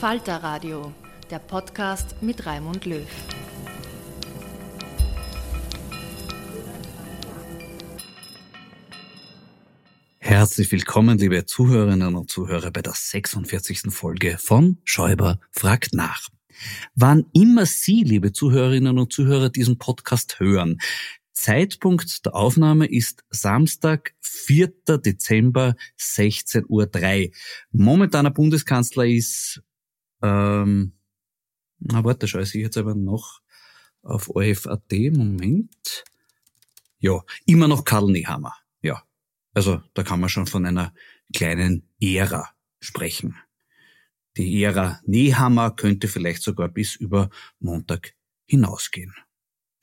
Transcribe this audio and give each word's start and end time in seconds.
Falter 0.00 0.42
Radio, 0.42 0.92
der 1.30 1.38
Podcast 1.38 2.20
mit 2.20 2.44
Raimund 2.44 2.84
Löw. 2.84 3.06
Herzlich 10.18 10.70
willkommen, 10.70 11.16
liebe 11.16 11.46
Zuhörerinnen 11.46 12.14
und 12.14 12.30
Zuhörer, 12.30 12.70
bei 12.70 12.82
der 12.82 12.92
46. 12.92 13.84
Folge 13.88 14.36
von 14.36 14.76
Schäuber 14.84 15.40
fragt 15.50 15.94
nach. 15.94 16.28
Wann 16.94 17.24
immer 17.32 17.64
Sie, 17.64 18.02
liebe 18.02 18.32
Zuhörerinnen 18.32 18.98
und 18.98 19.14
Zuhörer, 19.14 19.48
diesen 19.48 19.78
Podcast 19.78 20.40
hören, 20.40 20.78
Zeitpunkt 21.32 22.26
der 22.26 22.34
Aufnahme 22.34 22.86
ist 22.86 23.24
Samstag, 23.30 24.14
4. 24.20 24.72
Dezember, 25.04 25.74
16.03 25.98 26.66
Uhr. 26.68 27.32
Momentaner 27.72 28.30
Bundeskanzler 28.30 29.06
ist 29.06 29.62
ähm, 30.26 30.92
na, 31.78 32.04
warte, 32.04 32.26
schaue 32.26 32.42
ich 32.42 32.54
jetzt 32.54 32.76
aber 32.76 32.94
noch 32.94 33.40
auf 34.02 34.28
OFAT. 34.28 34.92
Moment. 35.12 36.04
Ja, 36.98 37.20
immer 37.44 37.68
noch 37.68 37.84
Karl 37.84 38.10
Nehammer. 38.10 38.54
Ja. 38.82 39.02
Also, 39.52 39.82
da 39.94 40.02
kann 40.02 40.20
man 40.20 40.28
schon 40.28 40.46
von 40.46 40.66
einer 40.66 40.92
kleinen 41.34 41.88
Ära 42.00 42.50
sprechen. 42.80 43.36
Die 44.36 44.62
Ära 44.62 45.00
Nehammer 45.04 45.70
könnte 45.70 46.08
vielleicht 46.08 46.42
sogar 46.42 46.68
bis 46.68 46.94
über 46.94 47.30
Montag 47.58 48.14
hinausgehen. 48.46 49.14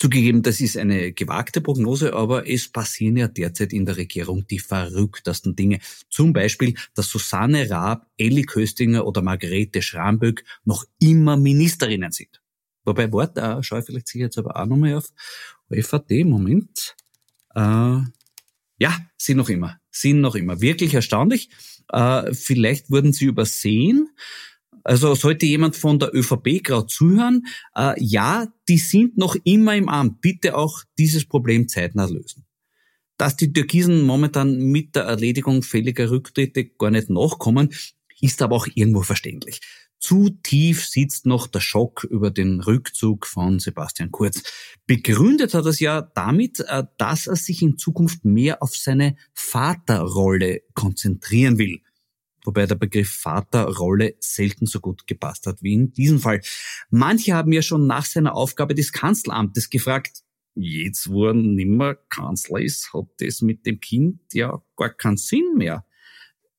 Zugegeben, 0.04 0.42
das 0.42 0.60
ist 0.60 0.76
eine 0.76 1.14
gewagte 1.14 1.62
Prognose, 1.62 2.12
aber 2.12 2.50
es 2.50 2.68
passieren 2.68 3.16
ja 3.16 3.30
derzeit 3.30 3.72
in 3.72 3.86
der 3.86 3.96
Regierung 3.96 4.46
die 4.46 4.60
verrücktesten 4.60 5.56
Dinge. 5.56 5.80
Zum 6.10 6.34
Beispiel, 6.34 6.74
dass 6.94 7.08
Susanne 7.08 7.70
Raab, 7.70 8.06
Elli 8.18 8.42
Köstinger 8.42 9.08
oder 9.08 9.22
Margarete 9.22 9.82
Schramböck 9.82 10.44
noch 10.66 10.84
immer 11.00 11.38
Ministerinnen 11.38 12.12
sind. 12.12 12.42
Wobei, 12.84 13.14
warte, 13.14 13.40
äh, 13.40 13.64
schaue 13.64 13.80
ich 13.80 13.86
vielleicht 13.86 14.10
sicher 14.10 14.26
jetzt 14.26 14.38
aber 14.38 14.58
auch 14.58 14.66
nochmal 14.66 14.96
auf 14.96 15.10
FAD, 15.72 16.26
Moment. 16.26 16.98
Äh, 17.56 18.02
ja, 18.80 18.98
sind 19.16 19.38
noch 19.38 19.48
immer, 19.48 19.78
sind 19.90 20.20
noch 20.20 20.36
immer. 20.36 20.60
Wirklich 20.60 20.96
erstaunlich. 20.96 21.50
Äh, 21.88 22.34
vielleicht 22.34 22.92
wurden 22.92 23.14
sie 23.14 23.24
übersehen. 23.24 24.10
Also 24.84 25.16
sollte 25.16 25.46
jemand 25.46 25.76
von 25.76 26.00
der 26.00 26.14
ÖVP 26.14 26.64
gerade 26.64 26.88
zuhören, 26.88 27.46
äh, 27.76 27.94
ja, 28.04 28.48
die 28.68 28.78
sind 28.78 29.18
noch 29.18 29.36
immer 29.44 29.76
im 29.76 29.90
Amt. 29.90 30.22
Bitte 30.22 30.58
auch 30.58 30.84
dieses 30.98 31.26
Problem 31.26 31.68
zeitnah 31.68 32.06
lösen. 32.06 32.46
Dass 33.18 33.38
die 33.38 33.54
Türkisen 33.54 34.06
momentan 34.06 34.58
mit 34.58 34.96
der 34.96 35.04
Erledigung 35.04 35.64
fälliger 35.64 36.10
Rücktritte 36.10 36.66
gar 36.66 36.92
nicht 36.92 37.10
nachkommen, 37.10 37.70
ist 38.20 38.42
aber 38.42 38.56
auch 38.56 38.68
irgendwo 38.74 39.02
verständlich. 39.02 39.62
Zu 40.00 40.32
tief 40.44 40.86
sitzt 40.86 41.26
noch 41.26 41.48
der 41.48 41.62
Schock 41.62 42.04
über 42.04 42.30
den 42.30 42.60
Rückzug 42.60 43.26
von 43.26 43.60
Sebastian 43.60 44.12
Kurz. 44.12 44.44
Begründet 44.86 45.54
hat 45.54 45.64
er 45.64 45.70
es 45.70 45.80
ja 45.80 46.02
damit, 46.02 46.60
äh, 46.60 46.84
dass 46.98 47.28
er 47.28 47.38
sich 47.38 47.62
in 47.62 47.78
Zukunft 47.78 48.26
mehr 48.26 48.62
auf 48.62 48.76
seine 48.76 49.16
Vaterrolle 49.34 50.64
konzentrieren 50.74 51.58
will 51.58 51.83
wobei 52.44 52.66
der 52.66 52.76
Begriff 52.76 53.10
Vaterrolle 53.10 54.16
selten 54.20 54.66
so 54.66 54.80
gut 54.80 55.08
gepasst 55.08 55.48
hat 55.48 55.62
wie 55.62 55.74
in 55.74 55.94
diesem 55.94 56.20
Fall. 56.20 56.42
Manche 56.90 57.34
haben 57.34 57.52
ja 57.52 57.62
schon 57.62 57.88
nach 57.88 58.06
seiner 58.06 58.36
Aufgabe 58.36 58.76
des 58.76 58.92
Kanzleramtes 58.92 59.70
gefragt, 59.70 60.24
jetzt 60.56 61.10
wo 61.10 61.28
er 61.28 61.34
nimmer 61.34 61.96
Kanzler 61.96 62.62
ist, 62.62 62.94
hat 62.94 63.08
das 63.18 63.42
mit 63.42 63.66
dem 63.66 63.80
Kind 63.80 64.20
ja 64.34 64.62
gar 64.76 64.90
keinen 64.90 65.18
Sinn 65.18 65.56
mehr. 65.56 65.86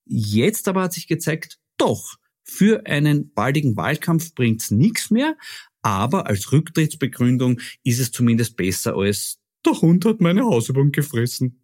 Jetzt 0.04 0.68
aber 0.68 0.82
hat 0.82 0.92
sich 0.92 1.06
gezeigt, 1.06 1.58
doch, 1.76 2.16
für 2.42 2.86
einen 2.86 3.32
baldigen 3.32 3.76
Wahlkampf 3.76 4.34
bringt's 4.34 4.70
nichts 4.70 5.10
mehr, 5.10 5.36
aber 5.80 6.26
als 6.26 6.52
Rücktrittsbegründung 6.52 7.60
ist 7.84 8.00
es 8.00 8.10
zumindest 8.10 8.56
besser 8.56 8.96
als 8.96 9.40
der 9.64 9.80
Hund 9.80 10.04
hat 10.04 10.20
meine 10.20 10.44
Hausübung 10.44 10.92
gefressen. 10.92 11.62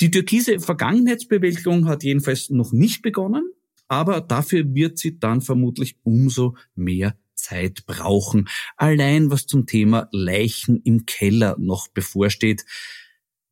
Die 0.00 0.10
türkise 0.10 0.60
Vergangenheitsbewältigung 0.60 1.86
hat 1.86 2.02
jedenfalls 2.02 2.50
noch 2.50 2.72
nicht 2.72 3.02
begonnen 3.02 3.50
aber 3.88 4.20
dafür 4.20 4.74
wird 4.74 4.98
sie 4.98 5.18
dann 5.18 5.40
vermutlich 5.40 5.96
umso 6.02 6.56
mehr 6.74 7.16
Zeit 7.34 7.86
brauchen. 7.86 8.48
Allein 8.76 9.30
was 9.30 9.46
zum 9.46 9.66
Thema 9.66 10.08
Leichen 10.12 10.80
im 10.82 11.06
Keller 11.06 11.56
noch 11.58 11.88
bevorsteht. 11.88 12.64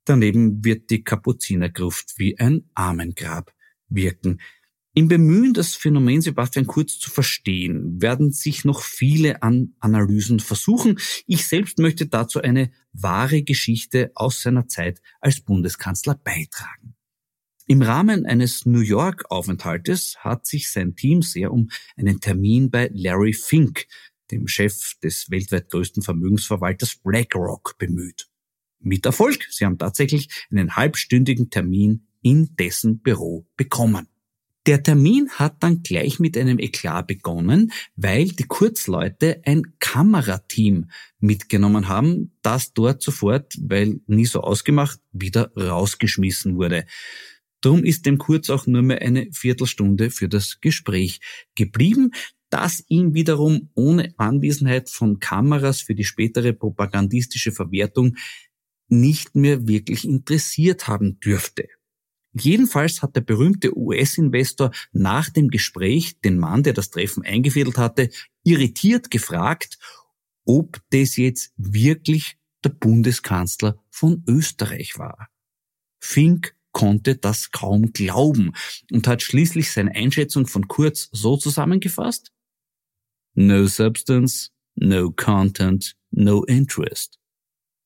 Daneben 0.05 0.65
wird 0.65 0.91
die 0.91 1.03
Kapuzinergruft 1.03 2.19
wie 2.19 2.39
ein 2.39 2.69
Armengrab 2.75 3.53
wirken. 3.89 4.41
Im 4.95 5.09
Bemühen, 5.09 5.53
das 5.53 5.75
Phänomen 5.75 6.23
Sebastian 6.23 6.67
Kurz 6.67 6.99
zu 6.99 7.11
verstehen, 7.11 8.01
werden 8.01 8.33
sich 8.33 8.65
noch 8.65 8.81
viele 8.81 9.43
an 9.43 9.75
Analysen 9.79 10.41
versuchen. 10.41 10.99
Ich 11.27 11.47
selbst 11.47 11.79
möchte 11.79 12.07
dazu 12.07 12.41
eine 12.41 12.71
wahre 12.93 13.43
Geschichte 13.43 14.11
aus 14.15 14.41
seiner 14.41 14.69
Zeit 14.69 15.03
als 15.21 15.41
Bundeskanzler 15.41 16.15
beitragen. 16.15 16.96
Im 17.69 17.83
Rahmen 17.83 18.27
eines 18.27 18.65
New 18.65 18.79
York-Aufenthaltes 18.79 20.19
hat 20.19 20.47
sich 20.47 20.71
sein 20.71 20.95
Team 20.95 21.23
sehr 21.23 21.53
um 21.53 21.69
einen 21.97 22.21
Termin 22.21 22.71
bei 22.71 22.89
Larry 22.93 23.33
Fink, 23.33 23.87
dem 24.31 24.47
Chef 24.47 24.95
des 25.03 25.33
weltweit 25.33 25.71
größten 25.71 26.05
Vermögensverwalters 26.05 27.01
BlackRock, 27.03 27.77
bemüht. 27.77 28.29
Mit 28.79 29.05
Erfolg. 29.05 29.49
Sie 29.51 29.65
haben 29.65 29.79
tatsächlich 29.79 30.29
einen 30.49 30.77
halbstündigen 30.77 31.51
Termin 31.51 32.07
in 32.23 32.55
dessen 32.55 33.01
Büro 33.01 33.49
bekommen. 33.57 34.07
Der 34.67 34.85
Termin 34.85 35.29
hat 35.31 35.57
dann 35.65 35.83
gleich 35.83 36.21
mit 36.21 36.39
einem 36.39 36.61
Eklat 36.61 37.09
begonnen, 37.09 37.73
weil 37.97 38.29
die 38.29 38.45
Kurzleute 38.45 39.41
ein 39.45 39.75
Kamerateam 39.81 40.89
mitgenommen 41.19 41.89
haben, 41.89 42.33
das 42.43 42.75
dort 42.75 43.03
sofort, 43.03 43.55
weil 43.61 44.01
nie 44.07 44.27
so 44.27 44.41
ausgemacht, 44.41 45.01
wieder 45.11 45.53
rausgeschmissen 45.57 46.57
wurde. 46.57 46.85
Drum 47.61 47.85
ist 47.85 48.07
dem 48.07 48.19
Kurz 48.19 48.51
auch 48.51 48.67
nur 48.67 48.83
mehr 48.83 49.03
eine 49.03 49.29
Viertelstunde 49.33 50.11
für 50.11 50.29
das 50.29 50.61
Gespräch 50.61 51.21
geblieben, 51.55 52.13
das 52.51 52.85
ihn 52.89 53.15
wiederum 53.15 53.71
ohne 53.75 54.15
Anwesenheit 54.19 54.89
von 54.89 55.19
Kameras 55.19 55.81
für 55.81 55.95
die 55.95 56.05
spätere 56.05 56.53
propagandistische 56.53 57.53
Verwertung 57.53 58.17
nicht 58.89 59.35
mehr 59.35 59.67
wirklich 59.67 60.07
interessiert 60.07 60.87
haben 60.87 61.19
dürfte. 61.19 61.69
Jedenfalls 62.39 63.03
hat 63.03 63.17
der 63.17 63.23
berühmte 63.23 63.77
US-Investor 63.77 64.71
nach 64.93 65.31
dem 65.31 65.49
Gespräch 65.49 66.21
den 66.21 66.39
Mann, 66.39 66.63
der 66.63 66.75
das 66.75 66.91
Treffen 66.91 67.25
eingefädelt 67.25 67.79
hatte, 67.79 68.11
irritiert 68.45 69.11
gefragt, 69.11 69.79
ob 70.45 70.81
das 70.91 71.17
jetzt 71.17 71.53
wirklich 71.57 72.37
der 72.63 72.71
Bundeskanzler 72.71 73.83
von 73.91 74.23
Österreich 74.29 74.99
war. 74.99 75.29
Fink 75.99 76.56
konnte 76.77 77.17
das 77.17 77.53
kaum 77.53 77.95
glauben 77.95 78.53
und 78.93 79.09
hat 79.09 79.23
schließlich 79.23 79.73
seine 79.73 79.95
Einschätzung 79.95 80.47
von 80.47 80.69
Kurz 80.69 81.09
so 81.11 81.39
zusammengefasst, 81.39 82.35
No 83.35 83.67
substance, 83.67 84.51
no 84.75 85.11
content, 85.11 85.97
no 86.11 86.45
interest. 86.45 87.19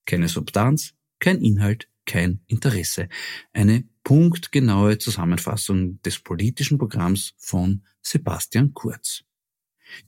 Keine 0.07 0.27
Substanz, 0.27 0.93
kein 1.21 1.41
Inhalt, 1.41 1.89
kein 2.05 2.41
Interesse. 2.49 3.09
Eine 3.53 3.85
punktgenaue 4.03 4.99
Zusammenfassung 4.99 6.03
des 6.03 6.19
politischen 6.19 6.77
Programms 6.77 7.35
von 7.39 7.85
Sebastian 8.03 8.75
Kurz. 8.75 9.23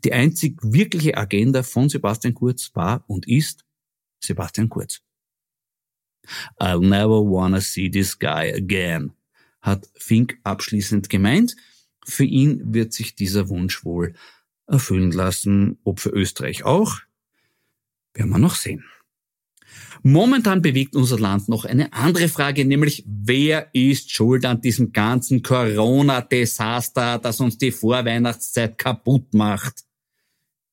Die 0.02 0.12
einzig 0.12 0.58
wirkliche 0.60 1.16
Agenda 1.16 1.62
von 1.62 1.88
Sebastian 1.88 2.34
Kurz 2.34 2.74
war 2.74 3.04
und 3.06 3.28
ist 3.28 3.64
Sebastian 4.18 4.68
Kurz. 4.68 5.02
I'll 6.58 6.80
never 6.80 7.20
wanna 7.20 7.60
see 7.60 7.90
this 7.90 8.18
guy 8.18 8.52
again, 8.54 9.12
hat 9.60 9.88
Fink 9.94 10.38
abschließend 10.44 11.08
gemeint. 11.08 11.56
Für 12.04 12.24
ihn 12.24 12.74
wird 12.74 12.92
sich 12.92 13.14
dieser 13.14 13.48
Wunsch 13.48 13.84
wohl 13.84 14.14
erfüllen 14.66 15.12
lassen, 15.12 15.78
ob 15.84 16.00
für 16.00 16.10
Österreich 16.10 16.64
auch, 16.64 16.98
werden 18.14 18.30
wir 18.30 18.38
noch 18.38 18.54
sehen. 18.54 18.84
Momentan 20.02 20.62
bewegt 20.62 20.96
unser 20.96 21.18
Land 21.18 21.48
noch 21.48 21.64
eine 21.64 21.92
andere 21.92 22.28
Frage, 22.28 22.64
nämlich 22.64 23.04
wer 23.06 23.72
ist 23.72 24.10
schuld 24.10 24.44
an 24.44 24.60
diesem 24.60 24.92
ganzen 24.92 25.42
Corona-Desaster, 25.42 27.18
das 27.18 27.40
uns 27.40 27.56
die 27.56 27.70
Vorweihnachtszeit 27.70 28.78
kaputt 28.78 29.32
macht? 29.32 29.84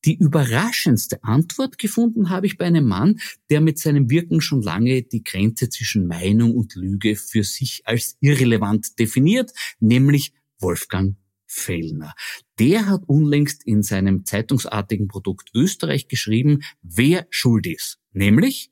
Die 0.06 0.16
überraschendste 0.16 1.24
Antwort 1.24 1.78
gefunden 1.78 2.30
habe 2.30 2.46
ich 2.46 2.58
bei 2.58 2.66
einem 2.66 2.88
Mann, 2.88 3.20
der 3.50 3.60
mit 3.60 3.80
seinem 3.80 4.10
Wirken 4.10 4.40
schon 4.40 4.62
lange 4.62 5.02
die 5.04 5.24
Grenze 5.24 5.70
zwischen 5.70 6.08
Meinung 6.08 6.56
und 6.56 6.76
Lüge 6.76 7.16
für 7.16 7.44
sich 7.44 7.82
als 7.86 8.18
irrelevant 8.22 8.98
definiert, 8.98 9.52
nämlich 9.80 10.34
Wolfgang 10.60 11.16
Fellner. 11.46 12.14
Der 12.60 12.86
hat 12.86 13.04
unlängst 13.08 13.66
in 13.66 13.82
seinem 13.84 14.24
zeitungsartigen 14.24 15.08
Produkt 15.08 15.50
Österreich 15.54 16.08
geschrieben, 16.08 16.62
wer 16.82 17.28
schuld 17.30 17.66
ist. 17.66 18.00
Nämlich 18.14 18.72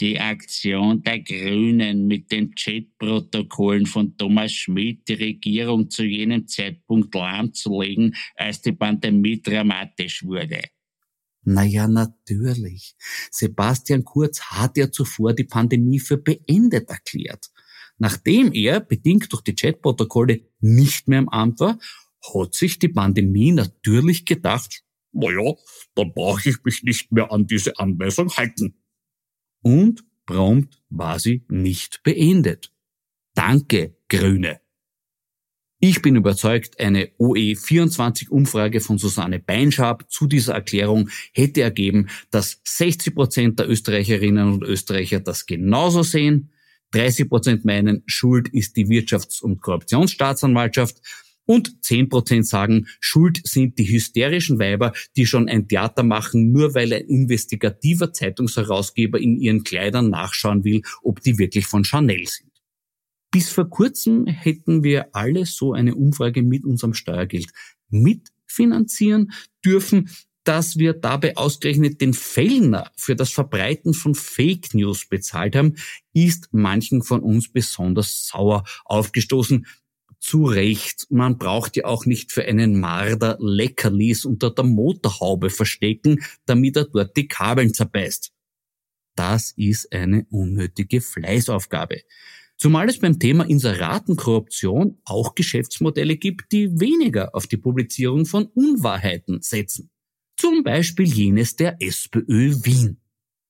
die 0.00 0.18
Aktion 0.18 1.02
der 1.02 1.20
Grünen 1.20 2.06
mit 2.06 2.32
den 2.32 2.54
Chatprotokollen 2.54 3.86
von 3.86 4.16
Thomas 4.16 4.52
Schmidt, 4.52 5.06
die 5.08 5.14
Regierung 5.14 5.90
zu 5.90 6.04
jenem 6.04 6.48
Zeitpunkt 6.48 7.14
lahmzulegen, 7.14 8.14
als 8.34 8.60
die 8.60 8.72
Pandemie 8.72 9.40
dramatisch 9.40 10.24
wurde. 10.24 10.62
Naja, 11.42 11.86
natürlich. 11.86 12.94
Sebastian 13.30 14.04
Kurz 14.04 14.40
hat 14.40 14.76
ja 14.76 14.90
zuvor 14.90 15.34
die 15.34 15.44
Pandemie 15.44 16.00
für 16.00 16.16
beendet 16.16 16.88
erklärt. 16.88 17.50
Nachdem 17.98 18.52
er, 18.52 18.80
bedingt 18.80 19.32
durch 19.32 19.42
die 19.42 19.54
Chatprotokolle, 19.54 20.40
nicht 20.60 21.06
mehr 21.06 21.20
im 21.20 21.28
Amt 21.28 21.60
war, 21.60 21.78
hat 22.34 22.54
sich 22.54 22.78
die 22.78 22.88
Pandemie 22.88 23.52
natürlich 23.52 24.24
gedacht, 24.24 24.82
naja, 25.12 25.54
dann 25.94 26.12
brauche 26.12 26.48
ich 26.48 26.56
mich 26.64 26.82
nicht 26.82 27.12
mehr 27.12 27.30
an 27.30 27.46
diese 27.46 27.78
Anweisung 27.78 28.34
halten 28.36 28.74
und 29.64 30.04
prompt 30.26 30.80
war 30.90 31.18
sie 31.18 31.44
nicht 31.48 32.02
beendet. 32.04 32.70
Danke, 33.34 33.96
Grüne. 34.08 34.60
Ich 35.80 36.00
bin 36.00 36.16
überzeugt, 36.16 36.80
eine 36.80 37.08
OE24-Umfrage 37.18 38.80
von 38.80 38.96
Susanne 38.96 39.40
Beinschab 39.40 40.10
zu 40.10 40.26
dieser 40.26 40.54
Erklärung 40.54 41.10
hätte 41.32 41.62
ergeben, 41.62 42.08
dass 42.30 42.60
60 42.64 43.14
Prozent 43.14 43.58
der 43.58 43.68
Österreicherinnen 43.68 44.52
und 44.52 44.62
Österreicher 44.62 45.20
das 45.20 45.44
genauso 45.44 46.02
sehen, 46.02 46.52
30 46.92 47.28
Prozent 47.28 47.64
meinen, 47.64 48.02
Schuld 48.06 48.48
ist 48.48 48.76
die 48.76 48.86
Wirtschafts- 48.86 49.42
und 49.42 49.60
Korruptionsstaatsanwaltschaft 49.60 51.00
und 51.46 51.84
zehn 51.84 52.08
Prozent 52.08 52.46
sagen, 52.46 52.86
schuld 53.00 53.40
sind 53.44 53.78
die 53.78 53.88
hysterischen 53.88 54.58
Weiber, 54.58 54.92
die 55.16 55.26
schon 55.26 55.48
ein 55.48 55.68
Theater 55.68 56.02
machen, 56.02 56.52
nur 56.52 56.74
weil 56.74 56.92
ein 56.92 57.06
investigativer 57.06 58.12
Zeitungsherausgeber 58.12 59.20
in 59.20 59.38
ihren 59.38 59.64
Kleidern 59.64 60.10
nachschauen 60.10 60.64
will, 60.64 60.82
ob 61.02 61.20
die 61.20 61.38
wirklich 61.38 61.66
von 61.66 61.84
Chanel 61.84 62.26
sind. 62.26 62.50
Bis 63.30 63.50
vor 63.50 63.68
kurzem 63.68 64.26
hätten 64.26 64.84
wir 64.84 65.08
alle 65.12 65.44
so 65.44 65.72
eine 65.72 65.96
Umfrage 65.96 66.42
mit 66.42 66.64
unserem 66.64 66.94
Steuergeld 66.94 67.48
mitfinanzieren 67.88 69.32
dürfen, 69.64 70.08
dass 70.44 70.78
wir 70.78 70.92
dabei 70.92 71.36
ausgerechnet 71.36 72.00
den 72.00 72.12
Fellner 72.12 72.92
für 72.96 73.16
das 73.16 73.32
Verbreiten 73.32 73.94
von 73.94 74.14
Fake 74.14 74.74
News 74.74 75.06
bezahlt 75.06 75.56
haben, 75.56 75.74
ist 76.12 76.48
manchen 76.52 77.02
von 77.02 77.22
uns 77.22 77.50
besonders 77.50 78.28
sauer 78.28 78.64
aufgestoßen, 78.84 79.66
zu 80.24 80.46
Recht. 80.46 81.06
Man 81.10 81.36
braucht 81.36 81.76
ja 81.76 81.84
auch 81.84 82.06
nicht 82.06 82.32
für 82.32 82.46
einen 82.46 82.80
Marder 82.80 83.36
Leckerlis 83.40 84.24
unter 84.24 84.50
der 84.50 84.64
Motorhaube 84.64 85.50
verstecken, 85.50 86.24
damit 86.46 86.76
er 86.76 86.86
dort 86.86 87.14
die 87.16 87.28
Kabeln 87.28 87.74
zerbeißt. 87.74 88.32
Das 89.16 89.52
ist 89.56 89.92
eine 89.92 90.26
unnötige 90.30 91.02
Fleißaufgabe. 91.02 92.00
Zumal 92.56 92.88
es 92.88 93.00
beim 93.00 93.18
Thema 93.18 93.44
Inseratenkorruption 93.44 94.98
auch 95.04 95.34
Geschäftsmodelle 95.34 96.16
gibt, 96.16 96.52
die 96.52 96.80
weniger 96.80 97.34
auf 97.34 97.46
die 97.46 97.58
Publizierung 97.58 98.24
von 98.24 98.46
Unwahrheiten 98.46 99.42
setzen. 99.42 99.90
Zum 100.36 100.64
Beispiel 100.64 101.06
jenes 101.06 101.56
der 101.56 101.76
SPÖ 101.80 102.54
Wien. 102.64 103.03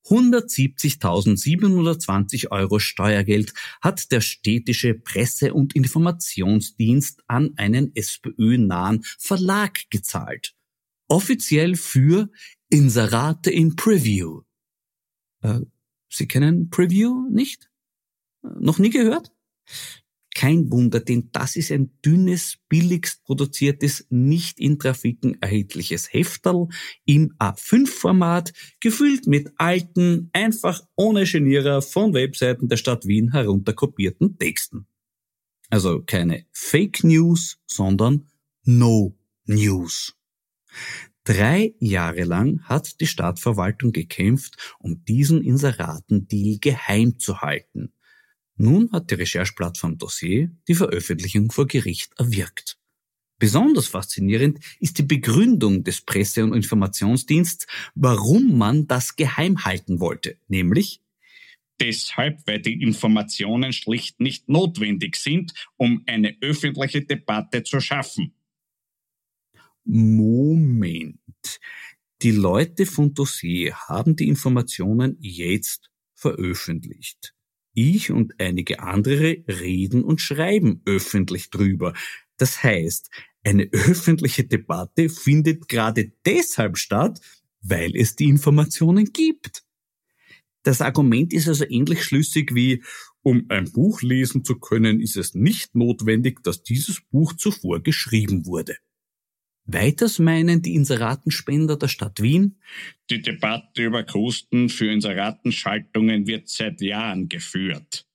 170.720 0.07 2.51
Euro 2.51 2.79
Steuergeld 2.79 3.55
hat 3.81 4.13
der 4.13 4.21
städtische 4.21 4.93
Presse- 4.95 5.55
und 5.55 5.75
Informationsdienst 5.75 7.23
an 7.27 7.55
einen 7.57 7.95
SPÖ-nahen 7.95 9.03
Verlag 9.19 9.89
gezahlt. 9.91 10.55
Offiziell 11.09 11.77
für 11.77 12.31
Inserate 12.69 13.51
in 13.51 13.77
Preview. 13.77 14.43
Äh, 15.43 15.61
Sie 16.09 16.29
kennen 16.29 16.71
Preview 16.71 17.29
nicht? 17.31 17.71
Äh, 18.43 18.49
noch 18.59 18.79
nie 18.79 18.91
gehört? 18.91 19.33
Kein 20.35 20.71
Wunder, 20.73 20.99
denn 20.99 21.31
das 21.31 21.55
ist 21.55 21.71
ein 21.71 21.93
dünnes, 22.05 22.59
billigst 22.69 23.23
produziertes, 23.23 24.07
nicht 24.11 24.59
in 24.59 24.81
Trafiken 24.81 25.41
erhältliches 25.41 26.13
Hefterl 26.13 26.69
im 27.05 27.33
A5-Format, 27.39 28.53
gefüllt 28.81 29.29
mit 29.29 29.53
alten, 29.59 30.31
einfach 30.33 30.83
ohne 30.97 31.25
Genierer 31.25 31.83
von 31.83 32.15
Webseiten 32.15 32.69
der 32.69 32.77
Stadt 32.77 33.07
Wien 33.07 33.31
herunterkopierten 33.31 34.37
Texten. 34.37 34.87
Also 35.71 36.03
keine 36.03 36.47
Fake 36.51 37.05
News, 37.05 37.59
sondern 37.67 38.27
No 38.65 39.17
News. 39.47 40.17
Drei 41.23 41.75
Jahre 41.79 42.25
lang 42.25 42.63
hat 42.65 43.01
die 43.01 43.07
Stadtverwaltung 43.07 43.93
gekämpft, 43.93 44.57
um 44.79 45.05
diesen 45.05 45.43
Inseratendeal 45.43 46.59
geheim 46.61 47.19
zu 47.19 47.41
halten. 47.41 47.93
Nun 48.57 48.91
hat 48.93 49.11
die 49.11 49.15
Rechercheplattform 49.15 49.99
Dossier 49.99 50.51
die 50.69 50.75
Veröffentlichung 50.75 51.51
vor 51.51 51.67
Gericht 51.67 52.13
erwirkt. 52.19 52.79
Besonders 53.39 53.89
faszinierend 53.89 54.61
ist 54.79 54.99
die 54.99 55.03
Begründung 55.03 55.83
des 55.83 56.03
Presse- 56.03 56.45
und 56.45 56.55
Informationsdiensts, 56.55 57.67
warum 57.95 58.57
man 58.57 58.87
das 58.87 59.17
geheim 59.17 59.65
halten 59.65 60.01
wollte, 60.01 60.39
nämlich 60.49 61.01
Deshalb, 61.81 62.47
weil 62.47 62.61
die 62.61 62.81
Informationen 62.83 63.73
schlicht 63.73 64.21
nicht 64.21 64.49
notwendig 64.49 65.17
sind, 65.17 65.53
um 65.77 66.05
eine 66.07 66.37
öffentliche 66.41 67.03
Debatte 67.05 67.65
zu 67.65 67.81
schaffen. 67.81 68.33
Moment. 69.85 71.19
Die 72.23 72.31
Leute 72.31 72.87
von 72.87 73.13
Dossier 73.13 73.75
haben 73.89 74.15
die 74.15 74.29
Informationen 74.29 75.17
jetzt 75.21 75.91
veröffentlicht. 76.15 77.35
Ich 77.75 78.11
und 78.11 78.41
einige 78.41 78.81
andere 78.81 79.45
reden 79.49 80.05
und 80.05 80.21
schreiben 80.21 80.81
öffentlich 80.87 81.51
drüber. 81.51 81.93
Das 82.37 82.63
heißt, 82.63 83.11
eine 83.45 83.69
öffentliche 83.73 84.45
Debatte 84.45 85.09
findet 85.09 85.69
gerade 85.69 86.13
deshalb 86.25 86.79
statt, 86.79 87.21
weil 87.61 87.97
es 87.97 88.17
die 88.17 88.29
Informationen 88.29 89.13
gibt. 89.13 89.65
Das 90.63 90.81
Argument 90.81 91.33
ist 91.33 91.47
also 91.47 91.65
ähnlich 91.69 92.05
schlüssig 92.05 92.55
wie, 92.55 92.83
um 93.23 93.47
ein 93.49 93.71
Buch 93.71 94.03
lesen 94.03 94.45
zu 94.45 94.59
können, 94.59 95.01
ist 95.01 95.17
es 95.17 95.35
nicht 95.35 95.75
notwendig, 95.75 96.43
dass 96.43 96.63
dieses 96.63 97.01
Buch 97.11 97.35
zuvor 97.35 97.83
geschrieben 97.83 98.47
wurde. 98.47 98.77
Weiters 99.67 100.19
meinen 100.19 100.61
die 100.61 100.75
Inseratenspender 100.75 101.77
der 101.77 101.89
Stadt 101.89 102.21
Wien, 102.21 102.61
die 103.11 103.23
Debatte 103.23 103.85
über 103.85 104.05
Kosten 104.05 104.69
für 104.69 104.91
Inseratenschaltungen 104.91 106.27
wird 106.27 106.49
seit 106.49 106.81
Jahren 106.81 107.29
geführt. 107.29 108.07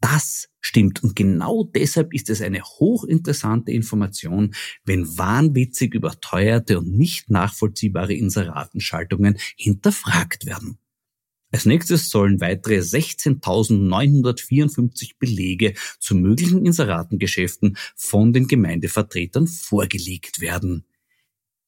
Das 0.00 0.48
stimmt 0.60 1.02
und 1.02 1.16
genau 1.16 1.64
deshalb 1.64 2.14
ist 2.14 2.30
es 2.30 2.40
eine 2.40 2.62
hochinteressante 2.62 3.72
Information, 3.72 4.54
wenn 4.84 5.18
wahnwitzig 5.18 5.94
überteuerte 5.94 6.78
und 6.78 6.96
nicht 6.96 7.30
nachvollziehbare 7.30 8.14
Inseratenschaltungen 8.14 9.38
hinterfragt 9.56 10.46
werden. 10.46 10.78
Als 11.50 11.64
nächstes 11.64 12.10
sollen 12.10 12.40
weitere 12.40 12.80
16.954 12.80 15.12
Belege 15.18 15.72
zu 15.98 16.14
möglichen 16.14 16.66
Inseratengeschäften 16.66 17.78
von 17.96 18.34
den 18.34 18.48
Gemeindevertretern 18.48 19.46
vorgelegt 19.46 20.40
werden. 20.40 20.84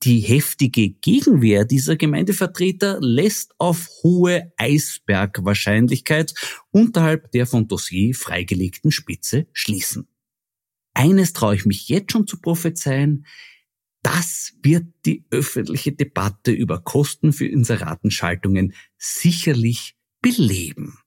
Die 0.03 0.21
heftige 0.21 0.91
Gegenwehr 0.91 1.67
dieser 1.67 1.97
Gemeindevertreter 1.97 2.99
lässt 3.01 3.55
auf 3.59 3.91
hohe 4.03 4.51
Eisbergwahrscheinlichkeit 4.57 6.33
unterhalb 6.71 7.31
der 7.33 7.47
von 7.47 7.69
Dossier 7.69 8.15
freigelegten 8.15 8.93
Spitze 8.93 9.47
schließen. 9.53 10.09
Eines 10.95 11.35
traue 11.35 11.55
ich 11.55 11.67
mich 11.67 11.89
jetzt 11.89 12.13
schon 12.13 12.27
zu 12.27 12.41
prophezeien, 12.41 13.27
das 14.03 14.55
wird 14.63 14.87
die 15.05 15.25
öffentliche 15.31 15.93
Debatte 15.93 16.53
über 16.53 16.81
Kosten 16.81 17.33
für 17.33 17.47
Inseratenschaltungen 17.47 18.75
sicherlich 18.97 19.97
beleben. 20.21 20.99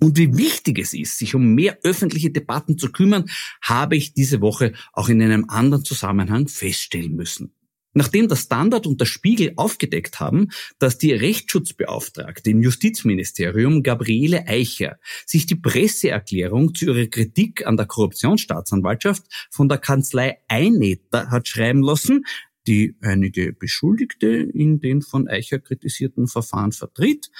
Und 0.00 0.18
wie 0.18 0.36
wichtig 0.36 0.80
es 0.80 0.94
ist, 0.94 1.18
sich 1.18 1.34
um 1.34 1.54
mehr 1.54 1.78
öffentliche 1.84 2.30
Debatten 2.30 2.76
zu 2.76 2.90
kümmern, 2.90 3.30
habe 3.62 3.96
ich 3.96 4.14
diese 4.14 4.40
Woche 4.40 4.72
auch 4.92 5.08
in 5.08 5.22
einem 5.22 5.48
anderen 5.48 5.84
Zusammenhang 5.84 6.48
feststellen 6.48 7.14
müssen. 7.14 7.54
Nachdem 7.94 8.28
der 8.28 8.36
Standard 8.36 8.86
und 8.86 9.00
der 9.00 9.06
Spiegel 9.06 9.52
aufgedeckt 9.56 10.18
haben, 10.18 10.48
dass 10.78 10.96
die 10.96 11.12
Rechtsschutzbeauftragte 11.12 12.50
im 12.50 12.62
Justizministerium 12.62 13.82
Gabriele 13.82 14.46
Eicher 14.46 14.98
sich 15.26 15.44
die 15.46 15.56
Presseerklärung 15.56 16.74
zu 16.74 16.86
ihrer 16.86 17.06
Kritik 17.06 17.66
an 17.66 17.76
der 17.76 17.86
Korruptionsstaatsanwaltschaft 17.86 19.24
von 19.50 19.68
der 19.68 19.78
Kanzlei 19.78 20.38
Einetter 20.48 21.30
hat 21.30 21.48
schreiben 21.48 21.82
lassen, 21.82 22.24
die 22.66 22.96
einige 23.02 23.52
Beschuldigte 23.52 24.28
in 24.28 24.80
den 24.80 25.02
von 25.02 25.28
Eicher 25.28 25.58
kritisierten 25.58 26.28
Verfahren 26.28 26.72
vertritt, 26.72 27.30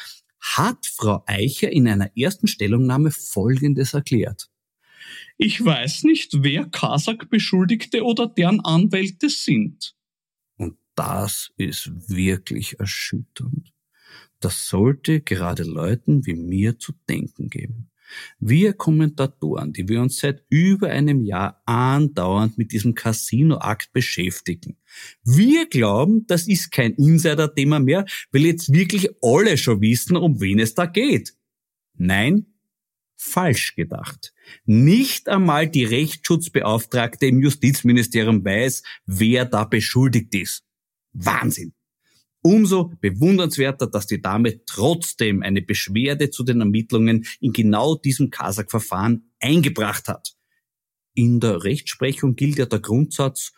hat 0.40 0.85
Frau 0.87 1.23
Eicher 1.26 1.71
in 1.71 1.88
einer 1.88 2.11
ersten 2.16 2.49
Stellungnahme 2.49 3.11
Folgendes 3.11 3.94
erklärt. 3.94 4.50
Ich 5.38 5.64
weiß 5.64 6.02
nicht, 6.02 6.42
wer 6.42 6.66
Kasak-Beschuldigte 6.66 8.02
oder 8.02 8.26
deren 8.26 8.61
Anwälte 8.61 9.30
sind 9.30 9.94
das 10.94 11.50
ist 11.56 11.90
wirklich 12.08 12.78
erschütternd. 12.78 13.72
Das 14.40 14.68
sollte 14.68 15.20
gerade 15.20 15.62
Leuten 15.62 16.26
wie 16.26 16.34
mir 16.34 16.78
zu 16.78 16.92
denken 17.08 17.49
geben. 17.49 17.90
Wir 18.38 18.75
Kommentatoren, 18.75 19.72
die 19.72 19.88
wir 19.88 20.02
uns 20.02 20.18
seit 20.18 20.44
über 20.50 20.88
einem 20.88 21.22
Jahr 21.22 21.62
andauernd 21.64 22.58
mit 22.58 22.72
diesem 22.72 22.94
Casino-Akt 22.94 23.92
beschäftigen. 23.92 24.76
Wir 25.25 25.66
glauben, 25.66 26.26
das 26.26 26.46
ist 26.46 26.70
kein 26.70 26.92
Insider-Thema 26.94 27.80
mehr, 27.80 28.04
weil 28.30 28.44
jetzt 28.44 28.72
wirklich 28.72 29.08
alle 29.22 29.56
schon 29.56 29.80
wissen, 29.80 30.16
um 30.16 30.40
wen 30.40 30.58
es 30.58 30.75
da 30.75 30.87
geht. 30.87 31.34
Nein, 31.94 32.46
falsch 33.16 33.76
gedacht. 33.76 34.34
Nicht 34.64 35.28
einmal 35.28 35.68
die 35.68 35.84
Rechtsschutzbeauftragte 35.84 37.26
im 37.26 37.40
Justizministerium 37.40 38.44
weiß, 38.44 38.82
wer 39.06 39.44
da 39.44 39.64
beschuldigt 39.64 40.34
ist. 40.34 40.64
Wahnsinn. 41.12 41.73
Umso 42.42 42.92
bewundernswerter, 43.00 43.87
dass 43.87 44.09
die 44.09 44.21
Dame 44.21 44.64
trotzdem 44.64 45.42
eine 45.42 45.62
Beschwerde 45.62 46.31
zu 46.31 46.42
den 46.42 46.61
Ermittlungen 46.61 47.25
in 47.40 47.52
genau 47.52 47.95
diesem 47.95 48.31
Kasach-Verfahren 48.31 49.31
eingebracht 49.38 50.09
hat. 50.09 50.35
In 51.14 51.38
der 51.38 51.62
Rechtsprechung 51.62 52.35
gilt 52.35 52.59
ja 52.59 52.66
der 52.66 52.81
Grundsatz 52.81 53.52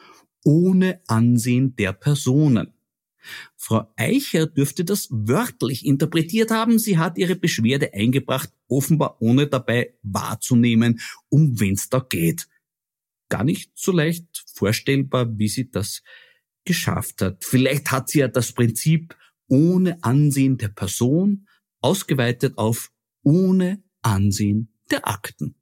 ohne 0.44 1.00
Ansehen 1.06 1.74
der 1.76 1.94
Personen. 1.94 2.74
Frau 3.56 3.90
Eicher 3.96 4.46
dürfte 4.46 4.84
das 4.84 5.08
wörtlich 5.10 5.86
interpretiert 5.86 6.50
haben. 6.50 6.78
Sie 6.78 6.98
hat 6.98 7.16
ihre 7.16 7.36
Beschwerde 7.36 7.94
eingebracht, 7.94 8.50
offenbar 8.68 9.16
ohne 9.22 9.46
dabei 9.46 9.94
wahrzunehmen, 10.02 11.00
um 11.30 11.58
wen's 11.58 11.88
da 11.88 12.00
geht. 12.00 12.48
Gar 13.30 13.44
nicht 13.44 13.70
so 13.74 13.92
leicht 13.92 14.44
vorstellbar, 14.54 15.38
wie 15.38 15.48
sie 15.48 15.70
das 15.70 16.02
geschafft 16.64 17.22
hat. 17.22 17.44
Vielleicht 17.44 17.90
hat 17.90 18.08
sie 18.08 18.20
ja 18.20 18.28
das 18.28 18.52
Prinzip 18.52 19.16
ohne 19.48 20.02
Ansehen 20.02 20.58
der 20.58 20.68
Person 20.68 21.46
ausgeweitet 21.80 22.58
auf 22.58 22.90
ohne 23.22 23.82
Ansehen 24.02 24.72
der 24.90 25.06
Akten. 25.06 25.54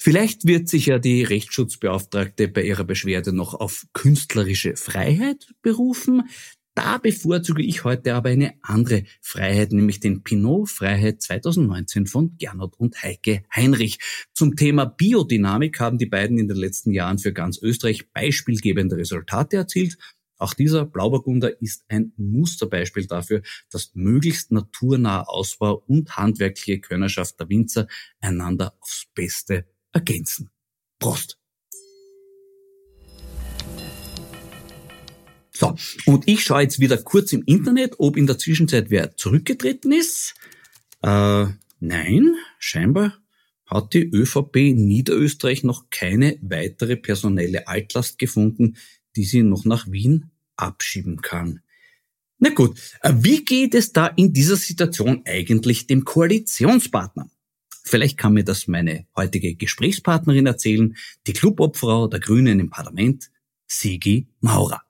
Vielleicht 0.00 0.46
wird 0.46 0.68
sich 0.68 0.86
ja 0.86 0.98
die 0.98 1.22
Rechtsschutzbeauftragte 1.24 2.48
bei 2.48 2.62
ihrer 2.62 2.84
Beschwerde 2.84 3.32
noch 3.32 3.52
auf 3.54 3.84
künstlerische 3.92 4.76
Freiheit 4.76 5.52
berufen. 5.60 6.28
Da 6.78 6.96
bevorzuge 6.96 7.64
ich 7.64 7.82
heute 7.82 8.14
aber 8.14 8.28
eine 8.28 8.54
andere 8.62 9.02
Freiheit, 9.20 9.72
nämlich 9.72 9.98
den 9.98 10.22
Pinot 10.22 10.68
Freiheit 10.70 11.20
2019 11.20 12.06
von 12.06 12.36
Gernot 12.38 12.78
und 12.78 13.02
Heike 13.02 13.42
Heinrich. 13.52 13.98
Zum 14.32 14.54
Thema 14.54 14.84
Biodynamik 14.84 15.80
haben 15.80 15.98
die 15.98 16.06
beiden 16.06 16.38
in 16.38 16.46
den 16.46 16.56
letzten 16.56 16.92
Jahren 16.92 17.18
für 17.18 17.32
ganz 17.32 17.60
Österreich 17.60 18.12
beispielgebende 18.12 18.96
Resultate 18.96 19.56
erzielt. 19.56 19.98
Auch 20.36 20.54
dieser 20.54 20.86
Blauburgunder 20.86 21.60
ist 21.60 21.84
ein 21.88 22.12
Musterbeispiel 22.16 23.08
dafür, 23.08 23.42
dass 23.72 23.90
möglichst 23.94 24.52
naturnaher 24.52 25.28
Ausbau 25.28 25.82
und 25.88 26.16
handwerkliche 26.16 26.78
Könnerschaft 26.78 27.40
der 27.40 27.48
Winzer 27.48 27.88
einander 28.20 28.72
aufs 28.78 29.06
Beste 29.16 29.66
ergänzen. 29.92 30.50
Prost! 31.00 31.37
So, 35.58 35.74
und 36.06 36.28
ich 36.28 36.44
schaue 36.44 36.62
jetzt 36.62 36.78
wieder 36.78 36.96
kurz 36.98 37.32
im 37.32 37.42
Internet, 37.42 37.96
ob 37.98 38.16
in 38.16 38.28
der 38.28 38.38
Zwischenzeit 38.38 38.90
wer 38.90 39.16
zurückgetreten 39.16 39.90
ist. 39.90 40.36
Äh, 41.02 41.46
nein, 41.80 42.36
scheinbar 42.60 43.18
hat 43.66 43.92
die 43.92 44.08
ÖVP 44.08 44.54
Niederösterreich 44.76 45.64
noch 45.64 45.90
keine 45.90 46.38
weitere 46.42 46.94
personelle 46.94 47.66
Altlast 47.66 48.20
gefunden, 48.20 48.76
die 49.16 49.24
sie 49.24 49.42
noch 49.42 49.64
nach 49.64 49.90
Wien 49.90 50.30
abschieben 50.54 51.22
kann. 51.22 51.60
Na 52.38 52.50
gut, 52.50 52.78
äh, 53.02 53.12
wie 53.16 53.44
geht 53.44 53.74
es 53.74 53.92
da 53.92 54.06
in 54.06 54.32
dieser 54.32 54.56
Situation 54.56 55.22
eigentlich 55.24 55.88
dem 55.88 56.04
Koalitionspartner? 56.04 57.32
Vielleicht 57.82 58.16
kann 58.16 58.34
mir 58.34 58.44
das 58.44 58.68
meine 58.68 59.08
heutige 59.16 59.56
Gesprächspartnerin 59.56 60.46
erzählen, 60.46 60.96
die 61.26 61.32
Clubobfrau 61.32 62.06
der 62.06 62.20
Grünen 62.20 62.60
im 62.60 62.70
Parlament, 62.70 63.32
Sigi 63.66 64.28
Maurer. 64.40 64.87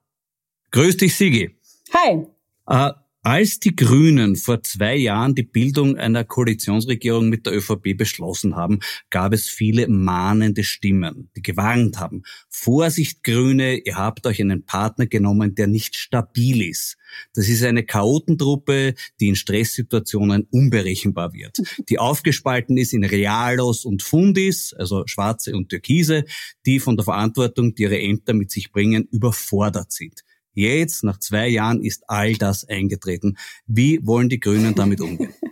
Grüß 0.70 0.98
dich, 0.98 1.14
Sigi. 1.16 1.56
Hi. 1.94 2.26
Äh, 2.66 2.92
als 3.22 3.58
die 3.58 3.74
Grünen 3.74 4.36
vor 4.36 4.62
zwei 4.62 4.96
Jahren 4.96 5.34
die 5.34 5.42
Bildung 5.42 5.96
einer 5.96 6.24
Koalitionsregierung 6.24 7.28
mit 7.28 7.46
der 7.46 7.56
ÖVP 7.56 7.96
beschlossen 7.96 8.54
haben, 8.54 8.80
gab 9.10 9.32
es 9.32 9.48
viele 9.48 9.88
mahnende 9.88 10.62
Stimmen, 10.64 11.30
die 11.34 11.42
gewarnt 11.42 11.98
haben. 11.98 12.22
Vorsicht, 12.48 13.24
Grüne, 13.24 13.76
ihr 13.78 13.96
habt 13.96 14.26
euch 14.26 14.40
einen 14.40 14.64
Partner 14.64 15.06
genommen, 15.06 15.54
der 15.54 15.66
nicht 15.66 15.96
stabil 15.96 16.62
ist. 16.68 16.96
Das 17.34 17.48
ist 17.48 17.64
eine 17.64 17.82
Chaotentruppe, 17.82 18.94
die 19.20 19.28
in 19.28 19.36
Stresssituationen 19.36 20.46
unberechenbar 20.50 21.32
wird, 21.32 21.58
die 21.88 21.98
aufgespalten 21.98 22.76
ist 22.76 22.92
in 22.92 23.04
Realos 23.04 23.84
und 23.84 24.02
Fundis, 24.02 24.74
also 24.74 25.02
Schwarze 25.06 25.56
und 25.56 25.70
Türkise, 25.70 26.24
die 26.66 26.78
von 26.78 26.96
der 26.96 27.04
Verantwortung, 27.04 27.74
die 27.74 27.82
ihre 27.82 28.00
Ämter 28.00 28.32
mit 28.32 28.50
sich 28.50 28.70
bringen, 28.70 29.08
überfordert 29.10 29.92
sind. 29.92 30.24
Jetzt, 30.58 31.04
nach 31.04 31.20
zwei 31.20 31.46
Jahren, 31.46 31.84
ist 31.84 32.02
all 32.08 32.32
das 32.32 32.68
eingetreten. 32.68 33.36
Wie 33.68 34.04
wollen 34.04 34.28
die 34.28 34.40
Grünen 34.40 34.74
damit 34.74 35.00
umgehen? 35.00 35.32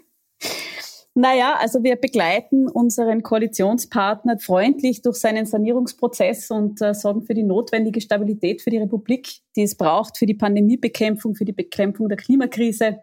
Naja, 1.19 1.57
also 1.59 1.83
wir 1.83 1.97
begleiten 1.97 2.69
unseren 2.69 3.23
Koalitionspartner 3.23 4.39
freundlich 4.39 5.01
durch 5.01 5.17
seinen 5.17 5.47
Sanierungsprozess 5.47 6.51
und 6.51 6.83
äh, 6.83 6.93
sorgen 6.93 7.23
für 7.23 7.33
die 7.33 7.43
notwendige 7.43 8.03
Stabilität 8.03 8.61
für 8.61 8.69
die 8.69 8.77
Republik, 8.77 9.41
die 9.57 9.63
es 9.63 9.77
braucht 9.77 10.19
für 10.19 10.27
die 10.27 10.35
Pandemiebekämpfung, 10.35 11.35
für 11.35 11.47
die 11.47 11.55
Bekämpfung 11.55 12.11
der 12.11 12.19
Klimakrise 12.19 12.99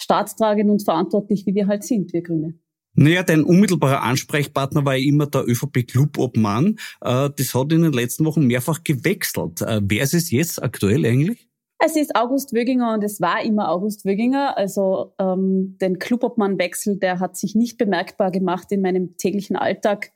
staatstragend 0.00 0.70
und 0.70 0.84
verantwortlich, 0.84 1.44
wie 1.44 1.56
wir 1.56 1.66
halt 1.66 1.82
sind, 1.82 2.12
wir 2.12 2.22
Grüne. 2.22 2.54
Naja, 2.94 3.22
dein 3.22 3.44
unmittelbarer 3.44 4.02
Ansprechpartner 4.02 4.84
war 4.84 4.96
ja 4.96 5.06
immer 5.06 5.26
der 5.26 5.48
ÖVP-Clubobmann. 5.48 6.78
Äh, 7.00 7.30
das 7.36 7.54
hat 7.54 7.72
in 7.72 7.82
den 7.82 7.92
letzten 7.92 8.24
Wochen 8.24 8.46
mehrfach 8.46 8.84
gewechselt. 8.84 9.62
Äh, 9.62 9.80
wer 9.82 10.02
ist 10.02 10.14
es 10.14 10.30
jetzt 10.30 10.62
aktuell 10.62 11.04
eigentlich? 11.06 11.48
Es 11.84 11.96
ist 11.96 12.14
August 12.14 12.52
Wöginger 12.52 12.94
und 12.94 13.02
es 13.02 13.20
war 13.20 13.42
immer 13.42 13.70
August 13.70 14.04
Wöginger. 14.04 14.56
Also 14.56 15.14
ähm, 15.18 15.78
den 15.80 15.98
Clubobmann-Wechsel, 15.98 16.98
der 16.98 17.18
hat 17.18 17.36
sich 17.36 17.54
nicht 17.54 17.76
bemerkbar 17.76 18.30
gemacht 18.30 18.70
in 18.70 18.82
meinem 18.82 19.16
täglichen 19.16 19.56
Alltag. 19.56 20.12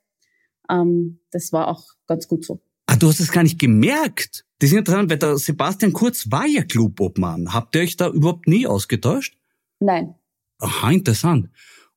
Ähm, 0.71 1.21
das 1.33 1.53
war 1.53 1.69
auch 1.69 1.83
ganz 2.07 2.29
gut 2.29 2.45
so. 2.45 2.61
Ah, 2.87 2.95
du 2.95 3.09
hast 3.09 3.19
es 3.19 3.33
gar 3.33 3.43
nicht 3.43 3.59
gemerkt. 3.59 4.45
Das 4.61 4.71
ist 4.71 4.77
interessant, 4.77 5.11
weil 5.11 5.19
der 5.19 5.39
Sebastian 5.39 5.93
Kurz 5.93 6.31
war 6.31 6.47
ja 6.47 6.63
Clubobmann. 6.63 7.53
Habt 7.53 7.75
ihr 7.75 7.83
euch 7.83 7.97
da 7.97 8.09
überhaupt 8.09 8.47
nie 8.47 8.67
ausgetauscht? 8.67 9.37
Nein. 9.81 10.15
Aha, 10.59 10.91
interessant. 10.93 11.51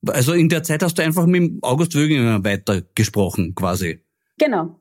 Also 0.08 0.34
in 0.34 0.50
der 0.50 0.64
Zeit 0.64 0.82
hast 0.84 0.98
du 0.98 1.04
einfach 1.04 1.26
mit 1.26 1.62
August 1.62 1.96
Wöginger 1.96 2.44
weitergesprochen, 2.44 3.54
quasi. 3.56 4.00
Genau. 4.38 4.80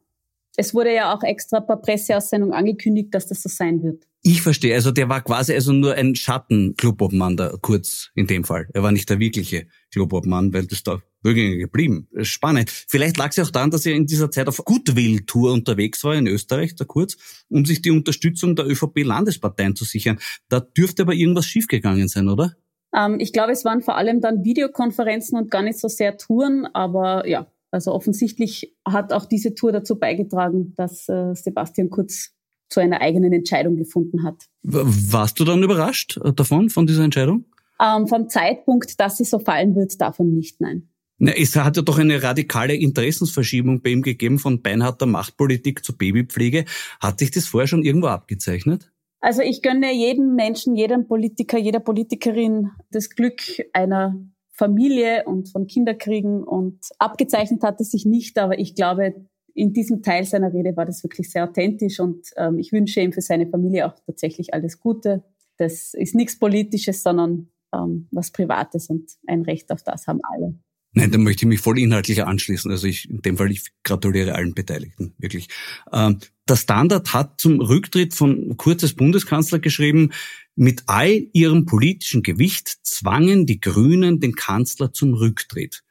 Es 0.56 0.75
wurde 0.75 0.92
ja 0.92 1.14
auch 1.14 1.22
extra 1.22 1.60
per 1.60 1.76
Presseaussendung 1.76 2.52
angekündigt, 2.52 3.14
dass 3.14 3.28
das 3.28 3.42
so 3.42 3.48
sein 3.48 3.82
wird. 3.82 4.04
Ich 4.22 4.42
verstehe. 4.42 4.75
Also 4.75 4.90
der 4.90 5.08
war 5.08 5.22
quasi 5.22 5.54
also 5.54 5.72
nur 5.72 5.94
ein 5.94 6.16
Schatten-Clubobmann 6.16 7.37
da 7.37 7.54
kurz 7.62 8.10
in 8.16 8.26
dem 8.26 8.42
Fall. 8.42 8.68
Er 8.75 8.82
war 8.82 8.90
nicht 8.90 9.08
der 9.08 9.20
wirkliche 9.20 9.68
Clubobmann, 9.92 10.52
weil 10.52 10.66
das 10.66 10.82
da 10.82 11.00
Wöginger 11.22 11.56
geblieben. 11.56 12.08
Spannend. 12.22 12.70
Vielleicht 12.70 13.16
lag 13.16 13.30
es 13.30 13.38
auch 13.38 13.50
daran, 13.50 13.70
dass 13.70 13.87
er 13.87 13.94
in 13.94 14.06
dieser 14.06 14.30
Zeit 14.30 14.48
auf 14.48 14.56
Goodwill-Tour 14.64 15.52
unterwegs 15.52 16.02
war 16.02 16.16
in 16.16 16.26
Österreich, 16.26 16.75
da 16.75 16.84
kurz, 16.84 17.16
um 17.48 17.64
sich 17.64 17.80
die 17.80 17.92
Unterstützung 17.92 18.56
der 18.56 18.66
ÖVP-Landesparteien 18.66 19.76
zu 19.76 19.84
sichern. 19.84 20.18
Da 20.48 20.58
dürfte 20.58 21.02
aber 21.02 21.14
irgendwas 21.14 21.46
schiefgegangen 21.46 22.08
sein, 22.08 22.28
oder? 22.28 22.56
Ähm, 22.97 23.18
ich 23.21 23.33
glaube, 23.33 23.52
es 23.52 23.64
waren 23.64 23.80
vor 23.80 23.97
allem 23.97 24.21
dann 24.21 24.45
Videokonferenzen 24.45 25.38
und 25.38 25.50
gar 25.50 25.62
nicht 25.62 25.78
so 25.78 25.88
sehr 25.88 26.16
Touren, 26.16 26.66
aber 26.73 27.26
ja, 27.28 27.47
also 27.71 27.92
offensichtlich 27.92 28.75
hat 28.87 29.12
auch 29.12 29.26
diese 29.26 29.54
Tour 29.54 29.73
dazu 29.73 29.99
beigetragen, 29.99 30.75
dass 30.76 31.09
äh, 31.09 31.35
Sebastian 31.35 31.90
Kurz 31.90 32.33
zu 32.71 32.80
einer 32.80 33.00
eigenen 33.00 33.33
Entscheidung 33.33 33.76
gefunden 33.76 34.25
hat. 34.25 34.45
Warst 34.62 35.40
du 35.40 35.45
dann 35.45 35.62
überrascht 35.62 36.18
äh, 36.23 36.33
davon, 36.33 36.71
von 36.71 36.87
dieser 36.87 37.04
Entscheidung? 37.04 37.45
Ähm, 37.80 38.07
vom 38.07 38.28
Zeitpunkt, 38.28 38.99
dass 39.00 39.18
sie 39.18 39.25
so 39.25 39.38
fallen 39.38 39.75
wird, 39.75 40.00
davon 40.00 40.35
nicht, 40.35 40.61
nein. 40.61 40.88
Na, 41.18 41.33
es 41.33 41.57
hat 41.57 41.76
ja 41.76 41.83
doch 41.83 41.99
eine 41.99 42.23
radikale 42.23 42.75
Interessensverschiebung 42.75 43.83
bei 43.83 43.90
ihm 43.90 44.02
gegeben 44.02 44.38
von 44.38 44.62
beinharter 44.62 45.07
Machtpolitik 45.07 45.85
zur 45.85 45.97
Babypflege. 45.97 46.64
Hat 47.00 47.18
sich 47.18 47.30
das 47.33 47.47
vorher 47.47 47.66
schon 47.66 47.83
irgendwo 47.83 48.07
abgezeichnet? 48.07 48.92
Also 49.20 49.42
ich 49.42 49.62
gönne 49.62 49.92
jedem 49.92 50.34
Menschen, 50.34 50.76
jedem 50.76 51.08
Politiker, 51.08 51.58
jeder 51.58 51.80
Politikerin 51.80 52.70
das 52.90 53.10
Glück 53.10 53.40
einer 53.72 54.16
Familie 54.50 55.25
und 55.25 55.48
von 55.50 55.66
Kinderkriegen 55.66 56.44
und 56.44 56.80
abgezeichnet 56.98 57.62
hat 57.62 57.80
es 57.80 57.90
sich 57.90 58.04
nicht, 58.04 58.38
aber 58.38 58.58
ich 58.58 58.75
glaube, 58.75 59.14
in 59.54 59.72
diesem 59.72 60.02
Teil 60.02 60.25
seiner 60.25 60.52
Rede 60.52 60.76
war 60.76 60.87
das 60.87 61.02
wirklich 61.02 61.30
sehr 61.30 61.44
authentisch 61.44 61.98
und 61.98 62.28
ähm, 62.37 62.58
ich 62.58 62.72
wünsche 62.72 63.00
ihm 63.00 63.12
für 63.12 63.20
seine 63.20 63.48
Familie 63.48 63.87
auch 63.87 63.94
tatsächlich 64.06 64.54
alles 64.54 64.78
Gute. 64.78 65.25
Das 65.56 65.94
ist 65.94 66.14
nichts 66.14 66.38
Politisches, 66.38 67.02
sondern 67.02 67.48
ähm, 67.75 68.08
was 68.12 68.30
Privates 68.30 68.88
und 68.88 69.10
ein 69.26 69.42
Recht 69.42 69.72
auf 69.72 69.82
das 69.82 70.06
haben 70.06 70.20
alle. 70.22 70.54
Nein, 70.92 71.11
da 71.12 71.18
möchte 71.18 71.45
ich 71.45 71.49
mich 71.49 71.61
voll 71.61 71.78
inhaltlich 71.78 72.25
anschließen. 72.25 72.71
Also 72.71 72.87
ich, 72.87 73.09
in 73.11 73.21
dem 73.21 73.37
Fall, 73.37 73.50
ich 73.50 73.66
gratuliere 73.85 74.35
allen 74.35 74.54
Beteiligten, 74.54 75.14
wirklich. 75.18 75.49
Ähm, 75.92 76.18
der 76.49 76.57
Standard 76.57 77.12
hat 77.12 77.40
zum 77.40 77.61
Rücktritt 77.61 78.14
von 78.14 78.57
Kurz 78.57 78.83
als 78.83 78.95
Bundeskanzler 78.95 79.59
geschrieben, 79.59 80.12
mit 80.57 80.85
all 80.87 81.26
ihrem 81.33 81.66
politischen 81.66 82.23
Gewicht 82.23 82.78
zwangen 82.83 83.47
die 83.47 83.61
Grünen 83.61 84.18
den 84.18 84.35
Kanzler 84.35 84.92
zum 84.92 85.14
Rücktritt. 85.14 85.83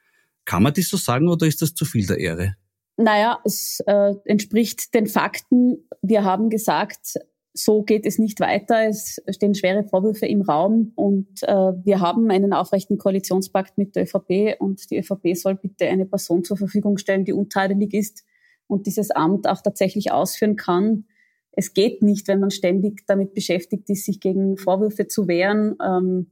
Kann 0.44 0.62
man 0.62 0.74
das 0.74 0.88
so 0.88 0.96
sagen 0.96 1.28
oder 1.28 1.46
ist 1.46 1.62
das 1.62 1.74
zu 1.74 1.84
viel 1.84 2.06
der 2.06 2.18
Ehre? 2.18 2.56
Naja, 2.96 3.38
es 3.44 3.80
äh, 3.86 4.14
entspricht 4.24 4.92
den 4.92 5.06
Fakten. 5.06 5.88
Wir 6.02 6.24
haben 6.24 6.50
gesagt, 6.50 7.14
so 7.58 7.82
geht 7.82 8.06
es 8.06 8.18
nicht 8.18 8.40
weiter. 8.40 8.88
Es 8.88 9.20
stehen 9.30 9.54
schwere 9.54 9.84
Vorwürfe 9.84 10.26
im 10.26 10.42
Raum 10.42 10.92
und 10.94 11.42
äh, 11.42 11.72
wir 11.84 12.00
haben 12.00 12.30
einen 12.30 12.52
aufrechten 12.52 12.98
Koalitionspakt 12.98 13.78
mit 13.78 13.96
der 13.96 14.04
ÖVP 14.04 14.60
und 14.60 14.90
die 14.90 14.98
ÖVP 14.98 15.34
soll 15.34 15.56
bitte 15.56 15.86
eine 15.86 16.06
Person 16.06 16.44
zur 16.44 16.56
Verfügung 16.56 16.98
stellen, 16.98 17.24
die 17.24 17.32
untadelig 17.32 17.94
ist 17.94 18.24
und 18.66 18.86
dieses 18.86 19.10
Amt 19.10 19.48
auch 19.48 19.60
tatsächlich 19.60 20.12
ausführen 20.12 20.56
kann. 20.56 21.06
Es 21.52 21.74
geht 21.74 22.02
nicht, 22.02 22.28
wenn 22.28 22.40
man 22.40 22.50
ständig 22.50 23.04
damit 23.06 23.34
beschäftigt 23.34 23.90
ist, 23.90 24.04
sich 24.04 24.20
gegen 24.20 24.56
Vorwürfe 24.56 25.08
zu 25.08 25.26
wehren. 25.26 25.76
Ähm, 25.84 26.30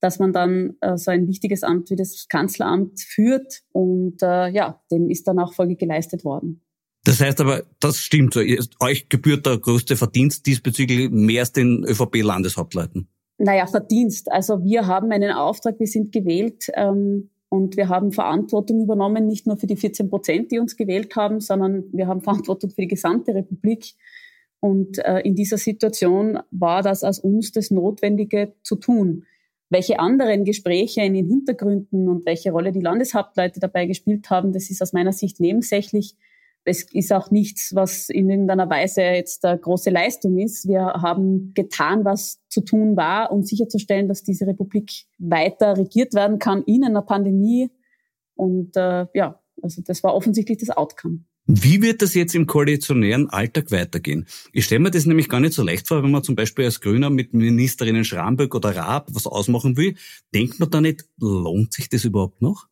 dass 0.00 0.18
man 0.18 0.32
dann 0.32 0.76
äh, 0.82 0.96
so 0.96 1.10
ein 1.10 1.26
wichtiges 1.26 1.62
Amt 1.62 1.90
wie 1.90 1.96
das 1.96 2.28
Kanzleramt 2.28 3.00
führt. 3.00 3.62
Und 3.72 4.22
äh, 4.22 4.48
ja, 4.48 4.80
dem 4.90 5.08
ist 5.08 5.26
dann 5.26 5.38
auch 5.38 5.54
Folge 5.54 5.76
geleistet 5.76 6.24
worden. 6.24 6.65
Das 7.06 7.20
heißt 7.20 7.40
aber, 7.40 7.62
das 7.78 7.98
stimmt 7.98 8.34
so. 8.34 8.40
Euch 8.80 9.08
gebührt 9.08 9.46
der 9.46 9.58
größte 9.58 9.94
Verdienst 9.94 10.44
diesbezüglich 10.44 11.08
mehr 11.08 11.42
als 11.42 11.52
den 11.52 11.84
ÖVP-Landeshauptleuten. 11.84 13.06
Naja, 13.38 13.68
Verdienst. 13.68 14.32
Also 14.32 14.64
wir 14.64 14.88
haben 14.88 15.12
einen 15.12 15.30
Auftrag, 15.30 15.78
wir 15.78 15.86
sind 15.86 16.10
gewählt 16.10 16.66
ähm, 16.74 17.30
und 17.48 17.76
wir 17.76 17.88
haben 17.88 18.10
Verantwortung 18.10 18.82
übernommen, 18.82 19.28
nicht 19.28 19.46
nur 19.46 19.56
für 19.56 19.68
die 19.68 19.76
14 19.76 20.10
Prozent, 20.10 20.50
die 20.50 20.58
uns 20.58 20.76
gewählt 20.76 21.14
haben, 21.14 21.38
sondern 21.38 21.84
wir 21.92 22.08
haben 22.08 22.22
Verantwortung 22.22 22.70
für 22.70 22.80
die 22.80 22.88
gesamte 22.88 23.32
Republik. 23.36 23.94
Und 24.58 24.98
äh, 24.98 25.20
in 25.20 25.36
dieser 25.36 25.58
Situation 25.58 26.40
war 26.50 26.82
das 26.82 27.04
aus 27.04 27.20
uns 27.20 27.52
das 27.52 27.70
Notwendige 27.70 28.54
zu 28.64 28.74
tun. 28.74 29.26
Welche 29.70 30.00
anderen 30.00 30.44
Gespräche 30.44 31.02
in 31.02 31.14
den 31.14 31.28
Hintergründen 31.28 32.08
und 32.08 32.26
welche 32.26 32.50
Rolle 32.50 32.72
die 32.72 32.80
Landeshauptleute 32.80 33.60
dabei 33.60 33.86
gespielt 33.86 34.28
haben, 34.28 34.52
das 34.52 34.70
ist 34.70 34.82
aus 34.82 34.92
meiner 34.92 35.12
Sicht 35.12 35.38
nebensächlich. 35.38 36.16
Es 36.66 36.82
ist 36.92 37.12
auch 37.12 37.30
nichts, 37.30 37.74
was 37.74 38.08
in 38.08 38.28
irgendeiner 38.28 38.68
Weise 38.68 39.02
jetzt 39.02 39.44
eine 39.44 39.58
große 39.58 39.90
Leistung 39.90 40.36
ist. 40.38 40.66
Wir 40.66 40.80
haben 40.80 41.52
getan, 41.54 42.04
was 42.04 42.40
zu 42.48 42.60
tun 42.60 42.96
war, 42.96 43.30
um 43.30 43.44
sicherzustellen, 43.44 44.08
dass 44.08 44.24
diese 44.24 44.46
Republik 44.46 44.90
weiter 45.18 45.76
regiert 45.76 46.12
werden 46.14 46.38
kann 46.38 46.62
in 46.64 46.84
einer 46.84 47.02
Pandemie. 47.02 47.70
Und 48.34 48.76
äh, 48.76 49.06
ja, 49.14 49.40
also 49.62 49.80
das 49.82 50.02
war 50.02 50.14
offensichtlich 50.14 50.58
das 50.58 50.70
Outcome. 50.70 51.20
Wie 51.48 51.80
wird 51.80 52.02
das 52.02 52.14
jetzt 52.14 52.34
im 52.34 52.46
koalitionären 52.46 53.30
Alltag 53.30 53.70
weitergehen? 53.70 54.26
Ich 54.52 54.64
stelle 54.64 54.80
mir 54.80 54.90
das 54.90 55.06
nämlich 55.06 55.28
gar 55.28 55.38
nicht 55.38 55.54
so 55.54 55.62
leicht 55.62 55.86
vor, 55.86 56.02
wenn 56.02 56.10
man 56.10 56.24
zum 56.24 56.34
Beispiel 56.34 56.64
als 56.64 56.80
Grüner 56.80 57.08
mit 57.08 57.34
Ministerinnen 57.34 58.04
Schramböck 58.04 58.52
oder 58.56 58.74
Raab 58.74 59.10
was 59.12 59.28
ausmachen 59.28 59.76
will. 59.76 59.94
Denkt 60.34 60.58
man 60.58 60.70
da 60.70 60.80
nicht, 60.80 61.04
lohnt 61.18 61.72
sich 61.72 61.88
das 61.88 62.04
überhaupt 62.04 62.42
noch? 62.42 62.66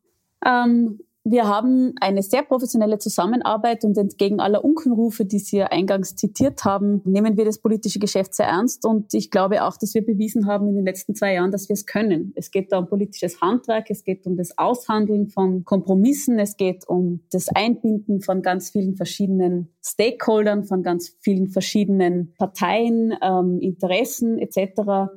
Ähm, 0.44 0.98
wir 1.26 1.48
haben 1.48 1.94
eine 2.02 2.22
sehr 2.22 2.42
professionelle 2.42 2.98
Zusammenarbeit 2.98 3.82
und 3.84 3.96
entgegen 3.96 4.40
aller 4.40 4.62
Unkenrufe, 4.62 5.24
die 5.24 5.38
Sie 5.38 5.56
ja 5.56 5.68
eingangs 5.68 6.16
zitiert 6.16 6.64
haben, 6.66 7.00
nehmen 7.06 7.38
wir 7.38 7.46
das 7.46 7.58
politische 7.58 7.98
Geschäft 7.98 8.34
sehr 8.34 8.46
ernst 8.46 8.84
und 8.84 9.14
ich 9.14 9.30
glaube 9.30 9.64
auch, 9.64 9.78
dass 9.78 9.94
wir 9.94 10.04
bewiesen 10.04 10.46
haben 10.46 10.68
in 10.68 10.74
den 10.74 10.84
letzten 10.84 11.14
zwei 11.14 11.32
Jahren, 11.32 11.50
dass 11.50 11.70
wir 11.70 11.74
es 11.74 11.86
können. 11.86 12.34
Es 12.36 12.50
geht 12.50 12.72
da 12.72 12.78
um 12.78 12.88
politisches 12.88 13.40
Handwerk, 13.40 13.86
es 13.88 14.04
geht 14.04 14.26
um 14.26 14.36
das 14.36 14.58
Aushandeln 14.58 15.28
von 15.28 15.64
Kompromissen, 15.64 16.38
es 16.38 16.58
geht 16.58 16.86
um 16.86 17.20
das 17.32 17.48
Einbinden 17.48 18.20
von 18.20 18.42
ganz 18.42 18.68
vielen 18.68 18.94
verschiedenen 18.94 19.74
Stakeholdern, 19.82 20.64
von 20.64 20.82
ganz 20.82 21.16
vielen 21.20 21.48
verschiedenen 21.48 22.34
Parteien, 22.36 23.14
ähm, 23.22 23.60
Interessen 23.60 24.38
etc 24.38 25.10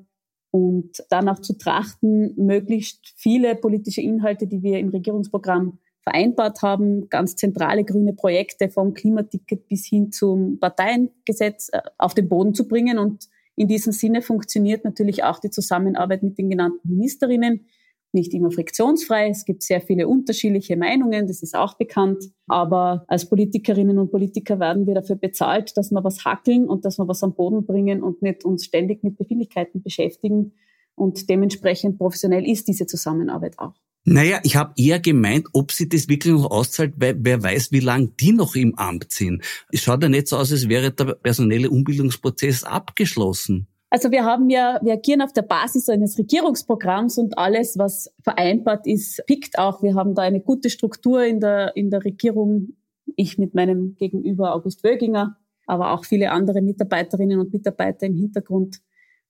und 0.52 1.04
danach 1.10 1.40
zu 1.40 1.58
trachten, 1.58 2.34
möglichst 2.38 3.14
viele 3.18 3.56
politische 3.56 4.02
Inhalte, 4.02 4.48
die 4.48 4.64
wir 4.64 4.80
im 4.80 4.90
Regierungsprogramm 4.90 5.80
vereinbart 6.08 6.62
haben, 6.62 7.10
ganz 7.10 7.36
zentrale 7.36 7.84
grüne 7.84 8.14
Projekte 8.14 8.70
vom 8.70 8.94
Klimaticket 8.94 9.68
bis 9.68 9.86
hin 9.86 10.12
zum 10.12 10.58
Parteiengesetz 10.60 11.70
äh, 11.74 11.82
auf 11.98 12.14
den 12.14 12.30
Boden 12.30 12.54
zu 12.54 12.68
bringen. 12.68 12.98
Und 12.98 13.28
in 13.56 13.68
diesem 13.68 13.92
Sinne 13.92 14.22
funktioniert 14.22 14.86
natürlich 14.86 15.24
auch 15.24 15.40
die 15.40 15.50
Zusammenarbeit 15.50 16.24
mit 16.24 16.38
den 16.38 16.50
genannten 16.50 16.88
Ministerinnen 16.88 17.66
nicht 18.14 18.34
immer 18.34 18.52
friktionsfrei. 18.52 19.30
Es 19.30 19.44
gibt 19.44 19.64
sehr 19.64 19.82
viele 19.82 20.08
unterschiedliche 20.08 20.78
Meinungen, 20.78 21.28
das 21.28 21.44
ist 21.44 21.56
auch 21.56 21.74
bekannt. 21.74 22.24
Aber 22.48 23.04
als 23.08 23.28
Politikerinnen 23.28 24.00
und 24.00 24.10
Politiker 24.10 24.62
werden 24.62 24.88
wir 24.88 24.96
dafür 24.96 25.18
bezahlt, 25.18 25.76
dass 25.76 25.92
wir 25.92 26.04
was 26.04 26.24
hackeln 26.24 26.68
und 26.70 26.86
dass 26.86 26.98
wir 26.98 27.08
was 27.08 27.22
am 27.22 27.34
Boden 27.34 27.66
bringen 27.66 28.02
und 28.02 28.22
nicht 28.22 28.46
uns 28.46 28.64
ständig 28.64 29.04
mit 29.04 29.18
Befindlichkeiten 29.18 29.84
beschäftigen. 29.84 30.54
Und 30.96 31.30
dementsprechend 31.30 31.98
professionell 31.98 32.50
ist 32.50 32.68
diese 32.70 32.88
Zusammenarbeit 32.88 33.60
auch. 33.60 33.74
Naja, 34.10 34.40
ich 34.44 34.56
habe 34.56 34.72
eher 34.78 35.02
gemeint, 35.02 35.48
ob 35.52 35.74
sie 35.74 35.90
das 35.90 36.08
wirklich 36.08 36.34
noch 36.34 36.50
auszahlt, 36.50 36.94
weil 36.96 37.18
wer 37.20 37.44
weiß, 37.44 37.74
wie 37.74 37.82
lange 37.82 38.08
die 38.18 38.32
noch 38.32 38.56
im 38.56 38.74
Amt 38.76 39.12
sind. 39.12 39.44
Es 39.70 39.82
schaut 39.82 40.02
ja 40.02 40.08
nicht 40.08 40.30
so 40.30 40.38
aus, 40.38 40.50
als 40.50 40.70
wäre 40.70 40.92
der 40.92 41.16
personelle 41.16 41.70
Umbildungsprozess 41.70 42.64
abgeschlossen. 42.64 43.68
Also 43.90 44.10
wir 44.10 44.24
haben 44.24 44.50
ja, 44.50 44.80
wir 44.82 44.94
agieren 44.94 45.22
auf 45.22 45.34
der 45.34 45.42
Basis 45.42 45.90
eines 45.90 46.18
Regierungsprogramms 46.18 47.18
und 47.18 47.38
alles, 47.38 47.78
was 47.78 48.10
vereinbart 48.24 48.88
ist, 48.88 49.26
pickt 49.28 49.60
auch. 49.60 49.84
Wir 49.84 49.96
haben 49.96 50.16
da 50.16 50.22
eine 50.22 50.40
gute 50.40 50.70
Struktur 50.70 51.26
in 51.26 51.42
der, 51.42 51.76
in 51.76 51.90
der 51.90 52.06
Regierung. 52.06 52.78
Ich 53.18 53.38
mit 53.38 53.56
meinem 53.56 53.96
Gegenüber 53.96 54.56
August 54.56 54.86
Wöginger, 54.86 55.36
aber 55.66 55.92
auch 55.92 56.06
viele 56.06 56.32
andere 56.32 56.62
Mitarbeiterinnen 56.62 57.42
und 57.42 57.52
Mitarbeiter 57.52 58.06
im 58.06 58.16
Hintergrund. 58.16 58.78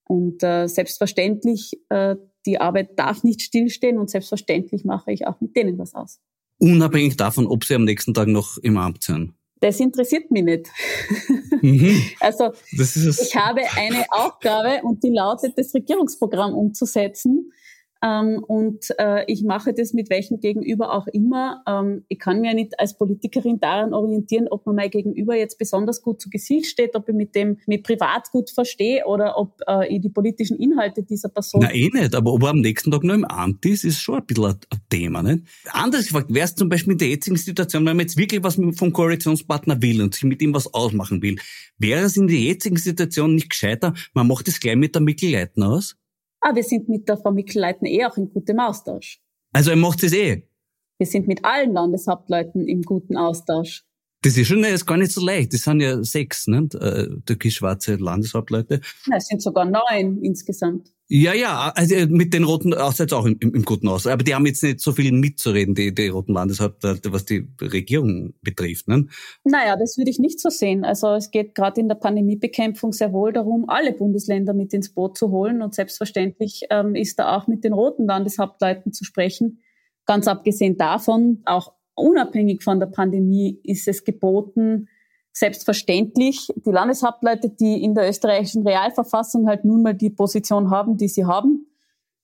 Und 0.04 0.44
äh, 0.44 0.68
selbstverständlich 0.68 1.82
äh, 1.90 2.16
die 2.48 2.60
Arbeit 2.60 2.98
darf 2.98 3.24
nicht 3.24 3.42
stillstehen 3.42 4.00
und 4.00 4.10
selbstverständlich 4.10 4.86
mache 4.86 5.12
ich 5.12 5.28
auch 5.28 5.40
mit 5.42 5.56
denen 5.56 5.78
was 5.78 5.94
aus. 5.94 6.20
Unabhängig 6.60 7.18
davon, 7.18 7.46
ob 7.46 7.66
sie 7.66 7.76
am 7.76 7.84
nächsten 7.84 8.14
Tag 8.14 8.28
noch 8.30 8.58
im 8.58 8.78
Amt 8.78 9.04
sind. 9.04 9.34
Das 9.60 9.80
interessiert 9.80 10.32
mich 10.32 10.44
nicht. 10.44 10.70
Mhm. 11.60 12.04
also 12.20 12.52
ich 12.72 13.36
habe 13.36 13.62
eine 13.76 14.06
Aufgabe 14.12 14.84
und 14.84 15.04
die 15.04 15.10
lautet, 15.10 15.58
das 15.58 15.74
Regierungsprogramm 15.74 16.54
umzusetzen. 16.54 17.52
Ähm, 18.04 18.44
und 18.48 18.86
äh, 19.00 19.24
ich 19.32 19.44
mache 19.44 19.74
das 19.74 19.94
mit 19.94 20.10
welchem 20.10 20.40
Gegenüber 20.40 20.94
auch 20.94 21.08
immer. 21.08 21.64
Ähm, 21.68 22.04
ich 22.08 22.20
kann 22.20 22.42
mir 22.42 22.54
nicht 22.54 22.80
als 22.80 22.98
Politikerin 22.98 23.60
daran 23.60 23.94
orientieren, 23.94 24.48
ob 24.50 24.66
man 24.66 24.76
mein 24.76 24.90
Gegenüber 24.90 25.36
jetzt 25.36 25.58
besonders 25.58 26.02
gut 26.02 26.22
zu 26.22 26.30
Gesicht 26.30 26.68
steht, 26.68 26.96
ob 26.96 27.10
ich 27.10 27.16
mit 27.16 27.36
dem 27.36 27.58
mit 27.66 27.84
privat 27.84 28.30
gut 28.32 28.50
verstehe 28.50 29.06
oder 29.06 29.38
ob 29.38 29.62
äh, 29.68 29.88
ich 29.94 30.02
die 30.02 30.10
politischen 30.10 30.58
Inhalte 30.58 31.04
dieser 31.04 31.30
Person. 31.30 31.62
Na 31.64 31.74
eh 31.74 31.90
nicht, 31.92 32.16
aber 32.16 32.34
ob 32.34 32.44
er 32.44 32.50
am 32.50 32.62
nächsten 32.62 32.92
Tag 32.92 33.04
noch 33.04 33.16
im 33.16 33.26
Amt 33.26 33.66
ist, 33.66 33.84
ist 33.84 34.00
schon 34.00 34.20
ein 34.20 34.26
bisschen 34.26 34.46
ein, 34.46 34.58
Thema. 34.90 35.22
Nicht? 35.22 35.44
Anders 35.72 36.06
gefragt, 36.06 36.34
wäre 36.34 36.46
es 36.46 36.56
zum 36.56 36.70
Beispiel 36.70 36.94
in 36.94 37.00
der 37.00 37.10
jetzigen 37.10 37.36
Situation, 37.36 37.86
wenn 37.86 37.98
man 37.98 38.06
jetzt 38.06 38.18
wirklich 38.18 38.44
was 38.44 38.56
vom 38.56 38.94
Koalitionspartner 38.94 39.82
will 39.82 40.02
und 40.02 40.14
sich 40.14 40.24
mit 40.24 40.42
ihm 40.42 40.54
was 40.54 40.74
ausmachen 40.74 41.22
will, 41.22 41.38
wäre 41.78 42.06
es 42.06 42.18
in 42.18 42.28
der 42.28 42.38
jetzigen 42.38 42.78
Situation 42.78 43.36
nicht 43.36 43.50
gescheiter, 43.50 43.94
man 44.14 44.28
macht 44.28 44.48
es 44.48 44.60
gleich 44.60 44.76
mit 44.76 44.96
der 44.96 45.02
Mikkel-Leitner 45.02 45.70
aus? 45.70 45.98
Ah, 46.50 46.56
wir 46.56 46.64
sind 46.64 46.88
mit 46.88 47.10
der 47.10 47.18
Frau 47.18 47.34
Mikl-Leitner 47.34 47.90
eh 47.90 48.06
auch 48.06 48.16
in 48.16 48.30
gutem 48.30 48.62
Austausch. 48.62 49.20
Also 49.52 49.72
er 49.72 49.76
macht 49.76 50.02
es 50.04 50.14
eh? 50.14 50.48
Wir 50.98 51.06
sind 51.06 51.28
mit 51.28 51.44
allen 51.44 51.74
Landeshauptleuten 51.74 52.70
im 52.70 52.84
guten 52.84 53.18
Austausch. 53.18 53.84
Das 54.22 54.38
ist 54.38 54.48
schon 54.48 54.64
ist 54.64 54.86
gar 54.86 54.96
nicht 54.96 55.12
so 55.12 55.20
leicht. 55.20 55.54
Das 55.54 55.64
sind 55.64 55.82
ja 55.82 56.02
sechs, 56.02 56.48
ne? 56.48 56.70
türkisch-schwarze 57.26 57.96
Landeshauptleute. 57.96 58.80
Na, 59.08 59.18
es 59.18 59.28
sind 59.28 59.42
sogar 59.42 59.66
neun 59.66 60.24
insgesamt. 60.24 60.94
Ja, 61.10 61.34
ja, 61.34 61.72
also 61.74 61.96
mit 62.10 62.34
den 62.34 62.44
Roten 62.44 62.74
auch 62.74 62.94
jetzt 62.94 63.14
auch 63.14 63.26
im, 63.26 63.38
im, 63.40 63.56
im 63.56 63.64
guten 63.64 63.88
Aus. 63.88 64.06
Aber 64.08 64.24
die 64.24 64.36
haben 64.36 64.46
jetzt 64.46 64.62
nicht 64.62 64.82
so 64.82 64.92
viel 64.92 65.14
mitzureden, 65.14 65.74
die, 65.74 65.96
die 65.96 66.10
Roten 66.10 66.34
Landeshauptleute, 66.34 67.14
was 67.14 67.24
die 67.24 67.48
Regierung 67.62 68.34
betrifft. 68.42 68.90
Ne? 68.90 69.08
Naja, 69.46 69.78
das 69.78 69.98
würde 69.98 70.12
ich 70.12 70.20
nicht 70.20 70.42
so 70.42 70.50
sehen. 70.50 70.84
Also 70.84 71.14
es 71.14 71.32
geht 71.32 71.56
gerade 71.56 71.80
in 71.80 71.88
der 71.88 71.96
Pandemiebekämpfung 71.96 72.92
sehr 72.92 73.14
wohl 73.14 73.32
darum, 73.32 73.70
alle 73.70 73.94
Bundesländer 73.94 74.54
mit 74.54 74.74
ins 74.74 74.94
Boot 74.94 75.18
zu 75.18 75.32
holen. 75.32 75.62
Und 75.62 75.76
selbstverständlich 75.76 76.64
ähm, 76.72 76.94
ist 76.94 77.18
da 77.20 77.38
auch 77.38 77.48
mit 77.48 77.64
den 77.64 77.72
Roten 77.72 78.06
Landeshauptleuten 78.06 78.92
zu 78.92 79.06
sprechen. 79.06 79.62
Ganz 80.06 80.28
abgesehen 80.28 80.76
davon, 80.76 81.42
auch 81.46 81.72
unabhängig 81.96 82.64
von 82.64 82.82
der 82.82 82.88
Pandemie, 82.88 83.62
ist 83.64 83.88
es 83.88 84.04
geboten, 84.04 84.90
selbstverständlich 85.38 86.48
die 86.56 86.72
Landeshauptleute, 86.72 87.50
die 87.50 87.84
in 87.84 87.94
der 87.94 88.10
österreichischen 88.10 88.66
Realverfassung 88.66 89.48
halt 89.48 89.66
nun 89.66 89.84
mal 89.84 89.94
die 89.94 90.10
Position 90.10 90.72
haben, 90.72 90.98
die 90.98 91.08
sie 91.08 91.26
haben. 91.26 91.68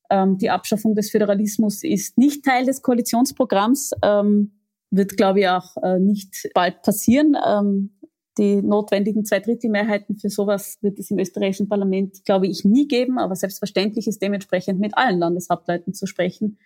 Ähm, 0.10 0.38
die 0.38 0.50
Abschaffung 0.50 0.96
des 0.96 1.12
Föderalismus 1.12 1.84
ist 1.84 2.18
nicht 2.18 2.44
Teil 2.44 2.66
des 2.66 2.82
Koalitionsprogramms, 2.82 3.92
ähm, 4.04 4.54
wird, 4.90 5.16
glaube 5.16 5.42
ich, 5.42 5.48
auch 5.48 5.78
äh, 5.84 6.00
nicht 6.00 6.50
bald 6.56 6.82
passieren. 6.82 7.38
Ähm, 7.46 7.92
die 8.40 8.64
notwendigen 8.64 9.26
Zweidrittelmehrheiten 9.26 10.18
für 10.18 10.30
sowas 10.30 10.80
wird 10.82 10.98
es 10.98 11.12
im 11.12 11.20
österreichischen 11.20 11.70
Parlament, 11.70 12.26
glaube 12.26 12.48
ich, 12.48 12.66
nie 12.66 12.88
geben. 12.88 13.20
Aber 13.20 13.36
selbstverständlich 13.36 14.08
ist 14.08 14.24
dementsprechend 14.24 14.80
mit 14.80 14.98
allen 14.98 15.20
Landeshauptleuten 15.20 15.94
zu 15.94 16.08
sprechen, 16.08 16.58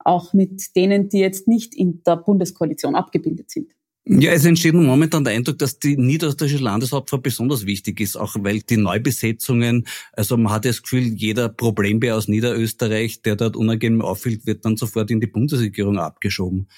auch 0.00 0.32
mit 0.32 0.74
denen, 0.74 1.08
die 1.08 1.20
jetzt 1.20 1.46
nicht 1.46 1.76
in 1.76 2.02
der 2.02 2.16
Bundeskoalition 2.16 2.96
abgebildet 2.96 3.52
sind. 3.52 3.72
Ja, 4.04 4.32
es 4.32 4.44
entsteht 4.44 4.74
momentan 4.74 5.22
der 5.22 5.32
Eindruck, 5.32 5.58
dass 5.58 5.78
die 5.78 5.96
niederösterreichische 5.96 6.62
Landeshauptfrau 6.62 7.18
besonders 7.18 7.66
wichtig 7.66 8.00
ist, 8.00 8.16
auch 8.16 8.34
weil 8.40 8.60
die 8.60 8.76
Neubesetzungen, 8.76 9.86
also 10.12 10.36
man 10.36 10.52
hat 10.52 10.64
das 10.64 10.82
Gefühl, 10.82 11.04
jeder 11.14 11.48
Problembär 11.48 12.16
aus 12.16 12.26
Niederösterreich, 12.26 13.22
der 13.22 13.36
dort 13.36 13.56
unangenehm 13.56 14.02
auffällt, 14.02 14.44
wird 14.44 14.64
dann 14.64 14.76
sofort 14.76 15.12
in 15.12 15.20
die 15.20 15.28
Bundesregierung 15.28 15.98
abgeschoben. 15.98 16.68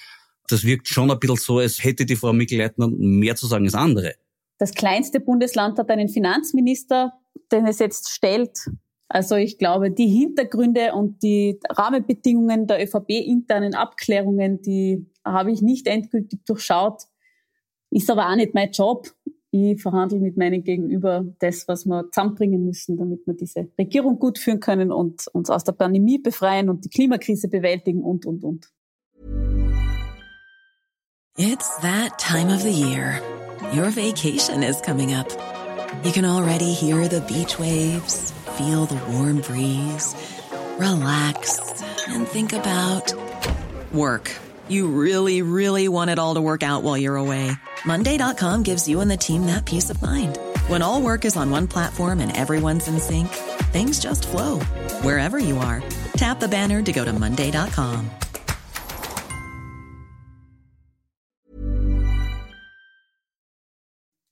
Das 0.47 0.63
wirkt 0.63 0.87
schon 0.87 1.09
ein 1.09 1.17
bisschen 1.17 1.37
so, 1.37 1.57
als 1.57 1.83
hätte 1.83 2.05
die 2.05 2.15
Frau 2.15 2.31
Mikl-Leitner 2.31 2.89
mehr 2.89 3.35
zu 3.35 3.47
sagen 3.47 3.65
als 3.65 3.73
andere. 3.73 4.13
Das 4.59 4.73
kleinste 4.75 5.19
Bundesland 5.19 5.79
hat 5.79 5.89
einen 5.89 6.09
Finanzminister, 6.09 7.13
den 7.51 7.65
es 7.65 7.79
jetzt 7.79 8.09
stellt. 8.09 8.69
Also 9.07 9.35
ich 9.35 9.57
glaube, 9.57 9.89
die 9.89 10.07
Hintergründe 10.07 10.93
und 10.93 11.23
die 11.23 11.59
Rahmenbedingungen 11.69 12.67
der 12.67 12.83
ÖVP-internen 12.83 13.73
Abklärungen, 13.73 14.61
die 14.61 15.07
habe 15.23 15.51
ich 15.51 15.61
nicht 15.61 15.87
endgültig 15.87 16.45
durchschaut. 16.45 17.03
Ist 17.95 18.09
aber 18.09 18.29
auch 18.29 18.35
nicht 18.35 18.53
mein 18.53 18.71
Job. 18.71 19.09
Ich 19.51 19.81
verhandle 19.81 20.19
mit 20.19 20.35
meinen 20.35 20.65
Gegenüber 20.65 21.23
das, 21.39 21.65
was 21.69 21.85
wir 21.85 22.11
zusammenbringen 22.11 22.65
müssen, 22.65 22.97
damit 22.97 23.25
wir 23.25 23.35
diese 23.35 23.69
Regierung 23.79 24.19
gut 24.19 24.37
führen 24.37 24.59
können 24.59 24.91
und 24.91 25.27
uns 25.31 25.49
aus 25.49 25.63
der 25.63 25.71
Pandemie 25.71 26.17
befreien 26.17 26.69
und 26.69 26.83
die 26.83 26.89
Klimakrise 26.89 27.47
bewältigen 27.47 28.03
und, 28.03 28.25
und, 28.25 28.43
und. 28.43 28.69
It's 31.37 31.77
that 31.79 32.19
time 32.19 32.53
of 32.53 32.61
the 32.63 32.69
year. 32.69 33.21
Your 33.73 33.89
vacation 33.91 34.61
is 34.61 34.81
coming 34.81 35.13
up. 35.13 35.29
You 36.03 36.11
can 36.11 36.25
already 36.25 36.73
hear 36.73 37.07
the 37.07 37.21
beach 37.21 37.57
waves, 37.57 38.33
feel 38.57 38.87
the 38.87 38.99
warm 39.09 39.39
breeze, 39.39 40.13
relax 40.77 41.61
and 42.09 42.27
think 42.27 42.51
about 42.51 43.13
work. 43.93 44.29
You 44.67 44.89
really, 44.89 45.43
really 45.43 45.87
want 45.87 46.09
it 46.09 46.19
all 46.19 46.33
to 46.35 46.41
work 46.41 46.61
out 46.61 46.83
while 46.83 46.97
you're 46.97 47.15
away. 47.15 47.55
Monday.com 47.85 48.63
gives 48.63 48.87
you 48.87 49.01
and 49.01 49.11
the 49.11 49.17
team 49.17 49.45
that 49.45 49.65
peace 49.65 49.89
of 49.89 50.01
mind. 50.01 50.37
When 50.67 50.81
all 50.81 51.01
work 51.01 51.25
is 51.25 51.35
on 51.37 51.51
one 51.51 51.67
platform 51.67 52.19
and 52.19 52.35
everyone's 52.35 52.87
in 52.87 52.99
sync, 52.99 53.27
things 53.71 53.99
just 53.99 54.25
flow 54.27 54.59
wherever 55.03 55.37
you 55.37 55.57
are. 55.57 55.83
Tap 56.17 56.39
the 56.39 56.47
banner 56.47 56.81
to 56.81 56.91
go 56.91 57.03
to 57.03 57.13
Monday.com. 57.13 58.09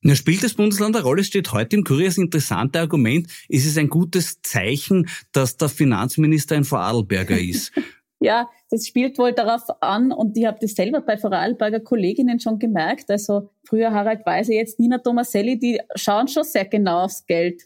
Na, 0.06 0.14
spielt 0.14 0.42
das 0.42 0.52
Bundesland 0.52 0.94
eine 0.94 1.02
Rolle? 1.02 1.24
Steht 1.24 1.52
heute 1.52 1.76
im 1.76 1.84
Kurier 1.84 2.08
das 2.08 2.18
interessante 2.18 2.78
Argument, 2.78 3.26
ist 3.48 3.64
es 3.64 3.78
ein 3.78 3.88
gutes 3.88 4.42
Zeichen, 4.42 5.08
dass 5.32 5.56
der 5.56 5.70
Finanzminister 5.70 6.56
ein 6.56 6.64
Vorarlberger 6.64 7.38
ist? 7.38 7.72
Ja, 8.20 8.48
das 8.74 8.88
spielt 8.88 9.18
wohl 9.18 9.32
darauf 9.32 9.62
an 9.80 10.10
und 10.10 10.36
ich 10.36 10.46
habe 10.46 10.58
das 10.60 10.74
selber 10.74 11.00
bei 11.00 11.16
Vorarlberger 11.16 11.78
Kolleginnen 11.78 12.40
schon 12.40 12.58
gemerkt. 12.58 13.08
Also 13.08 13.50
früher 13.62 13.92
Harald 13.92 14.26
Weise, 14.26 14.54
jetzt 14.54 14.80
Nina 14.80 14.98
Tomaselli, 14.98 15.60
die 15.60 15.80
schauen 15.94 16.26
schon 16.26 16.42
sehr 16.42 16.64
genau 16.64 17.04
aufs 17.04 17.24
Geld. 17.24 17.62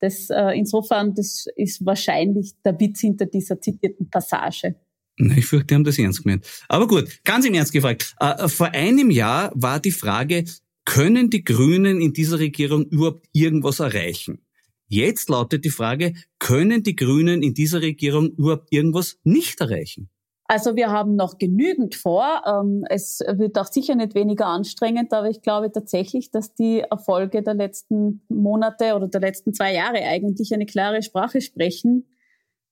Das, 0.00 0.28
äh, 0.28 0.58
insofern, 0.58 1.14
das 1.14 1.46
ist 1.56 1.86
wahrscheinlich 1.86 2.52
der 2.62 2.78
Witz 2.78 3.00
hinter 3.00 3.24
dieser 3.24 3.62
zitierten 3.62 4.10
Passage. 4.10 4.74
Ich 5.16 5.46
fürchte, 5.46 5.68
die 5.68 5.74
haben 5.76 5.84
das 5.84 5.98
ernst 5.98 6.22
gemeint. 6.22 6.46
Aber 6.68 6.86
gut, 6.86 7.20
ganz 7.24 7.46
im 7.46 7.54
Ernst 7.54 7.72
gefragt. 7.72 8.14
Äh, 8.20 8.46
vor 8.48 8.72
einem 8.72 9.10
Jahr 9.10 9.52
war 9.54 9.80
die 9.80 9.90
Frage, 9.90 10.44
können 10.84 11.30
die 11.30 11.44
Grünen 11.44 11.98
in 11.98 12.12
dieser 12.12 12.38
Regierung 12.38 12.84
überhaupt 12.86 13.26
irgendwas 13.32 13.80
erreichen? 13.80 14.44
Jetzt 14.86 15.30
lautet 15.30 15.64
die 15.64 15.70
Frage, 15.70 16.12
können 16.38 16.82
die 16.82 16.94
Grünen 16.94 17.42
in 17.42 17.54
dieser 17.54 17.80
Regierung 17.80 18.32
überhaupt 18.32 18.70
irgendwas 18.70 19.18
nicht 19.24 19.58
erreichen? 19.58 20.10
Also 20.46 20.76
wir 20.76 20.90
haben 20.90 21.16
noch 21.16 21.38
genügend 21.38 21.94
vor. 21.94 22.42
Ähm, 22.46 22.84
es 22.88 23.20
wird 23.20 23.56
auch 23.58 23.66
sicher 23.66 23.94
nicht 23.94 24.14
weniger 24.14 24.46
anstrengend, 24.46 25.12
aber 25.12 25.30
ich 25.30 25.40
glaube 25.40 25.70
tatsächlich, 25.72 26.30
dass 26.30 26.54
die 26.54 26.80
Erfolge 26.80 27.42
der 27.42 27.54
letzten 27.54 28.22
Monate 28.28 28.94
oder 28.94 29.08
der 29.08 29.20
letzten 29.20 29.54
zwei 29.54 29.72
Jahre 29.74 30.02
eigentlich 30.02 30.52
eine 30.52 30.66
klare 30.66 31.02
Sprache 31.02 31.40
sprechen. 31.40 32.06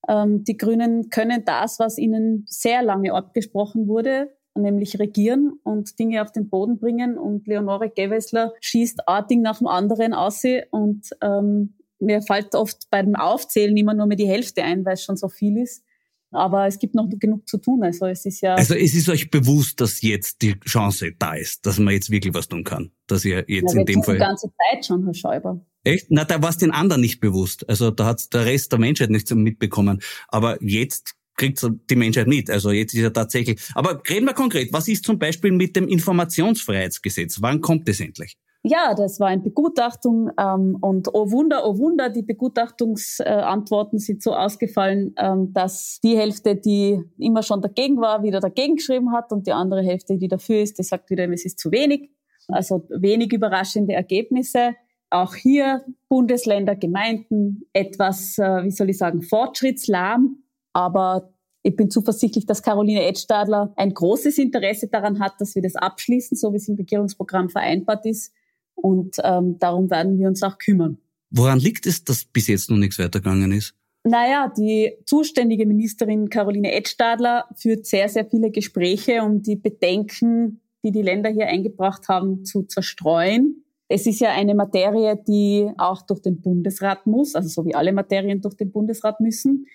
Ähm, 0.09 0.44
die 0.44 0.56
Grünen 0.56 1.11
können 1.11 1.44
das, 1.44 1.78
was 1.78 1.98
ihnen 1.98 2.44
sehr 2.48 2.83
lange 2.83 3.14
abgesprochen 3.14 3.87
wurde, 3.87 4.30
nämlich 4.54 4.98
regieren 4.98 5.52
und 5.62 5.98
Dinge 5.98 6.22
auf 6.22 6.33
den 6.33 6.50
Boden 6.50 6.78
bringen. 6.78 7.16
Und 7.18 7.46
Leonore 7.46 7.90
Gewessler 7.90 8.52
schießt 8.61 9.09
ein 9.09 9.26
Ding 9.28 9.42
nach 9.42 9.59
dem 9.59 9.68
anderen 9.68 10.12
aus 10.12 10.42
und 10.70 11.09
ähm, 11.22 11.76
mir 12.00 12.22
fällt 12.22 12.54
oft 12.54 12.90
beim 12.90 13.14
Aufzählen 13.14 13.76
immer 13.76 13.94
nur 13.94 14.06
mehr 14.06 14.16
die 14.16 14.28
Hälfte 14.28 14.62
ein, 14.62 14.85
weil 14.85 14.94
es 14.94 15.04
schon 15.04 15.16
so 15.16 15.28
viel 15.28 15.59
ist. 15.59 15.85
Aber 16.33 16.66
es 16.66 16.79
gibt 16.79 16.95
noch 16.95 17.09
genug 17.09 17.49
zu 17.49 17.59
tun. 17.59 17.83
Also 17.83 18.07
es 18.07 18.25
ist 18.25 18.40
ja. 18.40 18.55
Also 18.55 18.75
es 18.75 18.95
ist 18.95 19.09
euch 19.09 19.31
bewusst, 19.31 19.81
dass 19.81 20.01
jetzt 20.03 20.43
die 20.43 20.59
Chance 20.61 21.12
da 21.19 21.35
ist, 21.35 21.66
dass 21.66 21.79
man 21.79 21.93
jetzt 21.93 22.11
wirklich 22.11 22.35
was 22.35 22.49
tun 22.49 22.64
kann. 22.64 22.93
Dass 23.07 23.25
ihr 23.25 23.45
jetzt 23.49 23.75
ja, 23.75 23.81
in 23.81 23.87
dem 23.87 24.03
Fall. 24.03 24.14
Die 24.14 24.21
ganze 24.21 24.49
Zeit 24.49 24.87
schon, 24.87 25.05
Herr 25.05 25.14
Schäuber. 25.14 25.61
Echt? 25.83 26.07
Na, 26.11 26.25
da 26.25 26.43
war 26.43 26.51
es 26.51 26.59
den 26.59 26.71
anderen 26.71 27.01
nicht 27.01 27.21
bewusst. 27.21 27.69
Also 27.69 27.90
da 27.90 28.07
hat 28.07 28.33
der 28.33 28.45
Rest 28.45 28.71
der 28.71 28.79
Menschheit 28.79 29.11
nichts 29.11 29.35
mitbekommen. 29.35 30.01
Aber 30.29 30.62
jetzt 30.62 31.16
kriegt 31.37 31.66
die 31.88 31.97
Menschheit 31.97 32.27
mit. 32.27 32.51
Also 32.51 32.71
jetzt 32.71 32.95
ist 32.95 33.01
ja 33.01 33.11
tatsächlich. 33.11 33.61
Aber 33.75 34.03
reden 34.09 34.27
wir 34.27 34.35
konkret. 34.35 34.73
Was 34.73 34.88
ist 34.88 35.05
zum 35.05 35.19
Beispiel 35.19 35.53
mit 35.53 35.75
dem 35.75 35.88
Informationsfreiheitsgesetz? 35.88 37.38
Wann 37.40 37.61
kommt 37.61 37.88
es 37.88 37.99
endlich? 37.99 38.37
Ja, 38.62 38.92
das 38.94 39.20
war 39.20 39.29
eine 39.29 39.40
Begutachtung 39.40 40.31
ähm, 40.38 40.77
und 40.83 41.09
oh 41.14 41.31
Wunder, 41.31 41.66
oh 41.66 41.79
Wunder, 41.79 42.11
die 42.11 42.23
Begutachtungsantworten 42.23 43.99
äh, 43.99 44.03
sind 44.03 44.23
so 44.23 44.35
ausgefallen, 44.35 45.14
ähm, 45.16 45.55
dass 45.55 45.99
die 46.03 46.16
Hälfte, 46.18 46.57
die 46.57 47.03
immer 47.16 47.42
schon 47.42 47.62
dagegen 47.62 47.99
war, 48.03 48.23
wieder 48.23 48.38
dagegen 48.38 48.77
geschrieben 48.77 49.12
hat 49.12 49.33
und 49.33 49.46
die 49.46 49.53
andere 49.53 49.83
Hälfte, 49.83 50.18
die 50.18 50.29
dafür 50.29 50.61
ist, 50.61 50.79
die 50.79 50.83
sagt 50.83 51.09
wieder, 51.09 51.27
es 51.31 51.46
ist 51.46 51.59
zu 51.59 51.73
wenig. 51.73 52.11
Also 52.49 52.87
wenig 52.90 53.33
überraschende 53.33 53.94
Ergebnisse. 53.94 54.75
Auch 55.09 55.35
hier 55.35 55.85
Bundesländer, 56.09 56.77
Gemeinden 56.77 57.62
etwas, 57.73 58.37
äh, 58.37 58.64
wie 58.64 58.70
soll 58.70 58.90
ich 58.90 58.99
sagen, 58.99 59.23
fortschrittslahm. 59.23 60.42
Aber 60.75 61.33
ich 61.62 61.77
bin 61.77 61.90
zuversichtlich, 61.90 62.44
dass 62.44 62.62
Caroline 62.62 63.05
Edstadler 63.05 63.73
ein 63.77 63.94
großes 63.94 64.37
Interesse 64.37 64.88
daran 64.88 65.18
hat, 65.18 65.40
dass 65.40 65.55
wir 65.55 65.62
das 65.62 65.77
abschließen, 65.77 66.37
so 66.37 66.53
wie 66.53 66.57
es 66.57 66.68
im 66.68 66.77
Regierungsprogramm 66.77 67.49
vereinbart 67.49 68.05
ist. 68.05 68.35
Und 68.83 69.16
ähm, 69.23 69.59
darum 69.59 69.90
werden 69.90 70.19
wir 70.19 70.29
uns 70.29 70.43
auch 70.43 70.59
kümmern. 70.59 70.99
Woran 71.31 71.59
liegt 71.59 71.87
es, 71.87 72.05
dass 72.05 72.25
bis 72.25 72.49
jetzt 72.49 72.71
noch 72.71 72.77
nichts 72.77 72.99
weitergegangen 72.99 73.53
ist? 73.53 73.75
Naja, 74.03 74.51
die 74.57 74.95
zuständige 75.05 75.66
Ministerin 75.66 76.31
Caroline 76.31 76.73
Edstadler 76.73 77.45
führt 77.55 77.87
sehr, 77.87 78.09
sehr 78.09 78.25
viele 78.25 78.51
Gespräche, 78.51 79.23
um 79.23 79.43
die 79.43 79.57
Bedenken, 79.57 80.61
die 80.83 80.90
die 80.90 81.03
Länder 81.03 81.31
hier 81.31 81.47
eingebracht 81.47 82.09
haben, 82.09 82.45
zu 82.45 82.62
zerstreuen. 82.62 83.64
Es 83.88 84.07
ist 84.07 84.21
ja 84.21 84.31
eine 84.31 84.55
Materie, 84.55 85.21
die 85.29 85.69
auch 85.77 86.03
durch 86.03 86.23
den 86.23 86.40
Bundesrat 86.40 87.07
muss, 87.07 87.35
also 87.35 87.49
so 87.49 87.66
wie 87.66 87.75
alle 87.75 87.93
Materien 87.93 88.40
durch 88.40 88.55
den 88.55 88.73
Bundesrat 88.73 89.21
müssen. 89.21 89.66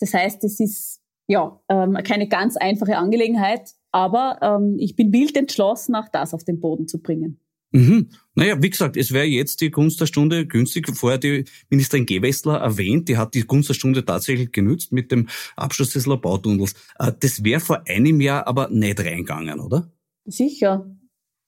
Das 0.00 0.14
heißt, 0.14 0.42
es 0.44 0.58
ist 0.58 1.02
ja 1.28 1.60
ähm, 1.68 1.96
keine 2.02 2.26
ganz 2.26 2.56
einfache 2.56 2.96
Angelegenheit, 2.96 3.74
aber 3.92 4.38
ähm, 4.42 4.76
ich 4.78 4.96
bin 4.96 5.12
wild 5.12 5.36
entschlossen, 5.36 5.94
auch 5.94 6.08
das 6.08 6.34
auf 6.34 6.42
den 6.42 6.58
Boden 6.58 6.88
zu 6.88 7.00
bringen. 7.00 7.38
Mhm. 7.72 8.10
Naja, 8.34 8.60
wie 8.60 8.70
gesagt, 8.70 8.96
es 8.96 9.12
wäre 9.12 9.26
jetzt 9.26 9.60
die 9.60 9.70
Gunst 9.70 10.00
der 10.00 10.06
Stunde 10.06 10.46
günstig. 10.46 10.88
Vorher 10.92 11.18
die 11.18 11.44
Ministerin 11.68 12.06
Gewessler 12.06 12.58
erwähnt, 12.58 13.08
die 13.08 13.16
hat 13.16 13.34
die 13.34 13.42
Gunst 13.42 13.68
der 13.68 13.74
Stunde 13.74 14.04
tatsächlich 14.04 14.50
genützt 14.50 14.92
mit 14.92 15.12
dem 15.12 15.28
Abschluss 15.56 15.90
des 15.90 16.06
Labautunnels. 16.06 16.74
Äh, 16.98 17.12
das 17.20 17.44
wäre 17.44 17.60
vor 17.60 17.82
einem 17.86 18.20
Jahr 18.20 18.46
aber 18.46 18.68
nicht 18.70 18.98
reingegangen, 19.00 19.60
oder? 19.60 19.92
Sicher. 20.24 20.90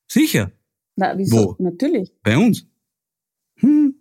Sicher? 0.08 0.52
Na, 0.96 1.16
wieso? 1.16 1.56
Wo? 1.58 1.62
Natürlich. 1.62 2.12
Bei 2.22 2.36
uns? 2.36 2.66
Hm. 3.58 3.94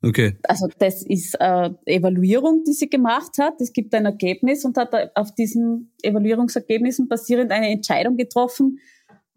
Okay. 0.00 0.38
Also 0.44 0.68
das 0.78 1.02
ist 1.02 1.40
eine 1.40 1.76
Evaluierung, 1.84 2.62
die 2.64 2.72
sie 2.72 2.88
gemacht 2.88 3.36
hat. 3.38 3.60
Es 3.60 3.72
gibt 3.72 3.92
ein 3.94 4.04
Ergebnis 4.04 4.64
und 4.64 4.76
hat 4.76 4.94
auf 5.16 5.34
diesen 5.34 5.92
Evaluierungsergebnissen 6.02 7.08
basierend 7.08 7.50
eine 7.50 7.68
Entscheidung 7.68 8.16
getroffen, 8.16 8.78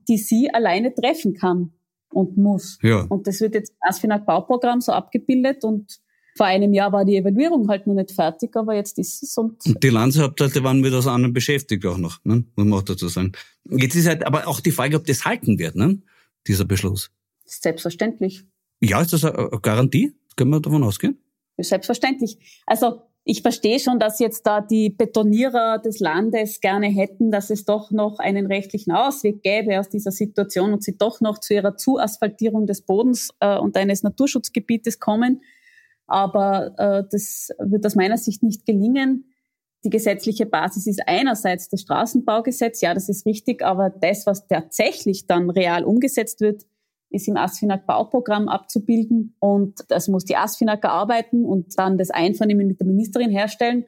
die 0.08 0.18
sie 0.18 0.54
alleine 0.54 0.94
treffen 0.94 1.34
kann 1.34 1.74
und 2.14 2.38
muss. 2.38 2.78
Ja. 2.82 3.06
Und 3.10 3.28
das 3.28 3.42
wird 3.42 3.56
jetzt 3.56 3.74
als 3.80 4.02
Bauprogramm 4.26 4.82
so 4.82 4.92
abgebildet 4.92 5.64
und 5.64 6.00
vor 6.36 6.46
einem 6.46 6.74
Jahr 6.74 6.92
war 6.92 7.04
die 7.04 7.18
Evaluierung 7.18 7.68
halt 7.68 7.88
noch 7.88 7.94
nicht 7.94 8.12
fertig, 8.12 8.56
aber 8.56 8.76
jetzt 8.76 8.98
ist 8.98 9.22
es 9.22 9.38
und, 9.38 9.66
und 9.66 9.84
die 9.84 9.90
Landeshauptleute 9.90 10.64
waren 10.64 10.80
mit 10.80 10.94
was 10.94 11.08
anderem 11.08 11.34
beschäftigt 11.34 11.86
auch 11.86 11.98
noch, 11.98 12.24
ne? 12.24 12.46
muss 12.56 12.66
man 12.66 12.80
auch 12.80 12.84
dazu 12.84 13.10
sagen. 13.10 13.34
Jetzt 13.70 13.96
ist 13.96 14.08
halt 14.08 14.26
aber 14.26 14.48
auch 14.48 14.62
die 14.62 14.72
Frage, 14.72 14.96
ob 14.96 15.06
das 15.06 15.26
halten 15.26 15.60
wird, 15.60 15.76
ne? 15.76 16.02
dieser 16.48 16.66
Beschluss. 16.66 17.12
Selbstverständlich. 17.46 18.46
Ja, 18.80 19.02
ist 19.02 19.14
das 19.14 19.26
eine 19.26 19.50
Garantie? 19.62 20.16
Können 20.36 20.52
wir 20.52 20.62
davon 20.62 20.84
ausgehen? 20.84 21.20
Selbstverständlich. 21.58 22.38
Also 22.66 23.02
ich 23.24 23.44
verstehe 23.44 23.80
schon, 23.80 24.00
dass 24.00 24.20
jetzt 24.20 24.48
da 24.48 24.62
die 24.62 24.90
Betonierer 24.90 25.78
des 25.78 26.00
Landes 26.00 26.60
gerne 26.60 26.88
hätten, 26.88 27.32
dass 27.32 27.52
es 27.52 27.66
doch 27.66 27.92
noch 27.92 28.18
einen 28.18 28.48
rechtlichen 28.48 28.92
Ausweg 28.92 29.44
gäbe 29.44 29.80
aus 29.80 29.90
dieser 29.90 30.12
Situation 30.12 30.74
und 30.74 30.84
sie 30.84 30.98
doch 30.98 31.22
noch 31.22 31.38
zu 31.38 31.54
ihrer 31.54 31.78
Zuasphaltierung 31.78 32.66
des 32.66 32.82
Bodens 32.82 33.30
äh, 33.40 33.58
und 33.58 33.78
eines 33.78 34.02
Naturschutzgebietes 34.02 35.00
kommen. 35.00 35.42
Aber 36.08 36.74
äh, 36.80 37.04
das 37.12 37.50
wird 37.60 37.86
aus 37.86 37.96
meiner 37.96 38.18
Sicht 38.18 38.42
nicht 38.42 38.66
gelingen. 38.66 39.32
Die 39.84 39.92
gesetzliche 39.92 40.48
Basis 40.48 40.88
ist 40.88 41.02
einerseits 41.06 41.70
das 41.70 41.82
Straßenbaugesetz, 41.82 42.82
ja, 42.82 42.94
das 42.94 43.08
ist 43.08 43.26
richtig, 43.26 43.64
aber 43.64 43.90
das, 43.90 44.26
was 44.26 44.48
tatsächlich 44.48 45.28
dann 45.28 45.50
real 45.50 45.84
umgesetzt 45.84 46.42
wird, 46.42 46.66
ist 47.12 47.28
im 47.28 47.38
ASFINAG 47.38 47.86
Bauprogramm 47.86 48.48
abzubilden 48.48 49.36
und 49.40 49.80
das 49.90 50.08
muss 50.08 50.26
die 50.26 50.38
ASFINAG 50.38 50.84
erarbeiten 50.84 51.46
und 51.46 51.78
dann 51.78 51.98
das 51.98 52.10
Einvernehmen 52.10 52.68
mit 52.68 52.80
der 52.80 52.88
Ministerin 52.88 53.30
herstellen. 53.30 53.86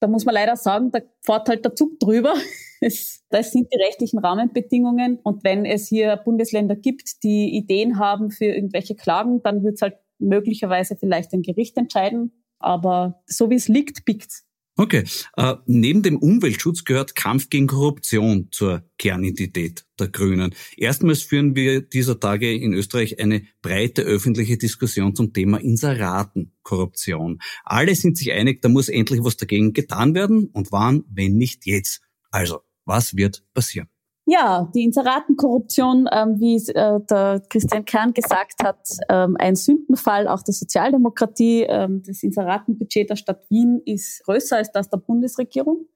Da 0.00 0.06
muss 0.06 0.24
man 0.24 0.34
leider 0.34 0.56
sagen, 0.56 0.90
da 0.92 1.00
fährt 1.20 1.48
halt 1.48 1.64
der 1.64 1.74
Zug 1.74 1.98
drüber. 1.98 2.34
Das 2.82 3.52
sind 3.52 3.68
die 3.70 3.78
rechtlichen 3.78 4.20
Rahmenbedingungen. 4.20 5.18
Und 5.22 5.44
wenn 5.44 5.66
es 5.66 5.86
hier 5.86 6.16
Bundesländer 6.16 6.76
gibt, 6.76 7.22
die 7.22 7.54
Ideen 7.54 7.98
haben 7.98 8.30
für 8.30 8.46
irgendwelche 8.46 8.94
Klagen, 8.94 9.42
dann 9.42 9.62
wird 9.62 9.74
es 9.74 9.82
halt 9.82 9.98
möglicherweise 10.18 10.96
vielleicht 10.96 11.34
ein 11.34 11.42
Gericht 11.42 11.76
entscheiden. 11.76 12.32
Aber 12.58 13.22
so 13.26 13.50
wie 13.50 13.56
es 13.56 13.68
liegt, 13.68 14.06
biegt's. 14.06 14.46
Okay. 14.76 15.04
Äh, 15.36 15.56
neben 15.66 16.02
dem 16.02 16.16
Umweltschutz 16.16 16.84
gehört 16.84 17.14
Kampf 17.14 17.50
gegen 17.50 17.66
Korruption 17.66 18.48
zur 18.50 18.82
Kernidentität 18.98 19.84
der 19.98 20.08
Grünen. 20.08 20.54
Erstmals 20.76 21.22
führen 21.22 21.54
wir 21.54 21.82
dieser 21.82 22.18
Tage 22.18 22.54
in 22.54 22.72
Österreich 22.72 23.20
eine 23.20 23.42
breite 23.60 24.02
öffentliche 24.02 24.56
Diskussion 24.56 25.14
zum 25.14 25.32
Thema 25.32 25.58
Inseratenkorruption. 25.58 27.40
Alle 27.64 27.94
sind 27.94 28.16
sich 28.16 28.32
einig, 28.32 28.62
da 28.62 28.68
muss 28.68 28.88
endlich 28.88 29.22
was 29.22 29.36
dagegen 29.36 29.72
getan 29.74 30.14
werden. 30.14 30.46
Und 30.52 30.72
wann, 30.72 31.04
wenn 31.12 31.36
nicht 31.36 31.66
jetzt? 31.66 32.00
Also, 32.30 32.60
was 32.86 33.16
wird 33.16 33.44
passieren? 33.52 33.88
Ja, 34.32 34.70
die 34.72 34.84
Inseratenkorruption, 34.84 36.08
ähm, 36.12 36.38
wie 36.38 36.54
äh, 36.54 37.00
der 37.10 37.42
Christian 37.48 37.84
Kern 37.84 38.14
gesagt 38.14 38.62
hat, 38.62 38.78
ähm, 39.08 39.36
ein 39.40 39.56
Sündenfall 39.56 40.28
auch 40.28 40.42
der 40.42 40.54
Sozialdemokratie. 40.54 41.66
Ähm, 41.68 42.04
das 42.06 42.22
Inseratenbudget 42.22 43.10
der 43.10 43.16
Stadt 43.16 43.42
Wien 43.50 43.82
ist 43.84 44.22
größer 44.22 44.58
als 44.58 44.70
das 44.70 44.88
der 44.88 44.98
Bundesregierung. 44.98 45.86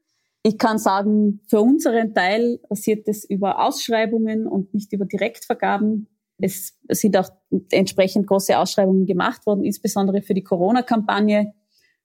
Ich 0.43 0.59
kann 0.59 0.79
sagen, 0.79 1.43
für 1.47 1.61
unseren 1.61 2.13
Teil 2.13 2.59
passiert 2.69 3.07
es 3.07 3.25
über 3.25 3.65
Ausschreibungen 3.65 4.49
und 4.49 4.75
nicht 4.75 4.93
über 4.93 5.05
Direktvergaben. 5.05 6.09
Es 6.39 6.77
sind 6.89 7.17
auch 7.17 7.29
entsprechend 7.71 8.27
große 8.27 8.59
Ausschreibungen 8.59 9.07
gemacht 9.07 9.47
worden, 9.47 9.63
insbesondere 9.63 10.23
für 10.23 10.35
die 10.35 10.43
Corona-Kampagne. 10.43 11.55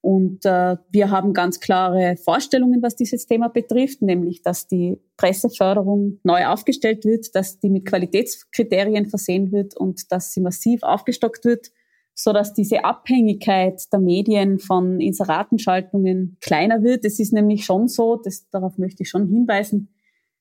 Und 0.02 0.46
äh, 0.46 0.76
wir 0.90 1.10
haben 1.10 1.34
ganz 1.34 1.60
klare 1.60 2.16
Vorstellungen, 2.16 2.80
was 2.82 2.96
dieses 2.96 3.26
Thema 3.26 3.48
betrifft, 3.48 4.00
nämlich 4.00 4.42
dass 4.42 4.66
die 4.66 4.98
Presseförderung 5.18 6.20
neu 6.24 6.46
aufgestellt 6.46 7.04
wird, 7.04 7.34
dass 7.34 7.58
die 7.58 7.68
mit 7.68 7.84
Qualitätskriterien 7.86 9.06
versehen 9.06 9.52
wird 9.52 9.76
und 9.76 10.10
dass 10.10 10.32
sie 10.32 10.40
massiv 10.40 10.82
aufgestockt 10.82 11.44
wird, 11.44 11.70
so 12.14 12.32
dass 12.32 12.54
diese 12.54 12.84
Abhängigkeit 12.84 13.82
der 13.92 14.00
Medien 14.00 14.58
von 14.58 15.00
Inseratenschaltungen 15.00 16.38
kleiner 16.40 16.82
wird. 16.82 17.04
Es 17.04 17.20
ist 17.20 17.34
nämlich 17.34 17.66
schon 17.66 17.86
so, 17.86 18.16
das, 18.16 18.48
darauf 18.48 18.78
möchte 18.78 19.02
ich 19.02 19.10
schon 19.10 19.28
hinweisen, 19.28 19.90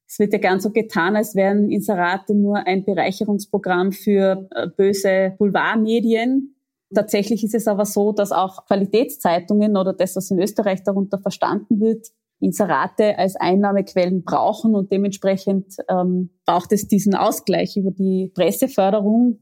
es 0.09 0.17
wird 0.17 0.33
ja 0.33 0.39
gern 0.39 0.59
so 0.59 0.71
getan, 0.71 1.15
als 1.15 1.35
wären 1.35 1.69
Inserate 1.69 2.33
nur 2.33 2.65
ein 2.65 2.83
Bereicherungsprogramm 2.83 3.91
für 3.91 4.49
äh, 4.55 4.67
böse 4.67 5.35
Boulevardmedien, 5.37 6.55
Tatsächlich 6.93 7.43
ist 7.43 7.53
es 7.53 7.67
aber 7.67 7.85
so, 7.85 8.11
dass 8.11 8.31
auch 8.31 8.65
Qualitätszeitungen 8.65 9.77
oder 9.77 9.93
das, 9.93 10.15
was 10.15 10.31
in 10.31 10.39
Österreich 10.39 10.83
darunter 10.83 11.19
verstanden 11.19 11.79
wird, 11.79 12.07
Inserate 12.39 13.17
als 13.17 13.35
Einnahmequellen 13.35 14.23
brauchen 14.23 14.73
und 14.73 14.91
dementsprechend 14.91 15.75
ähm, 15.89 16.31
braucht 16.45 16.71
es 16.71 16.87
diesen 16.87 17.13
Ausgleich 17.13 17.75
über 17.75 17.91
die 17.91 18.31
Presseförderung. 18.33 19.39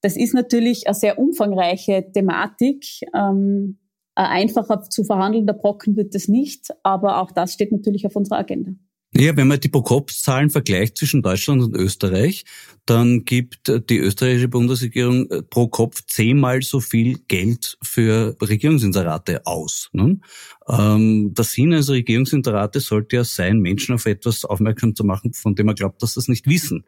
Das 0.00 0.16
ist 0.16 0.34
natürlich 0.34 0.86
eine 0.86 0.94
sehr 0.94 1.18
umfangreiche 1.18 2.10
Thematik. 2.12 2.84
Ähm, 3.14 3.78
einfacher 4.14 4.82
zu 4.82 5.04
verhandelnder 5.04 5.52
Brocken 5.52 5.96
wird 5.96 6.14
es 6.14 6.26
nicht, 6.26 6.70
aber 6.82 7.20
auch 7.22 7.30
das 7.30 7.52
steht 7.52 7.70
natürlich 7.70 8.06
auf 8.06 8.16
unserer 8.16 8.38
Agenda. 8.38 8.72
Ja, 9.14 9.34
wenn 9.36 9.48
man 9.48 9.58
die 9.58 9.70
Pro-Kopf-Zahlen 9.70 10.50
vergleicht 10.50 10.98
zwischen 10.98 11.22
Deutschland 11.22 11.62
und 11.62 11.74
Österreich, 11.74 12.44
dann 12.84 13.24
gibt 13.24 13.72
die 13.88 13.98
österreichische 13.98 14.48
Bundesregierung 14.48 15.30
äh, 15.30 15.42
pro 15.42 15.68
Kopf 15.68 16.02
zehnmal 16.06 16.60
so 16.60 16.80
viel 16.80 17.18
Geld 17.26 17.78
für 17.82 18.36
Regierungsinserate 18.40 19.46
aus. 19.46 19.88
Ne? 19.92 20.20
Ähm, 20.68 21.32
der 21.32 21.44
Sinn 21.44 21.72
eines 21.72 21.88
Regierungsinserate 21.88 22.80
sollte 22.80 23.16
ja 23.16 23.24
sein, 23.24 23.60
Menschen 23.60 23.94
auf 23.94 24.04
etwas 24.04 24.44
aufmerksam 24.44 24.94
zu 24.94 25.04
machen, 25.04 25.32
von 25.32 25.54
dem 25.54 25.66
man 25.66 25.74
glaubt, 25.74 26.02
dass 26.02 26.14
sie 26.14 26.20
es 26.20 26.28
nicht 26.28 26.46
wissen. 26.46 26.84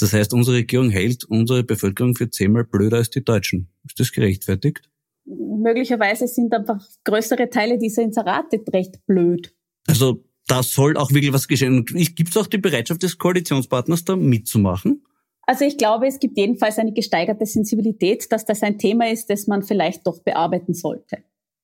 Das 0.00 0.12
heißt, 0.12 0.34
unsere 0.34 0.56
Regierung 0.56 0.90
hält 0.90 1.24
unsere 1.24 1.62
Bevölkerung 1.62 2.16
für 2.16 2.28
zehnmal 2.28 2.64
blöder 2.64 2.98
als 2.98 3.10
die 3.10 3.24
Deutschen. 3.24 3.68
Ist 3.84 4.00
das 4.00 4.12
gerechtfertigt? 4.12 4.90
Möglicherweise 5.24 6.26
sind 6.26 6.52
einfach 6.52 6.84
größere 7.04 7.48
Teile 7.50 7.78
dieser 7.78 8.02
Inserate 8.02 8.62
recht 8.72 9.04
blöd. 9.06 9.54
Also 9.86 10.25
da 10.46 10.62
soll 10.62 10.96
auch 10.96 11.10
wirklich 11.10 11.32
was 11.32 11.48
geschehen. 11.48 11.78
Und 11.78 11.86
gibt 12.16 12.30
es 12.30 12.36
auch 12.36 12.46
die 12.46 12.58
Bereitschaft 12.58 13.02
des 13.02 13.18
Koalitionspartners, 13.18 14.04
da 14.04 14.16
mitzumachen? 14.16 15.02
Also 15.42 15.64
ich 15.64 15.78
glaube, 15.78 16.06
es 16.06 16.18
gibt 16.18 16.36
jedenfalls 16.36 16.78
eine 16.78 16.92
gesteigerte 16.92 17.46
Sensibilität, 17.46 18.30
dass 18.32 18.44
das 18.44 18.62
ein 18.62 18.78
Thema 18.78 19.10
ist, 19.10 19.30
das 19.30 19.46
man 19.46 19.62
vielleicht 19.62 20.06
doch 20.06 20.20
bearbeiten 20.22 20.74
sollte. 20.74 21.18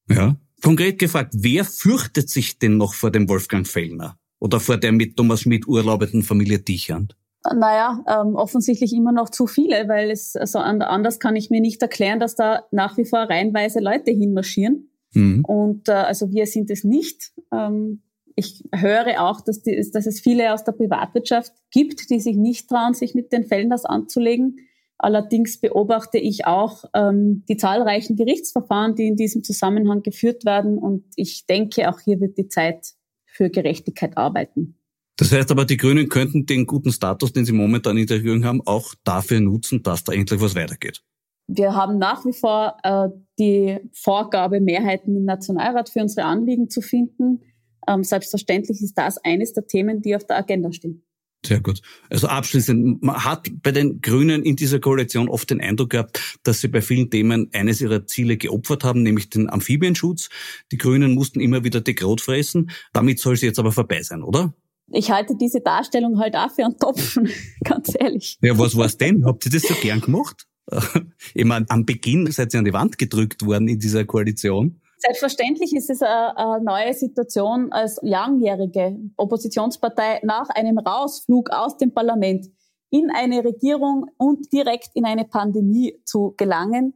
Ja. 0.09 0.37
Konkret 0.62 1.01
gefragt, 1.01 1.35
wer 1.37 1.64
fürchtet 1.64 2.31
sich 2.31 2.59
denn 2.59 2.77
noch 2.77 2.95
vor 2.95 3.11
dem 3.11 3.29
Wolfgang 3.29 3.66
Fellner? 3.66 4.16
Oder 4.38 4.61
vor 4.61 4.77
der 4.77 4.92
mit 4.92 5.16
Thomas 5.16 5.42
Schmidt 5.42 5.66
urlaubenden 5.66 6.23
Familie 6.23 6.61
Dichand? 6.61 7.16
Naja, 7.45 8.05
ähm, 8.09 8.37
offensichtlich 8.37 8.92
immer 8.92 9.11
noch 9.11 9.29
zu 9.29 9.49
viele, 9.49 9.88
weil 9.88 10.11
es 10.11 10.37
also 10.37 10.61
anders 10.61 11.18
kann 11.18 11.35
ich 11.35 11.51
mir 11.51 11.61
nicht 11.61 11.83
erklären, 11.83 12.21
dass 12.21 12.37
da 12.37 12.64
nach 12.71 12.97
wie 12.97 13.05
vor 13.05 13.18
reihenweise 13.21 13.81
Leute 13.81 14.12
hinmarschieren. 14.12 14.90
Mhm. 15.12 15.45
Und 15.45 15.88
äh, 15.88 15.92
also 15.92 16.31
wir 16.31 16.47
sind 16.47 16.71
es 16.71 16.85
nicht. 16.85 17.33
Ähm, 17.53 18.03
ich 18.37 18.64
höre 18.75 19.23
auch, 19.23 19.40
dass, 19.40 19.62
die, 19.62 19.77
dass 19.92 20.07
es 20.07 20.21
viele 20.21 20.53
aus 20.53 20.64
der 20.64 20.73
Privatwirtschaft 20.73 21.53
gibt, 21.71 22.11
die 22.11 22.21
sich 22.21 22.37
nicht 22.37 22.68
trauen, 22.68 22.95
sich 22.95 23.14
mit 23.14 23.33
den 23.33 23.45
Fällen 23.45 23.71
das 23.71 23.85
anzulegen. 23.85 24.57
Allerdings 24.99 25.59
beobachte 25.61 26.18
ich 26.18 26.47
auch 26.47 26.85
ähm, 26.95 27.45
die 27.49 27.57
zahlreichen 27.57 28.16
Gerichtsverfahren, 28.16 28.95
die 28.95 29.09
in 29.09 29.16
diesem 29.16 29.42
Zusammenhang 29.42 30.03
geführt 30.03 30.45
werden. 30.45 30.79
Und 30.79 31.05
ich 31.16 31.47
denke, 31.47 31.90
auch 31.90 31.99
hier 32.01 32.21
wird 32.21 32.38
die 32.38 32.49
Zeit 32.49 32.87
für 33.27 33.51
Gerechtigkeit 33.51 34.16
arbeiten. 34.16 34.79
Das 35.16 35.33
heißt 35.33 35.51
aber, 35.51 35.64
die 35.64 35.77
Grünen 35.77 36.09
könnten 36.09 36.47
den 36.47 36.66
guten 36.66 36.92
Status, 36.92 37.33
den 37.33 37.45
sie 37.45 37.53
momentan 37.53 37.97
in 37.97 38.07
der 38.07 38.18
Regierung 38.18 38.45
haben, 38.45 38.62
auch 38.64 38.95
dafür 39.05 39.40
nutzen, 39.40 39.83
dass 39.83 40.05
da 40.05 40.12
endlich 40.12 40.40
was 40.40 40.55
weitergeht. 40.55 41.03
Wir 41.49 41.75
haben 41.75 41.99
nach 41.99 42.25
wie 42.25 42.33
vor 42.33 42.77
äh, 42.83 43.09
die 43.38 43.79
Vorgabe, 43.92 44.61
Mehrheiten 44.61 45.16
im 45.16 45.25
Nationalrat 45.25 45.90
für 45.90 46.01
unsere 46.01 46.27
Anliegen 46.27 46.71
zu 46.71 46.81
finden. 46.81 47.42
Ähm, 47.88 48.05
selbstverständlich 48.05 48.81
ist 48.83 48.95
das 48.95 49.18
eines 49.18 49.53
der 49.53 49.66
Themen, 49.66 50.03
die 50.03 50.14
auf 50.16 50.27
der 50.27 50.38
Agenda 50.38 50.73
stehen. 50.73 51.03
Sehr 51.45 51.61
gut. 51.61 51.83
Also 52.09 52.29
abschließend, 52.29 53.03
man 53.03 53.25
hat 53.25 53.49
bei 53.62 53.73
den 53.73 54.01
Grünen 54.01 54.45
in 54.45 54.55
dieser 54.55 54.79
Koalition 54.79 55.29
oft 55.29 55.51
den 55.51 55.61
Eindruck 55.61 55.90
gehabt, 55.90 56.38
dass 56.45 56.61
sie 56.61 56.68
bei 56.68 56.81
vielen 56.81 57.11
Themen 57.11 57.51
eines 57.53 57.81
ihrer 57.81 58.07
Ziele 58.07 58.37
geopfert 58.37 58.85
haben, 58.85 59.03
nämlich 59.03 59.29
den 59.29 59.51
Amphibienschutz. 59.51 60.29
Die 60.71 60.79
Grünen 60.79 61.14
mussten 61.14 61.40
immer 61.40 61.64
wieder 61.64 61.81
die 61.81 61.97
Kraut 61.97 62.21
fressen. 62.21 62.71
Damit 62.92 63.18
soll 63.18 63.35
es 63.35 63.40
jetzt 63.40 63.59
aber 63.59 63.73
vorbei 63.73 64.03
sein, 64.03 64.23
oder? 64.23 64.55
Ich 64.92 65.11
halte 65.11 65.35
diese 65.37 65.61
Darstellung 65.61 66.18
halt 66.21 66.37
auch 66.37 66.51
für 66.51 66.64
einen 66.64 66.79
Topfen, 66.79 67.29
ganz 67.64 67.92
ehrlich. 67.99 68.38
Ja, 68.40 68.57
was 68.57 68.77
war's 68.77 68.97
denn? 68.97 69.25
Habt 69.25 69.45
ihr 69.47 69.51
das 69.51 69.62
so 69.62 69.75
gern 69.75 70.01
gemacht? 70.01 70.47
Ich 71.35 71.45
meine, 71.45 71.66
am 71.71 71.85
Beginn 71.85 72.31
seid 72.31 72.55
ihr 72.55 72.59
an 72.59 72.64
die 72.64 72.73
Wand 72.73 72.99
gedrückt 72.99 73.45
worden 73.45 73.68
in 73.68 73.79
dieser 73.79 74.05
Koalition. 74.05 74.81
Selbstverständlich 75.05 75.75
ist 75.75 75.91
es 75.91 76.01
eine, 76.01 76.62
neue 76.62 76.95
Situation 76.95 77.73
als 77.73 77.99
langjährige 78.03 79.01
Oppositionspartei 79.17 80.21
nach 80.23 80.49
einem 80.51 80.79
Rausflug 80.79 81.51
aus 81.51 81.77
dem 81.77 81.93
Parlament 81.93 82.47
in 82.91 83.11
eine 83.11 83.45
Regierung 83.45 84.07
und 84.17 84.53
direkt 84.53 84.91
in 84.95 85.05
eine 85.05 85.25
Pandemie 85.25 86.01
zu 86.05 86.35
gelangen. 86.37 86.95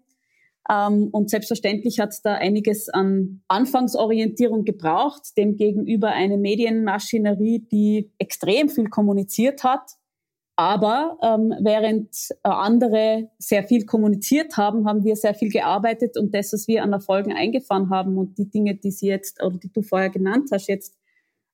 Ähm, 0.71 1.09
und 1.11 1.31
selbstverständlich 1.31 1.99
hat 1.99 2.11
es 2.11 2.23
da 2.23 2.35
einiges 2.35 2.89
an 2.89 3.43
Anfangsorientierung 3.49 4.65
gebraucht, 4.65 5.37
dem 5.37 5.57
gegenüber 5.57 6.11
eine 6.11 6.39
Medienmaschinerie, 6.39 7.67
die 7.73 8.13
extrem 8.19 8.69
viel 8.69 8.89
kommuniziert 8.89 9.65
hat, 9.65 9.91
aber 10.57 11.19
ähm, 11.23 11.55
während 11.61 12.09
äh, 12.43 12.49
andere 12.49 13.31
sehr 13.39 13.63
viel 13.63 13.85
kommuniziert 13.85 14.57
haben, 14.57 14.89
haben 14.89 15.05
wir 15.05 15.15
sehr 15.15 15.35
viel 15.35 15.51
gearbeitet 15.51 16.17
und 16.17 16.35
das, 16.35 16.53
was 16.55 16.67
wir 16.67 16.83
an 16.83 16.95
Erfolgen 16.95 17.33
eingefahren 17.33 17.91
haben 17.91 18.17
und 18.17 18.39
die 18.39 18.49
Dinge, 18.49 18.75
die 18.75 18.91
Sie 18.91 19.07
jetzt 19.07 19.43
oder 19.43 19.59
die 19.59 19.71
du 19.71 19.83
vorher 19.83 20.09
genannt 20.09 20.49
hast, 20.51 20.69
jetzt 20.69 20.97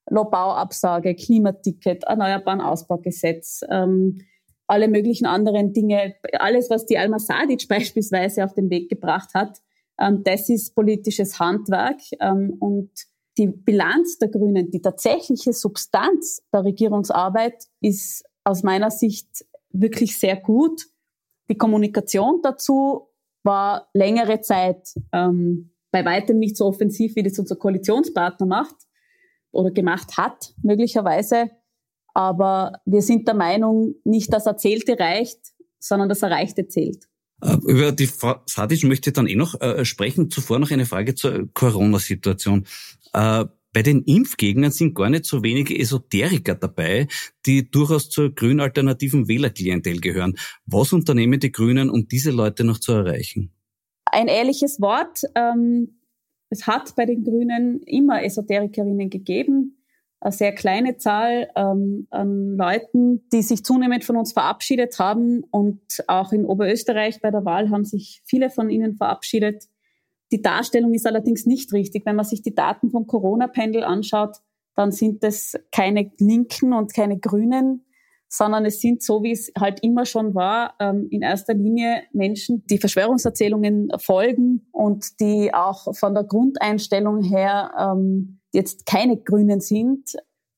Bauabsage, 0.05 1.15
Klimaticket, 1.15 2.03
Erneuerbaren 2.05 2.61
Ausbaugesetz, 2.61 3.61
ähm, 3.69 4.21
alle 4.67 4.87
möglichen 4.87 5.25
anderen 5.25 5.73
Dinge, 5.73 6.15
alles, 6.39 6.69
was 6.69 6.85
die 6.85 6.97
Alma 6.97 7.19
Sadic 7.19 7.67
beispielsweise 7.67 8.43
auf 8.43 8.53
den 8.53 8.69
Weg 8.69 8.89
gebracht 8.89 9.33
hat, 9.33 9.59
ähm, 9.99 10.23
das 10.23 10.49
ist 10.49 10.75
politisches 10.75 11.39
Handwerk 11.39 11.99
ähm, 12.19 12.55
und 12.59 12.89
die 13.37 13.47
Bilanz 13.47 14.17
der 14.19 14.29
Grünen, 14.29 14.69
die 14.71 14.81
tatsächliche 14.81 15.53
Substanz 15.53 16.41
der 16.53 16.63
Regierungsarbeit 16.63 17.65
ist 17.81 18.23
aus 18.43 18.63
meiner 18.63 18.91
Sicht 18.91 19.45
wirklich 19.71 20.17
sehr 20.17 20.35
gut. 20.35 20.85
Die 21.49 21.57
Kommunikation 21.57 22.41
dazu 22.41 23.09
war 23.43 23.89
längere 23.93 24.41
Zeit 24.41 24.93
ähm, 25.11 25.71
bei 25.91 26.05
weitem 26.05 26.39
nicht 26.39 26.57
so 26.57 26.65
offensiv, 26.65 27.15
wie 27.15 27.23
das 27.23 27.37
unser 27.37 27.55
Koalitionspartner 27.55 28.45
macht 28.45 28.75
oder 29.51 29.71
gemacht 29.71 30.17
hat, 30.17 30.53
möglicherweise. 30.63 31.51
Aber 32.13 32.79
wir 32.85 33.01
sind 33.01 33.27
der 33.27 33.35
Meinung, 33.35 33.95
nicht 34.03 34.31
das 34.33 34.45
Erzählte 34.45 34.97
reicht, 34.97 35.39
sondern 35.79 36.09
das 36.09 36.21
Erreichte 36.21 36.67
zählt. 36.67 37.07
Äh, 37.41 37.57
über 37.67 37.91
die 37.91 38.07
Frau 38.07 38.35
Sadic 38.45 38.83
möchte 38.83 39.09
ich 39.09 39.13
dann 39.13 39.27
eh 39.27 39.35
noch 39.35 39.59
äh, 39.61 39.85
sprechen. 39.85 40.29
Zuvor 40.29 40.59
noch 40.59 40.71
eine 40.71 40.85
Frage 40.85 41.15
zur 41.15 41.49
Corona-Situation. 41.53 42.65
Äh, 43.13 43.45
bei 43.73 43.81
den 43.81 44.03
Impfgegnern 44.03 44.71
sind 44.71 44.95
gar 44.95 45.09
nicht 45.09 45.25
so 45.25 45.43
wenige 45.43 45.77
Esoteriker 45.77 46.55
dabei, 46.55 47.07
die 47.45 47.69
durchaus 47.69 48.09
zur 48.09 48.33
grün-alternativen 48.33 49.27
Wählerklientel 49.27 49.99
gehören. 49.99 50.35
Was 50.65 50.93
unternehmen 50.93 51.39
die 51.39 51.51
Grünen, 51.51 51.89
um 51.89 52.07
diese 52.07 52.31
Leute 52.31 52.63
noch 52.63 52.79
zu 52.79 52.93
erreichen? 52.93 53.51
Ein 54.05 54.27
ehrliches 54.27 54.79
Wort. 54.79 55.23
Ähm, 55.35 55.99
es 56.49 56.67
hat 56.67 56.95
bei 56.95 57.05
den 57.05 57.23
Grünen 57.23 57.81
immer 57.81 58.23
Esoterikerinnen 58.23 59.09
gegeben. 59.09 59.83
Eine 60.19 60.31
sehr 60.31 60.53
kleine 60.53 60.97
Zahl 60.97 61.49
ähm, 61.55 62.07
an 62.11 62.55
Leuten, 62.55 63.27
die 63.33 63.41
sich 63.41 63.65
zunehmend 63.65 64.05
von 64.05 64.17
uns 64.17 64.33
verabschiedet 64.33 64.99
haben. 64.99 65.43
Und 65.49 65.81
auch 66.07 66.31
in 66.31 66.45
Oberösterreich 66.45 67.21
bei 67.21 67.31
der 67.31 67.43
Wahl 67.43 67.71
haben 67.71 67.85
sich 67.85 68.21
viele 68.23 68.51
von 68.51 68.69
ihnen 68.69 68.95
verabschiedet. 68.95 69.65
Die 70.33 70.41
Darstellung 70.41 70.95
ist 70.95 71.05
allerdings 71.05 71.45
nicht 71.45 71.71
richtig. 71.73 72.07
Wenn 72.07 72.15
man 72.15 72.25
sich 72.25 72.41
die 72.41 72.55
Daten 72.55 72.89
vom 72.89 73.05
Corona-Pendel 73.05 73.83
anschaut, 73.83 74.37
dann 74.75 74.91
sind 74.91 75.23
es 75.23 75.53
keine 75.71 76.11
Linken 76.17 76.73
und 76.73 76.91
keine 76.91 77.19
Grünen, 77.19 77.85
sondern 78.29 78.65
es 78.65 78.81
sind, 78.81 79.03
so 79.03 79.21
wie 79.21 79.31
es 79.31 79.51
halt 79.59 79.83
immer 79.83 80.07
schon 80.07 80.33
war, 80.33 80.73
ähm, 80.79 81.07
in 81.11 81.21
erster 81.21 81.53
Linie 81.53 82.01
Menschen, 82.13 82.65
die 82.65 82.79
Verschwörungserzählungen 82.79 83.91
folgen 83.99 84.67
und 84.71 85.19
die 85.19 85.53
auch 85.53 85.95
von 85.95 86.15
der 86.15 86.23
Grundeinstellung 86.23 87.21
her 87.21 87.71
ähm, 87.77 88.39
jetzt 88.51 88.87
keine 88.87 89.17
Grünen 89.17 89.59
sind. 89.59 90.15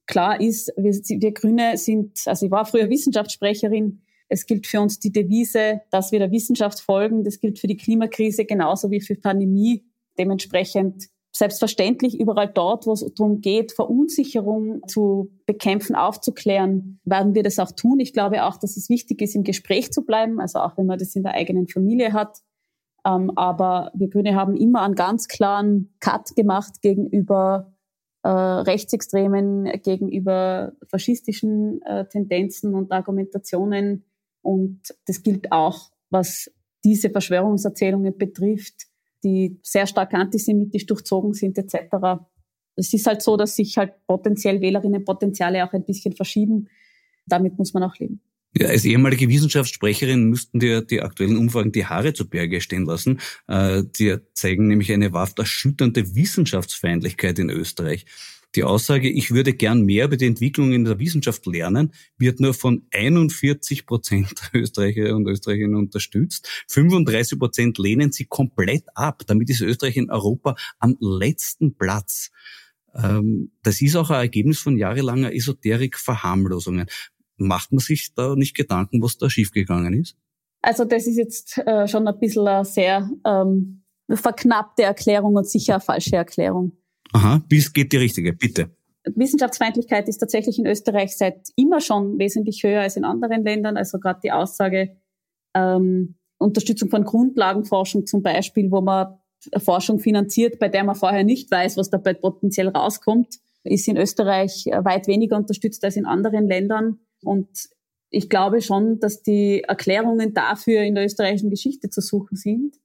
Klar 0.08 0.40
ist, 0.40 0.72
wir, 0.78 0.94
wir 0.94 1.34
Grüne 1.34 1.76
sind, 1.76 2.22
also 2.28 2.46
ich 2.46 2.52
war 2.52 2.64
früher 2.66 2.90
Wissenschaftssprecherin, 2.90 4.05
es 4.28 4.46
gilt 4.46 4.68
für 4.68 4.82
uns 4.82 5.00
die 5.00 5.12
Devise, 5.12 5.82
dass 5.92 6.12
wir 6.12 6.20
der 6.20 6.32
Wissenschaft 6.32 6.80
folgen. 6.80 7.24
Das 7.24 7.40
gilt 7.40 7.60
für 7.60 7.68
die 7.68 7.78
Klimakrise 7.78 8.46
genauso 8.46 8.92
wie 8.92 9.02
für 9.02 9.16
Pandemie. 9.16 9.86
Dementsprechend 10.18 11.10
selbstverständlich 11.36 12.20
überall 12.20 12.48
dort, 12.48 12.88
wo 12.88 12.94
es 12.94 13.06
darum 13.14 13.42
geht, 13.42 13.74
Verunsicherung 13.74 14.82
zu 14.88 15.32
bekämpfen, 15.46 15.96
aufzuklären, 15.96 17.00
werden 17.04 17.36
wir 17.36 17.44
das 17.44 17.60
auch 17.60 17.72
tun. 17.72 18.00
Ich 18.00 18.14
glaube 18.14 18.46
auch, 18.46 18.58
dass 18.58 18.78
es 18.78 18.90
wichtig 18.90 19.22
ist, 19.22 19.36
im 19.36 19.44
Gespräch 19.44 19.92
zu 19.92 20.06
bleiben, 20.06 20.40
also 20.40 20.60
auch 20.60 20.78
wenn 20.78 20.86
man 20.86 20.98
das 20.98 21.16
in 21.16 21.24
der 21.24 21.34
eigenen 21.34 21.68
Familie 21.68 22.14
hat. 22.14 22.40
Ähm, 23.06 23.32
aber 23.36 23.92
wir 23.94 24.10
Grüne 24.10 24.34
haben 24.34 24.56
immer 24.56 24.82
einen 24.82 24.96
ganz 24.96 25.28
klaren 25.28 25.94
Cut 26.00 26.36
gemacht 26.38 26.82
gegenüber 26.82 27.74
äh, 28.24 28.30
Rechtsextremen, 28.30 29.82
gegenüber 29.84 30.72
faschistischen 30.88 31.82
äh, 31.82 32.08
Tendenzen 32.08 32.74
und 32.74 32.94
Argumentationen 32.94 34.06
und 34.46 34.80
das 35.08 35.24
gilt 35.24 35.52
auch, 35.52 35.92
was 36.12 36.52
diese 36.84 37.10
Verschwörungserzählungen 37.10 38.16
betrifft, 38.16 38.86
die 39.24 39.60
sehr 39.64 39.88
stark 39.88 40.14
antisemitisch 40.14 40.86
durchzogen 40.86 41.34
sind 41.34 41.58
etc. 41.58 42.22
Es 42.76 42.94
ist 42.94 43.08
halt 43.08 43.24
so, 43.24 43.38
dass 43.38 43.56
sich 43.56 43.76
halt 43.78 43.94
potenziell 44.06 44.62
Wählerinnenpotenziale 44.62 45.66
auch 45.66 45.74
ein 45.74 45.84
bisschen 45.84 46.14
verschieben. 46.14 46.70
Damit 47.26 47.58
muss 47.58 47.74
man 47.74 47.82
auch 47.84 47.96
leben. 47.98 48.22
Ja, 48.58 48.68
als 48.68 48.86
ehemalige 48.86 49.28
Wissenschaftssprecherin 49.28 50.30
müssten 50.30 50.60
dir 50.60 50.82
die 50.82 51.02
aktuellen 51.02 51.38
Umfragen 51.38 51.72
die 51.72 51.88
Haare 51.88 52.14
zu 52.14 52.30
Berge 52.30 52.62
stehen 52.62 52.86
lassen. 52.86 53.20
Äh, 53.48 53.84
die 53.98 54.18
zeigen 54.34 54.68
nämlich 54.68 54.94
eine 54.94 55.12
wahrhaft 55.12 55.40
erschütternde 55.40 56.16
Wissenschaftsfeindlichkeit 56.16 57.40
in 57.40 57.50
Österreich. 57.50 58.06
Die 58.56 58.64
Aussage, 58.64 59.10
ich 59.10 59.32
würde 59.32 59.54
gern 59.54 59.82
mehr 59.82 60.06
über 60.06 60.16
die 60.16 60.28
Entwicklung 60.28 60.72
in 60.72 60.86
der 60.86 60.98
Wissenschaft 60.98 61.46
lernen, 61.46 61.92
wird 62.18 62.40
nur 62.40 62.54
von 62.54 62.88
41 62.92 63.86
Prozent 63.86 64.34
der 64.54 64.62
Österreicher 64.62 65.16
und 65.16 65.28
Österreicherinnen 65.28 65.76
unterstützt. 65.76 66.48
35 66.70 67.38
Prozent 67.38 67.78
lehnen 67.78 68.12
sie 68.14 68.26
komplett 68.26 68.86
ab. 68.96 69.24
Damit 69.28 69.50
ist 69.50 69.62
Österreich 69.62 69.98
in 69.98 70.10
Europa 70.10 70.56
am 70.80 70.96
letzten 71.00 71.76
Platz. 71.76 72.32
Ähm, 72.96 73.52
das 73.62 73.82
ist 73.82 73.96
auch 73.98 74.10
ein 74.10 74.22
Ergebnis 74.22 74.60
von 74.60 74.78
jahrelanger 74.78 75.34
Esoterik-Verharmlosungen. 75.34 76.88
Macht 77.38 77.74
man 77.74 77.80
sich 77.80 78.14
da 78.16 78.36
nicht 78.36 78.56
Gedanken, 78.56 79.02
was 79.02 79.18
da 79.18 79.30
schiefgegangen 79.30 79.94
ist? 79.94 80.16
Also 80.62 80.86
das 80.86 81.06
ist 81.08 81.18
jetzt 81.18 81.58
äh, 81.58 81.88
schon 81.88 82.08
ein 82.08 82.18
bisschen 82.20 82.48
eine 82.48 82.64
sehr 82.64 83.10
ähm, 83.26 83.84
verknappte 84.10 84.84
Erklärung 84.84 85.36
und 85.36 85.48
sicher 85.48 85.74
eine 85.74 85.82
falsche 85.82 86.16
Erklärung. 86.16 86.72
Aha, 87.16 87.42
bis 87.48 87.72
geht 87.72 87.94
die 87.94 87.98
richtige, 87.98 88.34
bitte. 88.34 88.72
Wissenschaftsfeindlichkeit 89.06 90.10
ist 90.10 90.18
tatsächlich 90.18 90.60
in 90.60 90.66
Österreich 90.66 91.16
seit 91.16 91.48
immer 91.56 91.80
schon 91.80 92.20
wesentlich 92.20 92.62
höher 92.62 92.82
als 92.82 92.98
in 92.98 93.06
anderen 93.06 93.42
Ländern. 93.46 93.78
Also 93.78 94.00
gerade 94.00 94.20
die 94.22 94.34
Aussage 94.34 94.98
ähm, 95.54 96.16
Unterstützung 96.38 96.90
von 96.90 97.06
Grundlagenforschung 97.06 98.06
zum 98.06 98.22
Beispiel, 98.22 98.70
wo 98.70 98.82
man 98.82 99.18
Forschung 99.60 100.00
finanziert, 100.00 100.60
bei 100.60 100.68
der 100.68 100.84
man 100.84 100.96
vorher 100.96 101.24
nicht 101.24 101.50
weiß, 101.50 101.78
was 101.78 101.90
dabei 101.90 102.16
potenziell 102.16 102.68
rauskommt, 102.68 103.36
ist 103.64 103.88
in 103.88 103.96
Österreich 103.96 104.66
weit 104.66 105.08
weniger 105.08 105.38
unterstützt 105.38 105.86
als 105.86 105.96
in 105.96 106.06
anderen 106.06 106.48
Ländern. 106.48 107.00
Und 107.24 107.48
ich 108.10 108.30
glaube 108.30 108.62
schon, 108.62 109.00
dass 109.00 109.24
die 109.24 109.62
Erklärungen 109.62 110.34
dafür 110.34 110.82
in 110.82 110.96
der 110.96 111.06
österreichischen 111.06 111.50
Geschichte 111.50 111.90
zu 111.90 112.02
suchen 112.02 112.36
sind. 112.36 112.76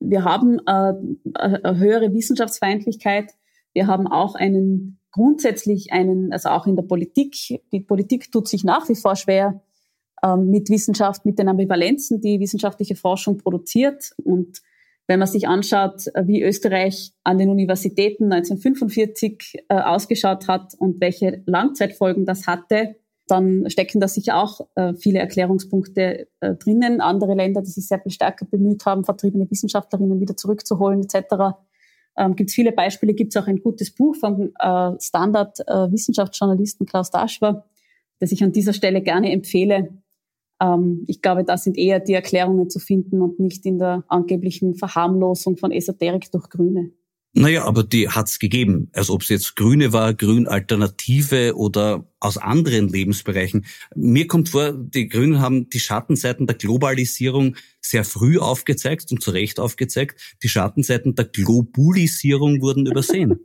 Wir 0.00 0.24
haben 0.24 0.58
äh, 0.66 0.94
eine 1.34 1.78
höhere 1.78 2.12
Wissenschaftsfeindlichkeit 2.12 3.34
wir 3.74 3.86
haben 3.86 4.06
auch 4.06 4.34
einen 4.34 5.00
grundsätzlich 5.12 5.92
einen, 5.92 6.32
also 6.32 6.50
auch 6.50 6.66
in 6.66 6.76
der 6.76 6.82
Politik, 6.82 7.34
die 7.72 7.80
Politik 7.80 8.30
tut 8.30 8.48
sich 8.48 8.64
nach 8.64 8.88
wie 8.88 8.94
vor 8.94 9.16
schwer, 9.16 9.62
ähm, 10.22 10.50
mit 10.50 10.68
Wissenschaft, 10.70 11.24
mit 11.24 11.38
den 11.38 11.48
Ambivalenzen, 11.48 12.20
die 12.20 12.40
wissenschaftliche 12.40 12.96
Forschung 12.96 13.38
produziert. 13.38 14.12
Und 14.22 14.60
wenn 15.06 15.18
man 15.18 15.28
sich 15.28 15.48
anschaut, 15.48 16.06
äh, 16.14 16.26
wie 16.26 16.42
Österreich 16.42 17.12
an 17.24 17.38
den 17.38 17.50
Universitäten 17.50 18.24
1945 18.24 19.64
äh, 19.68 19.74
ausgeschaut 19.74 20.48
hat 20.48 20.74
und 20.78 21.00
welche 21.00 21.42
Langzeitfolgen 21.46 22.26
das 22.26 22.46
hatte, 22.46 22.96
dann 23.28 23.68
stecken 23.68 24.00
da 24.00 24.08
sicher 24.08 24.42
auch 24.42 24.68
äh, 24.74 24.94
viele 24.94 25.18
Erklärungspunkte 25.18 26.28
äh, 26.40 26.54
drinnen. 26.54 27.00
Andere 27.00 27.34
Länder, 27.34 27.60
die 27.60 27.70
sich 27.70 27.86
sehr 27.86 28.00
viel 28.00 28.12
stärker 28.12 28.46
bemüht 28.46 28.86
haben, 28.86 29.04
vertriebene 29.04 29.50
Wissenschaftlerinnen 29.50 30.20
wieder 30.20 30.36
zurückzuholen 30.36 31.02
etc. 31.02 31.56
Ähm, 32.18 32.34
gibt 32.34 32.50
es 32.50 32.54
viele 32.54 32.72
Beispiele, 32.72 33.14
gibt 33.14 33.34
es 33.34 33.42
auch 33.42 33.46
ein 33.46 33.60
gutes 33.60 33.94
Buch 33.94 34.16
vom 34.16 34.50
äh, 34.58 34.92
Standard-Wissenschaftsjournalisten 35.00 36.86
äh, 36.86 36.90
Klaus 36.90 37.10
Daschwer, 37.10 37.64
das 38.18 38.32
ich 38.32 38.42
an 38.42 38.52
dieser 38.52 38.72
Stelle 38.72 39.02
gerne 39.02 39.30
empfehle. 39.30 39.90
Ähm, 40.60 41.04
ich 41.06 41.22
glaube, 41.22 41.44
da 41.44 41.56
sind 41.56 41.78
eher 41.78 42.00
die 42.00 42.14
Erklärungen 42.14 42.68
zu 42.68 42.80
finden 42.80 43.22
und 43.22 43.38
nicht 43.38 43.64
in 43.66 43.78
der 43.78 44.04
angeblichen 44.08 44.74
Verharmlosung 44.74 45.56
von 45.56 45.70
Esoterik 45.70 46.30
durch 46.32 46.48
Grüne. 46.50 46.90
Naja, 47.38 47.66
aber 47.66 47.84
die 47.84 48.08
hat's 48.08 48.40
gegeben. 48.40 48.90
Also 48.94 49.14
ob 49.14 49.22
es 49.22 49.28
jetzt 49.28 49.54
Grüne 49.54 49.92
war, 49.92 50.12
Grünalternative 50.12 51.54
oder 51.56 52.04
aus 52.18 52.36
anderen 52.36 52.88
Lebensbereichen. 52.88 53.64
Mir 53.94 54.26
kommt 54.26 54.48
vor, 54.48 54.72
die 54.72 55.06
Grünen 55.06 55.40
haben 55.40 55.70
die 55.70 55.78
Schattenseiten 55.78 56.48
der 56.48 56.56
Globalisierung 56.56 57.54
sehr 57.80 58.02
früh 58.02 58.40
aufgezeigt 58.40 59.12
und 59.12 59.22
zu 59.22 59.30
Recht 59.30 59.60
aufgezeigt. 59.60 60.36
Die 60.42 60.48
Schattenseiten 60.48 61.14
der 61.14 61.26
Globulisierung 61.26 62.60
wurden 62.60 62.86
übersehen. 62.86 63.38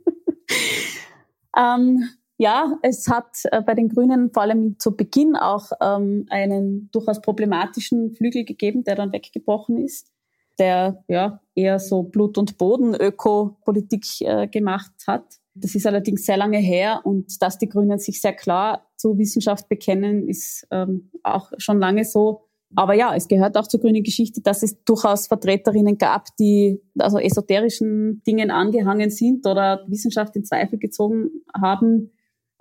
ähm, 1.56 2.08
ja, 2.36 2.76
es 2.82 3.06
hat 3.06 3.42
äh, 3.44 3.62
bei 3.62 3.74
den 3.74 3.90
Grünen 3.90 4.32
vor 4.32 4.42
allem 4.42 4.76
zu 4.80 4.96
Beginn 4.96 5.36
auch 5.36 5.70
ähm, 5.80 6.26
einen 6.30 6.90
durchaus 6.90 7.20
problematischen 7.20 8.12
Flügel 8.16 8.44
gegeben, 8.44 8.82
der 8.82 8.96
dann 8.96 9.12
weggebrochen 9.12 9.78
ist 9.78 10.13
der 10.58 11.04
ja 11.08 11.40
eher 11.54 11.78
so 11.78 12.02
Blut- 12.02 12.38
und 12.38 12.58
Boden-Öko-Politik 12.58 14.04
äh, 14.20 14.46
gemacht 14.48 14.92
hat. 15.06 15.24
Das 15.54 15.74
ist 15.74 15.86
allerdings 15.86 16.24
sehr 16.24 16.36
lange 16.36 16.58
her 16.58 17.00
und 17.04 17.40
dass 17.40 17.58
die 17.58 17.68
Grünen 17.68 17.98
sich 17.98 18.20
sehr 18.20 18.32
klar 18.32 18.86
zur 18.96 19.18
Wissenschaft 19.18 19.68
bekennen, 19.68 20.28
ist 20.28 20.66
ähm, 20.70 21.10
auch 21.22 21.52
schon 21.58 21.78
lange 21.78 22.04
so. 22.04 22.48
Aber 22.76 22.94
ja, 22.94 23.14
es 23.14 23.28
gehört 23.28 23.56
auch 23.56 23.68
zur 23.68 23.80
grünen 23.80 24.02
Geschichte, 24.02 24.40
dass 24.40 24.62
es 24.62 24.82
durchaus 24.84 25.28
Vertreterinnen 25.28 25.96
gab, 25.96 26.34
die 26.38 26.80
also 26.98 27.18
esoterischen 27.18 28.22
Dingen 28.26 28.50
angehangen 28.50 29.10
sind 29.10 29.46
oder 29.46 29.84
Wissenschaft 29.86 30.34
in 30.34 30.44
Zweifel 30.44 30.78
gezogen 30.78 31.30
haben. 31.54 32.10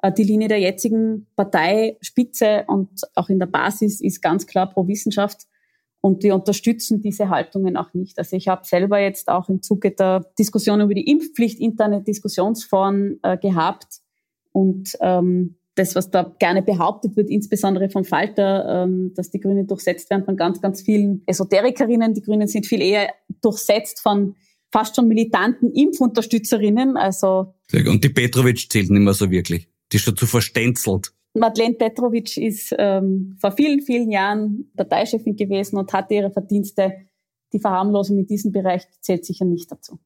Äh, 0.04 0.12
die 0.12 0.24
Linie 0.24 0.50
der 0.50 0.60
jetzigen 0.60 1.28
Parteispitze 1.36 2.66
und 2.68 2.90
auch 3.16 3.30
in 3.30 3.40
der 3.40 3.48
Basis 3.48 4.02
ist 4.02 4.22
ganz 4.22 4.46
klar 4.46 4.70
pro 4.70 4.88
Wissenschaft. 4.88 5.48
Und 6.06 6.22
wir 6.22 6.36
unterstützen 6.36 7.02
diese 7.02 7.30
Haltungen 7.30 7.78
auch 7.78 7.94
nicht. 7.94 8.20
Also 8.20 8.36
ich 8.36 8.50
habe 8.50 8.66
selber 8.66 9.00
jetzt 9.00 9.30
auch 9.30 9.48
im 9.48 9.62
Zuge 9.62 9.92
der 9.92 10.30
Diskussion 10.38 10.82
über 10.82 10.94
die 10.94 11.10
Impfpflicht 11.10 11.62
interne 11.62 12.04
Diskussionsforen 12.04 13.22
äh, 13.24 13.38
gehabt. 13.38 14.02
Und 14.52 14.98
ähm, 15.00 15.56
das, 15.76 15.96
was 15.96 16.12
da 16.12 16.36
gerne 16.40 16.62
behauptet 16.62 17.16
wird, 17.16 17.30
insbesondere 17.30 17.90
vom 17.90 18.04
Falter, 18.04 18.84
ähm, 18.84 19.14
dass 19.16 19.32
die 19.32 19.40
Grünen 19.40 19.66
durchsetzt 19.66 20.10
werden 20.10 20.26
von 20.26 20.36
ganz, 20.36 20.60
ganz 20.60 20.82
vielen 20.82 21.24
Esoterikerinnen. 21.26 22.14
Die 22.14 22.22
Grünen 22.22 22.50
sind 22.50 22.66
viel 22.66 22.82
eher 22.82 23.14
durchsetzt 23.42 24.02
von 24.02 24.36
fast 24.74 24.98
schon 24.98 25.08
militanten 25.08 25.72
Impfunterstützerinnen. 25.72 26.98
Also 26.98 27.54
und 27.74 28.04
die 28.04 28.10
Petrovic 28.10 28.70
zählt 28.70 28.90
nicht 28.90 29.04
mehr 29.04 29.14
so 29.14 29.32
wirklich. 29.32 29.70
Die 29.94 29.96
ist 29.96 30.04
schon 30.04 30.18
zu 30.18 30.28
verstänzelt. 30.28 31.14
Madeleine 31.34 31.76
Petrovic 31.76 32.38
ist 32.38 32.76
ähm, 32.78 33.36
vor 33.40 33.52
vielen, 33.52 33.82
vielen 33.82 34.12
Jahren 34.12 34.72
Parteichefin 34.76 35.36
gewesen 35.36 35.78
und 35.78 35.92
hatte 35.92 36.14
ihre 36.14 36.32
Verdienste. 36.32 36.94
Die 37.54 37.60
Verharmlosung 37.60 38.18
in 38.18 38.26
diesem 38.26 38.52
Bereich 38.52 38.84
zählt 39.02 39.26
sicher 39.26 39.46
nicht 39.46 39.72
dazu. 39.72 40.00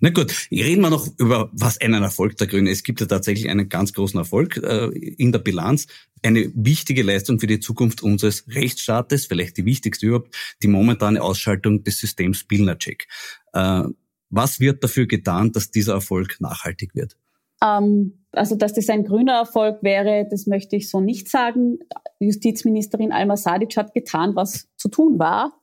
Na 0.00 0.10
gut, 0.10 0.48
reden 0.52 0.82
wir 0.82 0.90
noch 0.90 1.08
über 1.18 1.50
was 1.52 1.80
einen 1.80 2.04
Erfolg 2.04 2.36
der 2.36 2.46
Grünen. 2.46 2.68
Es 2.68 2.84
gibt 2.84 3.00
ja 3.00 3.06
tatsächlich 3.06 3.48
einen 3.48 3.68
ganz 3.68 3.92
großen 3.92 4.18
Erfolg 4.18 4.56
äh, 4.58 4.86
in 4.96 5.32
der 5.32 5.40
Bilanz. 5.40 5.88
Eine 6.22 6.52
wichtige 6.54 7.02
Leistung 7.02 7.40
für 7.40 7.48
die 7.48 7.58
Zukunft 7.58 8.04
unseres 8.04 8.44
Rechtsstaates, 8.48 9.26
vielleicht 9.26 9.56
die 9.56 9.64
wichtigste 9.64 10.06
überhaupt, 10.06 10.36
die 10.62 10.68
momentane 10.68 11.20
Ausschaltung 11.20 11.82
des 11.82 11.98
Systems 11.98 12.44
Pilnacek. 12.44 13.08
Äh, 13.52 13.84
was 14.30 14.60
wird 14.60 14.84
dafür 14.84 15.06
getan, 15.06 15.50
dass 15.50 15.72
dieser 15.72 15.94
Erfolg 15.94 16.36
nachhaltig 16.40 16.94
wird? 16.94 17.16
Ähm, 17.62 18.24
also, 18.32 18.56
dass 18.56 18.74
das 18.74 18.88
ein 18.88 19.04
grüner 19.04 19.34
Erfolg 19.34 19.82
wäre, 19.82 20.26
das 20.30 20.46
möchte 20.46 20.76
ich 20.76 20.90
so 20.90 21.00
nicht 21.00 21.28
sagen. 21.28 21.78
Justizministerin 22.20 23.12
Alma 23.12 23.36
Sadic 23.36 23.76
hat 23.76 23.94
getan, 23.94 24.36
was 24.36 24.68
zu 24.76 24.88
tun 24.88 25.18
war. 25.18 25.58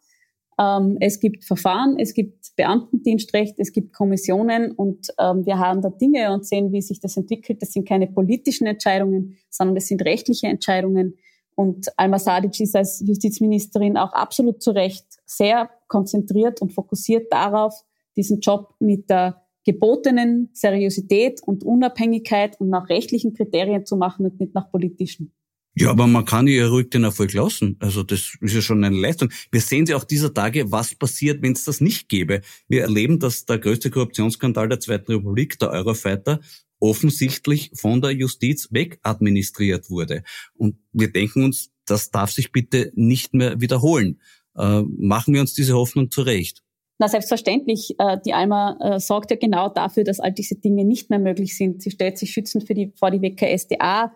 Ähm, 0.59 0.97
es 1.01 1.19
gibt 1.19 1.43
Verfahren, 1.43 1.97
es 1.99 2.13
gibt 2.13 2.55
Beamtendienstrecht, 2.55 3.55
es 3.59 3.71
gibt 3.71 3.93
Kommissionen 3.93 4.71
und 4.71 5.09
ähm, 5.19 5.45
wir 5.45 5.59
haben 5.59 5.81
da 5.81 5.89
Dinge 5.89 6.33
und 6.33 6.45
sehen, 6.45 6.71
wie 6.71 6.81
sich 6.81 6.99
das 6.99 7.17
entwickelt. 7.17 7.61
Das 7.61 7.73
sind 7.73 7.87
keine 7.87 8.07
politischen 8.07 8.65
Entscheidungen, 8.65 9.37
sondern 9.49 9.75
das 9.75 9.87
sind 9.87 10.03
rechtliche 10.03 10.47
Entscheidungen. 10.47 11.15
Und 11.55 11.87
Alma 11.97 12.19
Sadic 12.19 12.59
ist 12.59 12.75
als 12.75 13.01
Justizministerin 13.05 13.97
auch 13.97 14.13
absolut 14.13 14.61
zu 14.61 14.71
Recht 14.71 15.05
sehr 15.25 15.69
konzentriert 15.87 16.61
und 16.61 16.73
fokussiert 16.73 17.31
darauf, 17.31 17.73
diesen 18.15 18.39
Job 18.39 18.73
mit 18.79 19.09
der 19.09 19.44
gebotenen 19.65 20.49
Seriosität 20.53 21.41
und 21.43 21.63
Unabhängigkeit 21.63 22.59
und 22.59 22.69
nach 22.69 22.89
rechtlichen 22.89 23.33
Kriterien 23.33 23.85
zu 23.85 23.97
machen 23.97 24.25
und 24.25 24.39
nicht 24.39 24.53
nach 24.53 24.71
politischen. 24.71 25.33
Ja, 25.77 25.89
aber 25.89 26.07
man 26.07 26.23
kann 26.23 26.47
ja 26.47 26.67
ruhig 26.67 26.89
den 26.89 27.03
Erfolg 27.03 27.33
lassen. 27.33 27.75
Also 27.79 28.01
das 28.01 28.37
ist 28.39 28.53
ja 28.53 28.61
schon 28.61 28.81
eine 28.83 28.95
Leistung. 28.95 29.29
Wir 29.51 29.59
sehen 29.59 29.85
ja 29.85 29.97
auch 29.97 30.05
dieser 30.05 30.33
Tage, 30.33 30.71
was 30.71 30.95
passiert, 30.95 31.41
wenn 31.41 31.51
es 31.51 31.65
das 31.65 31.81
nicht 31.81 32.07
gäbe. 32.07 32.41
Wir 32.69 32.83
erleben, 32.83 33.19
dass 33.19 33.45
der 33.45 33.59
größte 33.59 33.91
Korruptionsskandal 33.91 34.69
der 34.69 34.79
Zweiten 34.79 35.11
Republik, 35.11 35.59
der 35.59 35.71
Eurofighter, 35.71 36.39
offensichtlich 36.79 37.71
von 37.73 38.01
der 38.01 38.11
Justiz 38.11 38.69
wegadministriert 38.71 39.89
wurde. 39.89 40.23
Und 40.53 40.77
wir 40.93 41.11
denken 41.11 41.43
uns, 41.43 41.71
das 41.85 42.09
darf 42.09 42.31
sich 42.31 42.53
bitte 42.53 42.93
nicht 42.95 43.33
mehr 43.33 43.59
wiederholen. 43.59 44.21
Äh, 44.55 44.81
machen 44.81 45.33
wir 45.33 45.41
uns 45.41 45.53
diese 45.53 45.75
Hoffnung 45.75 46.09
zurecht. 46.09 46.63
Na, 46.97 47.09
selbstverständlich. 47.09 47.95
Äh, 47.99 48.17
die 48.25 48.33
Alma 48.33 48.77
äh, 48.79 48.99
sorgt 48.99 49.31
ja 49.31 49.37
genau 49.37 49.69
dafür, 49.69 50.03
dass 50.03 50.19
all 50.19 50.31
diese 50.31 50.55
Dinge 50.55 50.85
nicht 50.85 51.09
mehr 51.09 51.19
möglich 51.19 51.57
sind. 51.57 51.81
Sie 51.81 51.91
stellt 51.91 52.17
sich 52.17 52.31
schützend 52.31 52.65
für 52.65 52.73
die, 52.73 52.93
vor 52.95 53.11
die 53.11 53.21
WKSDA. 53.21 54.13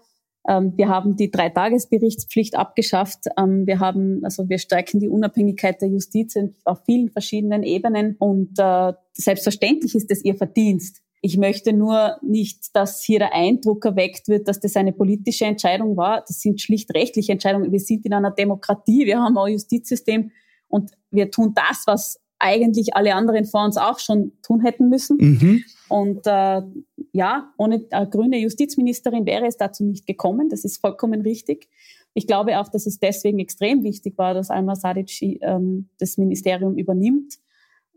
Ähm, 0.48 0.74
wir 0.78 0.88
haben 0.88 1.18
die 1.18 1.30
Dreitagesberichtspflicht 1.30 2.56
abgeschafft. 2.56 3.26
Ähm, 3.38 3.68
wir 3.68 3.80
haben, 3.80 4.22
also 4.24 4.48
wir 4.48 4.60
stärken 4.60 5.00
die 5.02 5.10
Unabhängigkeit 5.10 5.82
der 5.82 5.90
Justiz 5.90 6.36
auf 6.64 6.80
vielen 6.86 7.10
verschiedenen 7.10 7.64
Ebenen. 7.64 8.16
Und 8.18 8.58
äh, 8.58 8.94
selbstverständlich 9.14 9.96
ist 9.96 10.10
es 10.10 10.24
ihr 10.24 10.36
Verdienst. 10.36 11.02
Ich 11.22 11.38
möchte 11.38 11.74
nur 11.74 12.16
nicht, 12.22 12.74
dass 12.74 13.04
hier 13.04 13.20
der 13.20 13.34
Eindruck 13.34 13.84
erweckt 13.84 14.30
wird, 14.30 14.48
dass 14.48 14.62
das 14.62 14.78
eine 14.78 14.94
politische 14.94 15.44
Entscheidung 15.44 15.98
war. 15.98 16.24
Das 16.26 16.40
sind 16.40 16.62
schlicht 16.62 16.94
rechtliche 16.96 17.34
Entscheidungen. 17.34 17.74
Wir 17.74 17.80
sind 17.82 18.06
in 18.06 18.14
einer 18.14 18.32
Demokratie, 18.32 19.06
wir 19.06 19.20
haben 19.20 19.38
ein 19.38 19.52
Justizsystem 19.52 20.32
und 20.70 20.92
wir 21.12 21.30
tun 21.30 21.54
das, 21.54 21.84
was 21.88 22.22
eigentlich 22.40 22.96
alle 22.96 23.14
anderen 23.16 23.46
vor 23.46 23.66
uns 23.66 23.78
auch 23.78 24.00
schon 24.00 24.32
tun 24.42 24.62
hätten 24.62 24.90
müssen. 24.90 25.18
Mhm. 25.20 25.64
Und 25.90 26.26
äh, 26.26 26.62
ja, 27.12 27.54
ohne 27.58 27.86
eine 27.92 28.10
grüne 28.10 28.40
Justizministerin 28.40 29.26
wäre 29.26 29.46
es 29.46 29.58
dazu 29.58 29.84
nicht 29.84 30.08
gekommen. 30.08 30.50
Das 30.50 30.64
ist 30.64 30.78
vollkommen 30.78 31.22
richtig. 31.22 31.68
Ich 32.14 32.28
glaube 32.28 32.60
auch, 32.60 32.70
dass 32.70 32.86
es 32.86 33.00
deswegen 33.00 33.40
extrem 33.40 33.84
wichtig 33.84 34.18
war, 34.18 34.34
dass 34.34 34.50
Alma 34.50 34.76
Sadic 34.76 35.22
ähm, 35.22 35.90
das 36.00 36.18
Ministerium 36.18 36.78
übernimmt 36.78 37.36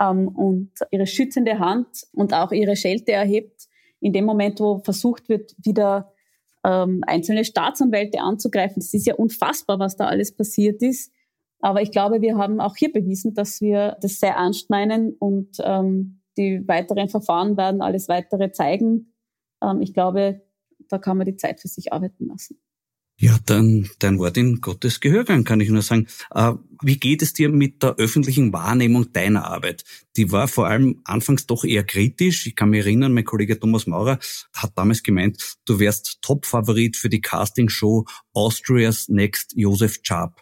ähm, 0.00 0.28
und 0.28 0.70
ihre 0.90 1.06
schützende 1.06 1.58
Hand 1.58 2.06
und 2.12 2.34
auch 2.34 2.52
ihre 2.52 2.76
Schelte 2.76 3.12
erhebt 3.12 3.68
in 4.00 4.12
dem 4.12 4.24
Moment, 4.24 4.60
wo 4.60 4.78
versucht 4.78 5.28
wird, 5.28 5.54
wieder 5.62 6.12
ähm, 6.64 7.02
einzelne 7.06 7.44
Staatsanwälte 7.44 8.20
anzugreifen. 8.20 8.80
Es 8.80 8.92
ist 8.92 9.06
ja 9.06 9.14
unfassbar, 9.14 9.78
was 9.78 9.96
da 9.96 10.06
alles 10.06 10.34
passiert 10.34 10.82
ist. 10.82 11.12
Aber 11.62 11.80
ich 11.80 11.92
glaube, 11.92 12.20
wir 12.20 12.36
haben 12.36 12.60
auch 12.60 12.76
hier 12.76 12.92
bewiesen, 12.92 13.34
dass 13.34 13.60
wir 13.60 13.96
das 14.02 14.18
sehr 14.18 14.34
ernst 14.34 14.68
meinen 14.68 15.14
und 15.14 15.56
ähm, 15.62 16.20
die 16.36 16.66
weiteren 16.66 17.08
Verfahren 17.08 17.56
werden 17.56 17.80
alles 17.82 18.08
weitere 18.08 18.52
zeigen. 18.52 19.14
Ähm, 19.62 19.80
ich 19.80 19.94
glaube, 19.94 20.42
da 20.88 20.98
kann 20.98 21.16
man 21.16 21.26
die 21.26 21.36
Zeit 21.36 21.60
für 21.60 21.68
sich 21.68 21.92
arbeiten 21.92 22.26
lassen. 22.26 22.58
Ja, 23.18 23.38
dann 23.46 23.88
dein 24.00 24.18
Wort 24.18 24.36
in 24.36 24.60
Gottes 24.60 24.98
Gehörgang, 24.98 25.44
kann 25.44 25.60
ich 25.60 25.68
nur 25.68 25.82
sagen. 25.82 26.08
Äh, 26.34 26.54
wie 26.82 26.98
geht 26.98 27.22
es 27.22 27.32
dir 27.32 27.50
mit 27.50 27.82
der 27.82 27.94
öffentlichen 27.96 28.52
Wahrnehmung 28.52 29.12
deiner 29.12 29.44
Arbeit? 29.44 29.84
Die 30.16 30.32
war 30.32 30.48
vor 30.48 30.66
allem 30.66 31.02
anfangs 31.04 31.46
doch 31.46 31.62
eher 31.62 31.84
kritisch. 31.84 32.46
Ich 32.48 32.56
kann 32.56 32.70
mich 32.70 32.80
erinnern, 32.80 33.12
mein 33.12 33.24
Kollege 33.24 33.60
Thomas 33.60 33.86
Maurer 33.86 34.18
hat 34.52 34.72
damals 34.74 35.04
gemeint, 35.04 35.56
du 35.66 35.78
wärst 35.78 36.18
Top-Favorit 36.22 36.96
für 36.96 37.08
die 37.08 37.20
Castingshow 37.20 38.06
Austria's 38.32 39.08
Next 39.08 39.52
Josef 39.54 40.02
Chab. 40.02 40.41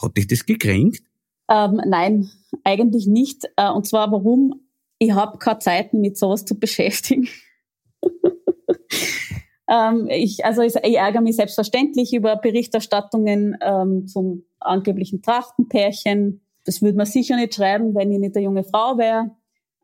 Hat 0.00 0.16
dich 0.16 0.26
das 0.26 0.46
gekränkt? 0.46 1.02
Ähm, 1.50 1.80
nein, 1.86 2.30
eigentlich 2.64 3.06
nicht. 3.06 3.44
Äh, 3.56 3.70
und 3.70 3.86
zwar 3.86 4.10
warum? 4.10 4.54
Ich 4.98 5.12
habe 5.12 5.38
keine 5.38 5.58
Zeit, 5.58 5.92
mich 5.92 6.02
mit 6.02 6.18
sowas 6.18 6.44
zu 6.44 6.58
beschäftigen. 6.58 7.28
Ähm, 9.72 10.08
ich, 10.10 10.44
also 10.44 10.60
ich, 10.60 10.74
ich, 10.76 10.96
ärgere 10.96 11.22
mich 11.22 11.36
selbstverständlich 11.36 12.12
über 12.12 12.36
Berichterstattungen 12.36 13.56
ähm, 13.62 14.06
zum 14.06 14.44
angeblichen 14.60 15.22
Trachtenpärchen. 15.22 16.42
Das 16.64 16.82
würde 16.82 16.98
man 16.98 17.06
sicher 17.06 17.36
nicht 17.36 17.54
schreiben, 17.54 17.94
wenn 17.94 18.12
ich 18.12 18.18
nicht 18.18 18.36
eine 18.36 18.44
junge 18.44 18.64
Frau 18.64 18.98
wäre. 18.98 19.30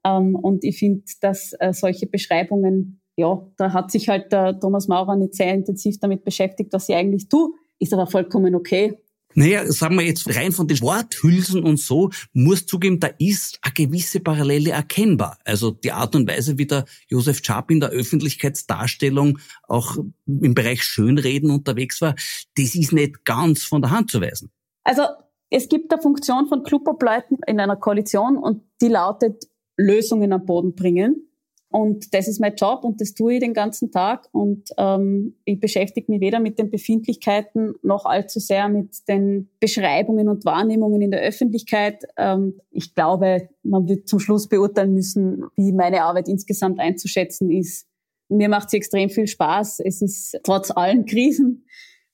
Ähm, 0.04 0.34
und 0.34 0.62
ich 0.64 0.78
finde, 0.78 1.04
dass 1.22 1.54
äh, 1.58 1.72
solche 1.72 2.06
Beschreibungen, 2.06 3.00
ja, 3.16 3.46
da 3.56 3.72
hat 3.72 3.90
sich 3.90 4.08
halt 4.08 4.30
der 4.30 4.60
Thomas 4.60 4.88
Maurer 4.88 5.16
nicht 5.16 5.34
sehr 5.34 5.54
intensiv 5.54 5.98
damit 6.00 6.22
beschäftigt, 6.22 6.72
was 6.72 6.88
ich 6.88 6.94
eigentlich 6.94 7.28
tue. 7.28 7.50
Ist 7.78 7.94
aber 7.94 8.06
vollkommen 8.06 8.54
okay. 8.54 8.98
Naja, 9.38 9.70
sagen 9.70 9.94
wir 9.94 10.04
jetzt 10.04 10.34
rein 10.34 10.50
von 10.50 10.66
den 10.66 10.80
Worthülsen 10.80 11.62
und 11.62 11.78
so, 11.78 12.10
muss 12.32 12.66
zugeben, 12.66 12.98
da 12.98 13.06
ist 13.20 13.60
eine 13.62 13.72
gewisse 13.72 14.18
Parallele 14.18 14.72
erkennbar. 14.72 15.38
Also 15.44 15.70
die 15.70 15.92
Art 15.92 16.16
und 16.16 16.28
Weise, 16.28 16.58
wie 16.58 16.66
der 16.66 16.86
Josef 17.06 17.40
Czap 17.40 17.70
in 17.70 17.78
der 17.78 17.90
Öffentlichkeitsdarstellung 17.90 19.38
auch 19.68 19.96
im 20.26 20.54
Bereich 20.54 20.82
Schönreden 20.82 21.52
unterwegs 21.52 22.00
war, 22.00 22.16
das 22.56 22.74
ist 22.74 22.92
nicht 22.92 23.24
ganz 23.24 23.62
von 23.62 23.80
der 23.80 23.92
Hand 23.92 24.10
zu 24.10 24.20
weisen. 24.20 24.50
Also 24.82 25.02
es 25.50 25.68
gibt 25.68 25.92
eine 25.92 26.02
Funktion 26.02 26.48
von 26.48 26.64
Klubobleuten 26.64 27.38
in 27.46 27.60
einer 27.60 27.76
Koalition 27.76 28.38
und 28.38 28.64
die 28.80 28.88
lautet 28.88 29.44
Lösungen 29.76 30.32
am 30.32 30.46
Boden 30.46 30.74
bringen. 30.74 31.27
Und 31.70 32.14
das 32.14 32.28
ist 32.28 32.40
mein 32.40 32.54
Job 32.56 32.82
und 32.82 33.00
das 33.00 33.12
tue 33.12 33.34
ich 33.34 33.40
den 33.40 33.52
ganzen 33.52 33.90
Tag. 33.90 34.28
Und 34.32 34.70
ähm, 34.78 35.34
ich 35.44 35.60
beschäftige 35.60 36.10
mich 36.10 36.20
weder 36.20 36.40
mit 36.40 36.58
den 36.58 36.70
Befindlichkeiten 36.70 37.74
noch 37.82 38.06
allzu 38.06 38.40
sehr 38.40 38.68
mit 38.70 39.06
den 39.06 39.50
Beschreibungen 39.60 40.28
und 40.28 40.46
Wahrnehmungen 40.46 41.02
in 41.02 41.10
der 41.10 41.20
Öffentlichkeit. 41.20 42.04
Ähm, 42.16 42.58
ich 42.70 42.94
glaube, 42.94 43.50
man 43.62 43.86
wird 43.86 44.08
zum 44.08 44.18
Schluss 44.18 44.48
beurteilen 44.48 44.94
müssen, 44.94 45.44
wie 45.56 45.72
meine 45.72 46.04
Arbeit 46.04 46.28
insgesamt 46.28 46.80
einzuschätzen 46.80 47.50
ist. 47.50 47.86
Mir 48.30 48.48
macht 48.48 48.70
sie 48.70 48.78
extrem 48.78 49.10
viel 49.10 49.26
Spaß. 49.26 49.80
Es 49.80 50.00
ist 50.00 50.40
trotz 50.44 50.70
allen 50.70 51.04
Krisen, 51.04 51.66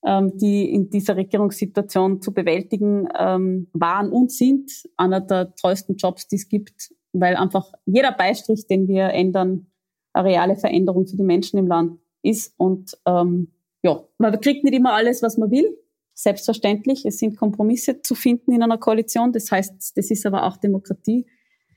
ähm, 0.04 0.36
die 0.36 0.68
in 0.72 0.90
dieser 0.90 1.16
Regierungssituation 1.16 2.20
zu 2.20 2.34
bewältigen 2.34 3.06
ähm, 3.16 3.68
waren 3.72 4.10
und 4.10 4.32
sind, 4.32 4.70
einer 4.96 5.20
der 5.20 5.54
tollsten 5.54 5.94
Jobs, 5.94 6.26
die 6.26 6.36
es 6.36 6.48
gibt 6.48 6.92
weil 7.14 7.36
einfach 7.36 7.72
jeder 7.86 8.12
Beistrich, 8.12 8.66
den 8.66 8.88
wir 8.88 9.10
ändern, 9.10 9.66
eine 10.12 10.28
reale 10.28 10.56
Veränderung 10.56 11.06
für 11.06 11.16
die 11.16 11.22
Menschen 11.22 11.58
im 11.58 11.66
Land 11.66 11.98
ist. 12.22 12.54
Und 12.56 12.96
ähm, 13.06 13.52
ja, 13.82 14.02
man 14.18 14.40
kriegt 14.40 14.64
nicht 14.64 14.74
immer 14.74 14.94
alles, 14.94 15.22
was 15.22 15.36
man 15.38 15.50
will. 15.50 15.76
Selbstverständlich, 16.14 17.04
es 17.04 17.18
sind 17.18 17.36
Kompromisse 17.36 18.00
zu 18.02 18.14
finden 18.14 18.52
in 18.52 18.62
einer 18.62 18.78
Koalition. 18.78 19.32
Das 19.32 19.50
heißt, 19.50 19.96
das 19.96 20.10
ist 20.10 20.24
aber 20.26 20.44
auch 20.44 20.56
Demokratie. 20.56 21.26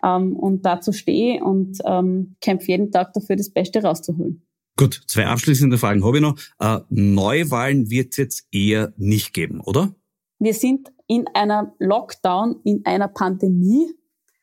Ähm, 0.03 0.35
und 0.35 0.65
dazu 0.65 0.91
stehe 0.91 1.43
und 1.43 1.79
ähm, 1.85 2.35
kämpfe 2.41 2.67
jeden 2.67 2.91
Tag 2.91 3.13
dafür, 3.13 3.35
das 3.35 3.49
Beste 3.49 3.81
rauszuholen. 3.81 4.43
Gut, 4.77 5.01
zwei 5.07 5.25
abschließende 5.25 5.79
Fragen 5.79 6.05
habe 6.05 6.17
ich 6.17 6.21
noch. 6.21 6.37
Äh, 6.59 6.81
Neuwahlen 6.89 7.89
wird 7.89 8.11
es 8.11 8.17
jetzt 8.17 8.47
eher 8.51 8.93
nicht 8.97 9.33
geben, 9.33 9.59
oder? 9.61 9.95
Wir 10.39 10.53
sind 10.53 10.91
in 11.07 11.25
einer 11.33 11.73
Lockdown, 11.79 12.57
in 12.63 12.85
einer 12.85 13.07
Pandemie. 13.07 13.87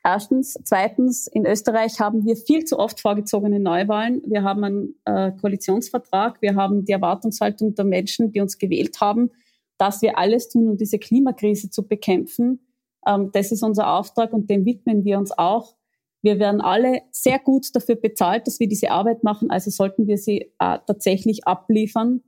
Erstens. 0.07 0.59
Zweitens, 0.65 1.27
in 1.29 1.47
Österreich 1.47 1.99
haben 1.99 2.27
wir 2.27 2.37
viel 2.37 2.65
zu 2.65 2.79
oft 2.79 3.01
vorgezogene 3.01 3.59
Neuwahlen. 3.59 4.21
Wir 4.27 4.43
haben 4.43 4.63
einen 4.63 4.95
äh, 5.07 5.33
Koalitionsvertrag. 5.33 6.43
Wir 6.43 6.57
haben 6.57 6.85
die 6.85 6.93
Erwartungshaltung 6.93 7.75
der 7.75 7.87
Menschen, 7.87 8.31
die 8.31 8.41
uns 8.41 8.59
gewählt 8.59 9.01
haben, 9.01 9.31
dass 9.79 10.03
wir 10.03 10.19
alles 10.19 10.51
tun, 10.51 10.69
um 10.69 10.77
diese 10.77 10.99
Klimakrise 10.99 11.71
zu 11.71 11.89
bekämpfen. 11.89 12.67
Ähm, 13.07 13.31
das 13.33 13.51
ist 13.51 13.63
unser 13.63 13.95
Auftrag 13.95 14.35
und 14.35 14.51
dem 14.51 14.67
widmen 14.67 15.05
wir 15.05 15.19
uns 15.19 15.33
auch. 15.33 15.75
Wir 16.21 16.39
werden 16.39 16.61
alle 16.61 17.01
sehr 17.11 17.39
gut 17.39 17.75
dafür 17.75 17.97
bezahlt, 17.97 18.47
dass 18.47 18.61
wir 18.61 18.69
diese 18.69 18.91
Arbeit 18.91 19.25
machen. 19.25 19.51
Also 19.51 19.71
sollten 19.71 20.07
wir 20.07 20.19
sie 20.19 20.53
äh, 20.59 20.79
tatsächlich 20.87 21.47
abliefern. 21.47 22.23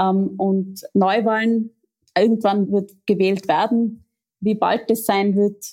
Ähm, 0.00 0.34
und 0.36 0.82
Neuwahlen, 0.94 1.76
irgendwann 2.18 2.72
wird 2.72 2.90
gewählt 3.06 3.46
werden. 3.46 4.04
Wie 4.40 4.56
bald 4.56 4.90
das 4.90 5.04
sein 5.04 5.36
wird, 5.36 5.64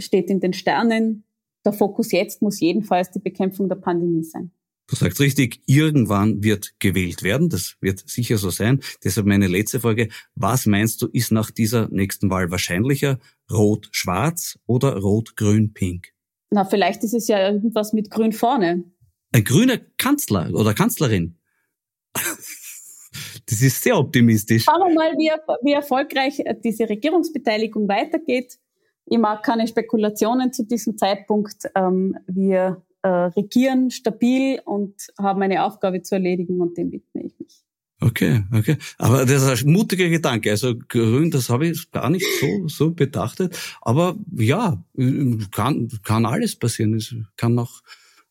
steht 0.00 0.30
in 0.30 0.40
den 0.40 0.52
Sternen. 0.52 1.24
Der 1.64 1.72
Fokus 1.72 2.12
jetzt 2.12 2.42
muss 2.42 2.60
jedenfalls 2.60 3.10
die 3.10 3.20
Bekämpfung 3.20 3.68
der 3.68 3.76
Pandemie 3.76 4.24
sein. 4.24 4.52
Du 4.86 4.96
sagst 4.96 5.18
richtig, 5.20 5.62
irgendwann 5.64 6.42
wird 6.42 6.74
gewählt 6.78 7.22
werden. 7.22 7.48
Das 7.48 7.76
wird 7.80 8.06
sicher 8.06 8.36
so 8.36 8.50
sein. 8.50 8.80
Deshalb 9.02 9.26
meine 9.26 9.46
letzte 9.46 9.80
Frage. 9.80 10.08
Was 10.34 10.66
meinst 10.66 11.00
du, 11.00 11.06
ist 11.06 11.32
nach 11.32 11.50
dieser 11.50 11.88
nächsten 11.88 12.28
Wahl 12.28 12.50
wahrscheinlicher? 12.50 13.18
Rot-Schwarz 13.50 14.58
oder 14.66 14.98
Rot-Grün-Pink? 14.98 16.08
Na, 16.50 16.66
vielleicht 16.66 17.02
ist 17.02 17.14
es 17.14 17.28
ja 17.28 17.50
irgendwas 17.50 17.94
mit 17.94 18.10
Grün 18.10 18.32
vorne. 18.32 18.84
Ein 19.32 19.44
grüner 19.44 19.78
Kanzler 19.96 20.50
oder 20.52 20.74
Kanzlerin. 20.74 21.38
Das 23.46 23.60
ist 23.60 23.82
sehr 23.82 23.98
optimistisch. 23.98 24.64
Schauen 24.64 24.88
wir 24.88 24.94
mal, 24.94 25.12
wie, 25.12 25.30
wie 25.62 25.72
erfolgreich 25.72 26.42
diese 26.64 26.88
Regierungsbeteiligung 26.88 27.86
weitergeht. 27.88 28.58
Ich 29.06 29.18
mag 29.18 29.42
keine 29.42 29.66
Spekulationen 29.66 30.52
zu 30.52 30.64
diesem 30.64 30.96
Zeitpunkt. 30.96 31.70
Ähm, 31.74 32.16
wir 32.26 32.82
äh, 33.02 33.08
regieren 33.08 33.90
stabil 33.90 34.60
und 34.64 34.94
haben 35.18 35.42
eine 35.42 35.64
Aufgabe 35.64 36.02
zu 36.02 36.14
erledigen 36.14 36.60
und 36.60 36.78
dem 36.78 36.90
widme 36.90 37.22
ich 37.22 37.38
mich. 37.38 37.64
Okay, 38.00 38.42
okay. 38.52 38.76
Aber 38.98 39.24
das 39.24 39.42
ist 39.42 39.64
ein 39.64 39.72
mutiger 39.72 40.08
Gedanke. 40.08 40.50
Also 40.50 40.74
grün, 40.88 41.30
das 41.30 41.48
habe 41.48 41.68
ich 41.68 41.90
gar 41.90 42.10
nicht 42.10 42.26
so, 42.40 42.68
so 42.68 42.90
betrachtet. 42.90 43.56
Aber 43.80 44.16
ja, 44.32 44.84
kann, 45.52 45.88
kann 46.02 46.26
alles 46.26 46.56
passieren. 46.56 46.94
Es 46.94 47.14
kann 47.36 47.54
noch 47.54 47.82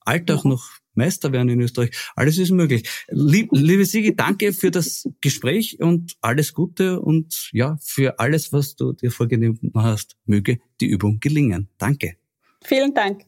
Alltag 0.01 0.43
ja. 0.43 0.49
noch 0.49 0.69
Meister 0.95 1.31
werden 1.31 1.49
in 1.49 1.61
Österreich. 1.61 1.91
Alles 2.15 2.37
ist 2.37 2.51
möglich. 2.51 2.87
Lieb, 3.09 3.49
liebe 3.51 3.85
Sigi, 3.85 4.15
danke 4.15 4.53
für 4.53 4.71
das 4.71 5.09
Gespräch 5.21 5.79
und 5.79 6.15
alles 6.21 6.53
Gute 6.53 6.99
und 6.99 7.49
ja, 7.51 7.77
für 7.81 8.19
alles, 8.19 8.53
was 8.53 8.75
du 8.75 8.93
dir 8.93 9.11
vorgenommen 9.11 9.71
hast. 9.75 10.15
Möge 10.25 10.59
die 10.81 10.87
Übung 10.87 11.19
gelingen. 11.19 11.69
Danke. 11.77 12.15
Vielen 12.63 12.93
Dank. 12.93 13.23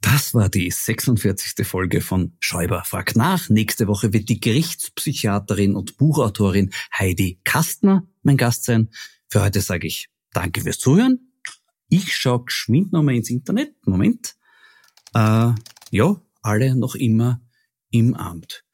Das 0.00 0.32
war 0.32 0.48
die 0.48 0.70
46. 0.70 1.66
Folge 1.66 2.00
von 2.00 2.36
Schäuber 2.38 2.84
fragt 2.84 3.16
nach. 3.16 3.48
Nächste 3.48 3.88
Woche 3.88 4.12
wird 4.12 4.28
die 4.28 4.38
Gerichtspsychiaterin 4.38 5.74
und 5.74 5.96
Buchautorin 5.96 6.70
Heidi 6.96 7.40
Kastner 7.42 8.06
mein 8.22 8.36
Gast 8.36 8.64
sein. 8.64 8.90
Für 9.28 9.42
heute 9.42 9.60
sage 9.60 9.88
ich 9.88 10.08
Danke 10.32 10.60
fürs 10.60 10.78
Zuhören. 10.78 11.32
Ich 11.88 12.14
schaue 12.14 12.44
geschwind 12.44 12.92
nochmal 12.92 13.16
ins 13.16 13.30
Internet. 13.30 13.74
Moment. 13.86 14.36
Äh, 15.14 15.52
ja, 15.90 16.20
alle 16.48 16.74
noch 16.74 16.94
immer 16.94 17.40
im 17.90 18.14
Amt. 18.14 18.64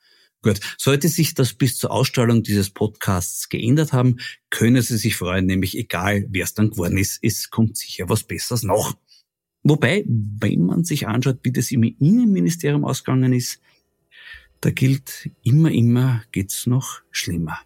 Gut, 0.42 0.60
sollte 0.78 1.08
sich 1.08 1.34
das 1.34 1.54
bis 1.54 1.78
zur 1.78 1.90
Ausstrahlung 1.90 2.42
dieses 2.42 2.70
Podcasts 2.70 3.48
geändert 3.48 3.92
haben, 3.92 4.18
können 4.50 4.82
Sie 4.82 4.98
sich 4.98 5.16
freuen, 5.16 5.46
nämlich 5.46 5.76
egal, 5.76 6.26
wer 6.28 6.44
es 6.44 6.54
dann 6.54 6.70
geworden 6.70 6.98
ist, 6.98 7.18
es 7.22 7.50
kommt 7.50 7.76
sicher 7.76 8.08
was 8.08 8.24
Besseres 8.24 8.62
noch. 8.62 8.94
Wobei, 9.62 10.04
wenn 10.06 10.66
man 10.66 10.84
sich 10.84 11.08
anschaut, 11.08 11.38
wie 11.42 11.52
das 11.52 11.70
im 11.70 11.82
Innenministerium 11.82 12.84
ausgegangen 12.84 13.32
ist, 13.32 13.60
da 14.60 14.70
gilt 14.70 15.30
immer, 15.42 15.70
immer 15.70 16.22
geht's 16.30 16.66
noch 16.66 17.00
schlimmer. 17.10 17.58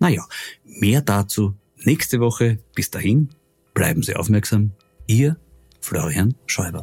Naja, 0.00 0.26
mehr 0.64 1.02
dazu 1.02 1.54
nächste 1.84 2.20
Woche. 2.20 2.58
Bis 2.74 2.90
dahin, 2.90 3.30
bleiben 3.72 4.02
Sie 4.02 4.16
aufmerksam. 4.16 4.72
Ihr 5.06 5.36
Florian 5.80 6.34
Schäuber. 6.46 6.82